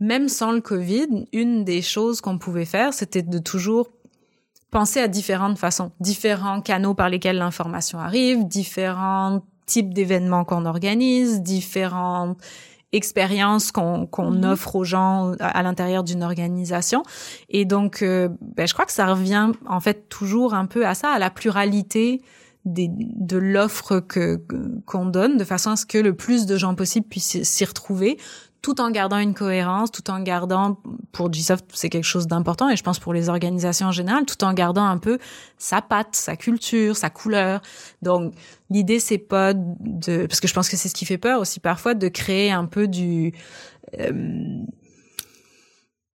même 0.01 0.29
sans 0.29 0.53
le 0.53 0.61
Covid, 0.61 1.27
une 1.33 1.65
des 1.65 1.83
choses 1.83 2.21
qu'on 2.21 2.39
pouvait 2.39 2.65
faire, 2.65 2.93
c'était 2.93 3.23
de 3.23 3.39
toujours 3.39 3.91
penser 4.71 5.01
à 5.01 5.09
différentes 5.09 5.59
façons, 5.59 5.93
différents 6.01 6.61
canaux 6.61 6.95
par 6.95 7.09
lesquels 7.09 7.39
l'information 7.39 7.99
arrive, 7.99 8.47
différents 8.47 9.43
types 9.67 9.93
d'événements 9.95 10.45
qu'on 10.45 10.65
organise, 10.65 11.43
différentes 11.43 12.39
expérience 12.97 13.71
qu'on 13.73 14.09
mhm. 14.17 14.45
offre 14.45 14.77
aux 14.77 14.85
gens 14.85 15.33
à, 15.39 15.63
l'intérieur 15.63 16.03
d'une 16.03 16.23
organisation. 16.23 17.03
Et 17.49 17.65
donc, 17.65 18.03
euh, 18.03 18.29
ben, 18.41 18.67
je 18.67 18.73
crois 18.73 18.87
que 18.87 18.93
ça 18.93 19.07
revient 19.07 19.53
en 19.67 19.81
fait 19.81 20.09
toujours 20.09 20.55
un 20.55 20.67
peu 20.67 20.87
à 20.87 20.95
ça, 20.95 21.11
à 21.11 21.19
la 21.19 21.31
pluralité 21.31 22.23
des, 22.65 22.91
de 22.91 23.37
l'offre 23.37 24.01
que 24.01 24.41
qu'on 24.85 25.07
donne, 25.07 25.37
de 25.37 25.45
façon 25.45 25.71
à 25.71 25.77
ce 25.77 25.87
que 25.87 25.99
le 25.99 26.15
plus 26.15 26.47
de 26.47 26.57
gens 26.57 26.75
possible 26.75 27.07
puissent 27.07 27.43
s'y 27.43 27.65
retrouver, 27.65 28.19
tout 28.67 28.81
en 28.81 28.91
gardant 28.91 29.19
une 29.19 29.33
cohérence, 29.33 29.93
tout 29.93 30.11
en 30.11 30.19
gardant, 30.19 30.83
pour 31.13 31.31
Gsoft, 31.31 31.67
c'est 31.73 31.89
quelque 31.89 32.03
chose 32.03 32.27
d'important, 32.27 32.69
et 32.69 32.75
je 32.75 32.83
pense 32.83 32.99
pour 32.99 33.15
les 33.15 33.29
organisations 33.29 33.87
en 33.87 33.93
général, 33.93 34.27
tout 34.27 34.43
en 34.43 34.53
gardant 34.55 34.85
un 34.85 34.99
peu 34.99 35.19
sa 35.57 35.81
patte, 35.81 36.17
sa 36.17 36.35
culture, 36.35 36.97
sa 36.97 37.09
couleur. 37.09 37.63
Donc, 38.03 38.35
l'idée, 38.69 38.99
c'est 38.99 39.19
pas 39.19 39.53
de, 39.55 40.27
parce 40.27 40.41
que 40.41 40.49
je 40.49 40.53
pense 40.53 40.69
que 40.69 40.77
c'est 40.77 40.89
ce 40.89 40.95
qui 40.97 41.05
fait 41.05 41.17
peur 41.17 41.39
aussi 41.39 41.61
parfois, 41.61 41.95
de 41.95 42.09
créer 42.09 42.51
un 42.51 42.65
peu 42.65 42.89
du, 42.89 43.35
euh, 44.01 44.65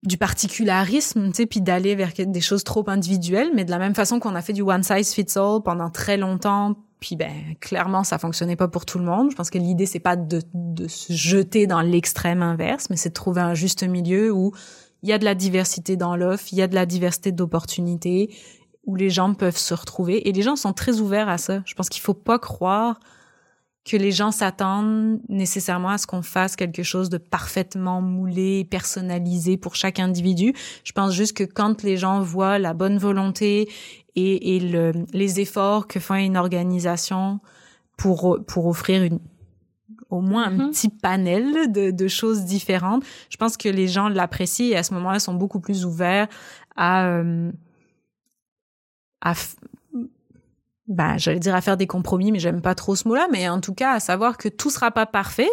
du 0.02 0.18
particularisme, 0.18 1.28
tu 1.28 1.36
sais, 1.36 1.46
puis 1.46 1.62
d'aller 1.62 1.94
vers 1.94 2.14
des 2.18 2.42
choses 2.42 2.64
trop 2.64 2.84
individuelles, 2.90 3.52
mais 3.54 3.64
de 3.64 3.70
la 3.70 3.78
même 3.78 3.94
façon 3.94 4.20
qu'on 4.20 4.34
a 4.34 4.42
fait 4.42 4.54
du 4.54 4.64
one 4.64 4.82
size 4.82 5.14
fits 5.14 5.38
all 5.38 5.62
pendant 5.64 5.92
très 5.92 6.18
longtemps 6.18 6.78
puis 7.00 7.16
ben 7.16 7.56
clairement 7.60 8.04
ça 8.04 8.18
fonctionnait 8.18 8.56
pas 8.56 8.68
pour 8.68 8.86
tout 8.86 9.00
le 9.00 9.06
monde. 9.06 9.32
Je 9.32 9.36
pense 9.36 9.50
que 9.50 9.58
l'idée 9.58 9.86
c'est 9.86 10.00
pas 10.00 10.16
de, 10.16 10.42
de 10.54 10.88
se 10.88 11.14
jeter 11.14 11.68
dans 11.68 11.82
l'extrême 11.82 12.42
inverse, 12.42 12.90
mais 12.90 12.98
c'est 12.98 13.10
de 13.10 13.14
trouver 13.14 13.42
un 13.42 13.54
juste 13.54 13.84
milieu 13.84 14.32
où 14.32 14.54
il 15.02 15.10
y 15.10 15.14
a 15.14 15.18
de 15.18 15.26
la 15.26 15.36
diversité 15.36 15.96
dans 15.96 16.16
l'offre, 16.16 16.46
il 16.52 16.58
y 16.58 16.62
a 16.62 16.68
de 16.68 16.76
la 16.76 16.86
diversité 16.86 17.32
d'opportunités, 17.32 18.36
où 18.86 18.96
les 18.96 19.10
gens 19.10 19.34
peuvent 19.34 19.58
se 19.58 19.74
retrouver 19.74 20.28
et 20.28 20.32
les 20.32 20.42
gens 20.42 20.56
sont 20.56 20.74
très 20.74 21.00
ouverts 21.00 21.30
à 21.30 21.38
ça. 21.38 21.62
Je 21.66 21.74
pense 21.76 21.90
qu'il 21.90 22.02
faut 22.02 22.14
pas 22.14 22.40
croire 22.40 23.00
que 23.86 23.98
les 23.98 24.12
gens 24.12 24.32
s'attendent 24.32 25.20
nécessairement 25.30 25.90
à 25.90 25.98
ce 25.98 26.06
qu'on 26.06 26.22
fasse 26.22 26.56
quelque 26.56 26.84
chose 26.84 27.10
de 27.10 27.18
parfaitement 27.18 28.02
moulé, 28.02 28.66
personnalisé 28.66 29.58
pour 29.58 29.76
chaque 29.76 30.00
individu. 30.00 30.54
Je 30.84 30.92
pense 30.92 31.14
juste 31.14 31.36
que 31.36 31.44
quand 31.44 31.82
les 31.84 31.98
gens 31.98 32.20
voient 32.20 32.60
la 32.60 32.74
bonne 32.74 32.98
volonté 32.98 33.70
et, 34.16 34.56
et 34.56 34.60
le, 34.60 34.92
les 35.14 35.40
efforts 35.40 35.88
que 35.88 36.00
fait 36.00 36.26
une 36.26 36.38
organisation 36.38 37.40
pour, 37.98 38.40
pour 38.48 38.68
offrir 38.68 39.04
une, 39.04 39.20
au 40.10 40.22
moins 40.22 40.46
un 40.48 40.58
mm-hmm. 40.58 40.72
petit 40.72 40.90
panel 40.90 41.72
de, 41.72 41.92
de, 41.92 42.08
choses 42.08 42.46
différentes. 42.46 43.04
Je 43.30 43.38
pense 43.38 43.58
que 43.58 43.70
les 43.70 43.88
gens 43.88 44.10
l'apprécient 44.10 44.68
et 44.68 44.76
à 44.76 44.84
ce 44.84 44.94
moment-là 44.96 45.20
sont 45.20 45.34
beaucoup 45.34 45.60
plus 45.60 45.86
ouverts 45.86 46.28
à, 46.76 47.06
euh, 47.08 47.52
à 49.22 49.34
ben, 50.88 51.18
j'allais 51.18 51.40
dire 51.40 51.54
à 51.54 51.62
faire 51.62 51.78
des 51.78 51.86
compromis, 51.86 52.32
mais 52.32 52.40
j'aime 52.40 52.62
pas 52.62 52.74
trop 52.74 52.96
ce 52.96 53.08
mot-là, 53.08 53.28
mais 53.32 53.48
en 53.48 53.62
tout 53.62 53.76
cas 53.76 53.92
à 53.92 54.00
savoir 54.00 54.38
que 54.38 54.50
tout 54.50 54.72
sera 54.72 54.90
pas 54.90 55.06
parfait, 55.06 55.50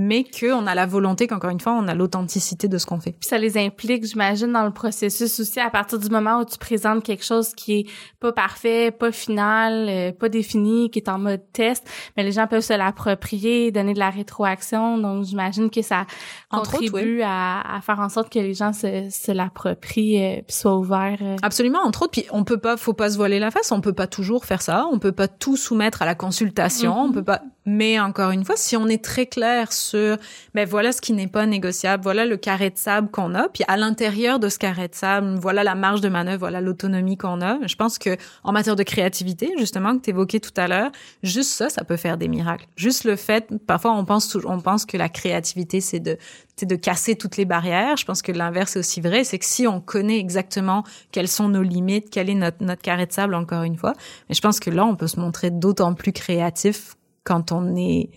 mais 0.00 0.24
qu'on 0.24 0.66
a 0.66 0.74
la 0.74 0.86
volonté 0.86 1.26
qu'encore 1.26 1.50
une 1.50 1.60
fois, 1.60 1.74
on 1.74 1.86
a 1.86 1.94
l'authenticité 1.94 2.68
de 2.68 2.78
ce 2.78 2.86
qu'on 2.86 3.00
fait. 3.00 3.12
Puis 3.12 3.28
ça 3.28 3.36
les 3.36 3.58
implique, 3.58 4.06
j'imagine, 4.06 4.50
dans 4.50 4.64
le 4.64 4.72
processus 4.72 5.38
aussi, 5.40 5.60
à 5.60 5.68
partir 5.68 5.98
du 5.98 6.08
moment 6.08 6.40
où 6.40 6.44
tu 6.46 6.56
présentes 6.56 7.04
quelque 7.04 7.24
chose 7.24 7.54
qui 7.54 7.80
est 7.80 7.86
pas 8.18 8.32
parfait, 8.32 8.92
pas 8.92 9.12
final, 9.12 9.86
euh, 9.88 10.12
pas 10.12 10.30
défini, 10.30 10.90
qui 10.90 11.00
est 11.00 11.08
en 11.10 11.18
mode 11.18 11.42
test, 11.52 11.86
mais 12.16 12.22
les 12.22 12.32
gens 12.32 12.46
peuvent 12.46 12.62
se 12.62 12.72
l'approprier, 12.72 13.70
donner 13.72 13.92
de 13.92 13.98
la 13.98 14.08
rétroaction. 14.08 14.96
Donc, 14.96 15.24
j'imagine 15.24 15.68
que 15.68 15.82
ça 15.82 16.06
contribue 16.50 17.20
à, 17.22 17.76
à, 17.76 17.80
faire 17.82 18.00
en 18.00 18.08
sorte 18.08 18.32
que 18.32 18.38
les 18.38 18.54
gens 18.54 18.72
se, 18.72 19.08
se 19.10 19.32
l'approprient 19.32 20.24
euh, 20.24 20.42
puis 20.46 20.56
soient 20.56 20.78
ouverts. 20.78 21.18
Euh. 21.20 21.36
Absolument, 21.42 21.80
entre 21.84 22.02
autres. 22.02 22.12
Puis 22.12 22.26
on 22.30 22.44
peut 22.44 22.58
pas, 22.58 22.78
faut 22.78 22.94
pas 22.94 23.10
se 23.10 23.18
voiler 23.18 23.38
la 23.38 23.50
face. 23.50 23.70
On 23.70 23.82
peut 23.82 23.92
pas 23.92 24.06
toujours 24.06 24.46
faire 24.46 24.62
ça. 24.62 24.86
On 24.90 24.98
peut 24.98 25.12
pas 25.12 25.28
tout 25.28 25.58
soumettre 25.58 26.00
à 26.00 26.06
la 26.06 26.14
consultation. 26.14 26.98
On 26.98 27.10
mm-hmm. 27.10 27.12
peut 27.12 27.24
pas. 27.24 27.42
Mais 27.66 28.00
encore 28.00 28.30
une 28.30 28.44
fois, 28.44 28.56
si 28.56 28.76
on 28.76 28.88
est 28.88 29.04
très 29.04 29.26
clair 29.26 29.72
sur, 29.72 30.16
ben 30.54 30.66
voilà 30.66 30.92
ce 30.92 31.00
qui 31.00 31.12
n'est 31.12 31.26
pas 31.26 31.44
négociable, 31.44 32.02
voilà 32.02 32.24
le 32.24 32.38
carré 32.38 32.70
de 32.70 32.78
sable 32.78 33.10
qu'on 33.10 33.34
a, 33.34 33.48
puis 33.48 33.64
à 33.68 33.76
l'intérieur 33.76 34.38
de 34.38 34.48
ce 34.48 34.58
carré 34.58 34.88
de 34.88 34.94
sable, 34.94 35.38
voilà 35.38 35.62
la 35.62 35.74
marge 35.74 36.00
de 36.00 36.08
manœuvre, 36.08 36.38
voilà 36.38 36.62
l'autonomie 36.62 37.18
qu'on 37.18 37.42
a. 37.42 37.58
Je 37.66 37.74
pense 37.74 37.98
que 37.98 38.16
en 38.44 38.52
matière 38.52 38.76
de 38.76 38.82
créativité, 38.82 39.52
justement 39.58 39.96
que 39.96 40.02
tu 40.02 40.10
évoquais 40.10 40.40
tout 40.40 40.54
à 40.56 40.68
l'heure, 40.68 40.90
juste 41.22 41.50
ça, 41.50 41.68
ça 41.68 41.84
peut 41.84 41.98
faire 41.98 42.16
des 42.16 42.28
miracles. 42.28 42.66
Juste 42.76 43.04
le 43.04 43.16
fait, 43.16 43.48
parfois 43.66 43.92
on 43.92 44.06
pense 44.06 44.34
on 44.46 44.60
pense 44.60 44.86
que 44.86 44.96
la 44.96 45.10
créativité 45.10 45.80
c'est 45.82 46.00
de 46.00 46.16
c'est 46.56 46.66
de 46.66 46.76
casser 46.76 47.16
toutes 47.16 47.36
les 47.36 47.44
barrières. 47.44 47.96
Je 47.96 48.04
pense 48.04 48.22
que 48.22 48.32
l'inverse 48.32 48.76
est 48.76 48.78
aussi 48.78 49.00
vrai, 49.00 49.24
c'est 49.24 49.38
que 49.38 49.46
si 49.46 49.66
on 49.66 49.80
connaît 49.80 50.18
exactement 50.18 50.82
quelles 51.12 51.28
sont 51.28 51.48
nos 51.48 51.62
limites, 51.62 52.08
quel 52.10 52.30
est 52.30 52.34
notre 52.34 52.64
notre 52.64 52.82
carré 52.82 53.06
de 53.06 53.12
sable 53.12 53.34
encore 53.34 53.64
une 53.64 53.76
fois, 53.76 53.92
mais 54.28 54.34
je 54.34 54.40
pense 54.40 54.60
que 54.60 54.70
là 54.70 54.86
on 54.86 54.96
peut 54.96 55.08
se 55.08 55.20
montrer 55.20 55.50
d'autant 55.50 55.92
plus 55.92 56.12
créatif 56.12 56.94
quand 57.24 57.52
on 57.52 57.76
est 57.76 58.10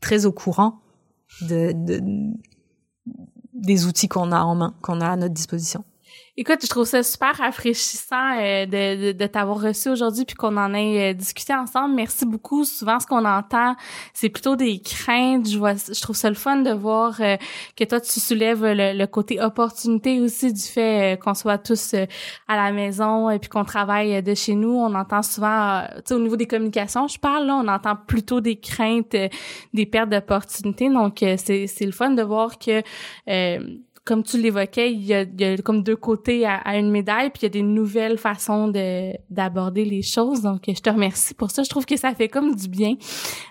très 0.00 0.26
au 0.26 0.32
courant 0.32 0.80
de, 1.42 1.72
de 1.72 2.00
des 3.52 3.86
outils 3.86 4.08
qu'on 4.08 4.32
a 4.32 4.40
en 4.40 4.54
main, 4.54 4.74
qu'on 4.82 5.00
a 5.00 5.08
à 5.08 5.16
notre 5.16 5.34
disposition. 5.34 5.84
Écoute, 6.40 6.60
je 6.62 6.68
trouve 6.68 6.86
ça 6.86 7.02
super 7.02 7.36
rafraîchissant 7.36 8.38
euh, 8.38 8.64
de, 8.64 9.12
de, 9.12 9.26
t'avoir 9.26 9.60
reçu 9.60 9.90
aujourd'hui 9.90 10.24
puis 10.24 10.34
qu'on 10.36 10.56
en 10.56 10.72
ait 10.72 11.10
euh, 11.10 11.12
discuté 11.12 11.54
ensemble. 11.54 11.94
Merci 11.94 12.24
beaucoup. 12.24 12.64
Souvent, 12.64 12.98
ce 12.98 13.06
qu'on 13.06 13.26
entend, 13.26 13.76
c'est 14.14 14.30
plutôt 14.30 14.56
des 14.56 14.80
craintes. 14.80 15.46
Je 15.46 15.58
vois, 15.58 15.74
je 15.74 16.00
trouve 16.00 16.16
ça 16.16 16.30
le 16.30 16.34
fun 16.34 16.62
de 16.62 16.70
voir 16.70 17.20
euh, 17.20 17.36
que 17.76 17.84
toi, 17.84 18.00
tu 18.00 18.20
soulèves 18.20 18.64
le, 18.64 19.04
côté 19.04 19.38
opportunité 19.38 20.18
aussi 20.18 20.50
du 20.50 20.62
fait 20.62 21.20
qu'on 21.22 21.34
soit 21.34 21.58
tous 21.58 21.94
à 22.48 22.56
la 22.56 22.72
maison 22.72 23.28
et 23.28 23.38
puis 23.38 23.50
qu'on 23.50 23.66
travaille 23.66 24.22
de 24.22 24.34
chez 24.34 24.54
nous. 24.54 24.72
On 24.72 24.94
entend 24.94 25.20
souvent, 25.20 25.82
tu 25.96 26.02
sais, 26.06 26.14
au 26.14 26.20
niveau 26.20 26.36
des 26.36 26.46
communications, 26.46 27.06
je 27.06 27.18
parle 27.18 27.48
là, 27.48 27.56
on 27.56 27.68
entend 27.68 27.96
plutôt 27.96 28.40
des 28.40 28.56
craintes, 28.58 29.14
des 29.74 29.84
pertes 29.84 30.08
d'opportunités. 30.08 30.88
Donc, 30.88 31.18
c'est 31.18 31.84
le 31.84 31.92
fun 31.92 32.12
de 32.12 32.22
voir 32.22 32.58
que 32.58 32.82
comme 34.10 34.24
tu 34.24 34.38
l'évoquais, 34.38 34.92
il 34.92 35.04
y, 35.04 35.14
a, 35.14 35.22
il 35.22 35.40
y, 35.40 35.44
a, 35.44 35.56
comme 35.58 35.84
deux 35.84 35.94
côtés 35.94 36.44
à, 36.44 36.76
une 36.76 36.90
médaille, 36.90 37.30
puis 37.30 37.42
il 37.42 37.44
y 37.44 37.46
a 37.46 37.50
des 37.50 37.62
nouvelles 37.62 38.18
façons 38.18 38.66
de 38.66 39.12
d'aborder 39.30 39.84
les 39.84 40.02
choses. 40.02 40.42
Donc, 40.42 40.62
je 40.66 40.80
te 40.80 40.90
remercie 40.90 41.32
pour 41.32 41.52
ça. 41.52 41.62
Je 41.62 41.70
trouve 41.70 41.86
que 41.86 41.96
ça 41.96 42.12
fait 42.12 42.26
comme 42.26 42.56
du 42.56 42.66
bien. 42.66 42.96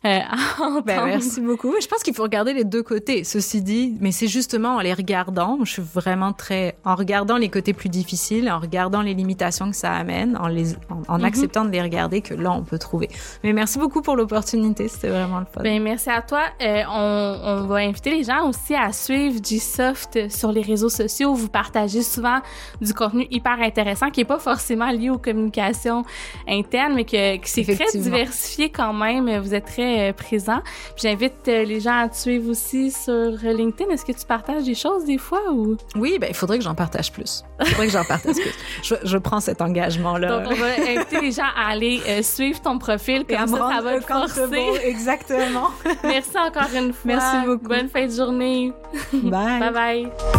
Euh, 0.03 0.19
ben, 0.85 1.05
merci 1.05 1.39
beaucoup. 1.39 1.73
Je 1.81 1.87
pense 1.87 2.03
qu'il 2.03 2.13
faut 2.13 2.23
regarder 2.23 2.51
les 2.51 2.65
deux 2.65 2.83
côtés. 2.83 3.23
Ceci 3.23 3.61
dit, 3.61 3.95
mais 4.01 4.11
c'est 4.11 4.27
justement 4.27 4.75
en 4.75 4.79
les 4.81 4.93
regardant, 4.93 5.59
je 5.63 5.71
suis 5.71 5.81
vraiment 5.81 6.33
très 6.33 6.75
en 6.83 6.95
regardant 6.95 7.37
les 7.37 7.47
côtés 7.47 7.71
plus 7.71 7.87
difficiles, 7.87 8.51
en 8.51 8.59
regardant 8.59 9.01
les 9.01 9.13
limitations 9.13 9.69
que 9.69 9.77
ça 9.77 9.93
amène, 9.93 10.35
en 10.35 10.49
les 10.49 10.75
en, 11.07 11.19
mhm. 11.19 11.23
acceptant 11.23 11.63
de 11.63 11.71
les 11.71 11.81
regarder, 11.81 12.19
que 12.19 12.33
là 12.33 12.51
on 12.51 12.63
peut 12.63 12.79
trouver. 12.79 13.07
Mais 13.45 13.53
merci 13.53 13.79
beaucoup 13.79 14.01
pour 14.01 14.17
l'opportunité. 14.17 14.89
C'était 14.89 15.07
vraiment 15.07 15.39
le 15.39 15.45
fun. 15.45 15.61
Ben 15.63 15.81
merci 15.81 16.09
à 16.09 16.21
toi. 16.21 16.41
Euh, 16.61 16.83
on, 16.91 17.39
on 17.43 17.67
va 17.67 17.75
inviter 17.75 18.11
les 18.11 18.25
gens 18.25 18.49
aussi 18.49 18.75
à 18.75 18.91
suivre 18.91 19.39
G-Soft 19.41 20.29
sur 20.29 20.48
les 20.51 20.61
réseaux 20.61 20.89
sociaux, 20.89 21.33
vous 21.33 21.49
partagez 21.49 22.01
souvent 22.01 22.39
du 22.81 22.93
contenu 22.93 23.27
hyper 23.31 23.59
intéressant 23.61 24.09
qui 24.09 24.21
est 24.21 24.25
pas 24.25 24.39
forcément 24.39 24.89
lié 24.91 25.09
aux 25.09 25.17
communications 25.17 26.03
internes, 26.47 26.93
mais 26.95 27.05
que, 27.05 27.37
que 27.37 27.47
c'est 27.47 27.63
très 27.63 27.97
diversifié 27.97 28.69
quand 28.69 28.93
même. 28.93 29.39
Vous 29.39 29.53
êtes 29.53 29.65
très 29.65 30.09
euh, 30.09 30.13
présent. 30.13 30.61
J'invite 30.95 31.47
euh, 31.47 31.63
les 31.63 31.79
gens 31.79 31.97
à 31.97 32.09
te 32.09 32.15
suivre 32.15 32.49
aussi 32.49 32.91
sur 32.91 33.31
LinkedIn. 33.43 33.89
Est-ce 33.91 34.05
que 34.05 34.11
tu 34.11 34.25
partages 34.25 34.63
des 34.63 34.75
choses 34.75 35.05
des 35.05 35.17
fois 35.17 35.51
ou? 35.51 35.77
Oui, 35.95 36.17
ben 36.19 36.27
il 36.29 36.35
faudrait 36.35 36.57
que 36.57 36.63
j'en 36.63 36.75
partage 36.75 37.11
plus. 37.11 37.43
Il 37.59 37.67
faudrait 37.67 37.87
que 37.87 37.93
j'en 37.93 38.03
partage 38.03 38.35
plus. 38.35 38.53
Je, 38.83 38.95
je, 39.03 39.17
prends 39.17 39.39
cet 39.39 39.61
engagement 39.61 40.17
là. 40.17 40.39
Donc 40.39 40.51
on 40.51 40.55
va 40.55 40.67
inviter 40.67 41.21
les 41.21 41.31
gens 41.31 41.49
à 41.55 41.71
aller 41.71 42.01
euh, 42.07 42.21
suivre 42.21 42.61
ton 42.61 42.77
profil 42.77 43.25
comme 43.25 43.47
ça, 43.47 43.69
ça 43.75 43.81
va 43.81 43.99
te 43.99 44.05
forcer. 44.05 44.79
Exactement. 44.83 45.69
Merci 46.03 46.37
encore 46.37 46.69
une 46.75 46.93
fois. 46.93 47.05
Merci 47.05 47.45
beaucoup. 47.45 47.67
Bonne 47.67 47.89
fin 47.89 48.05
de 48.05 48.11
journée. 48.11 48.73
Bye. 49.13 49.59
bye 49.59 49.71
bye. 49.71 50.38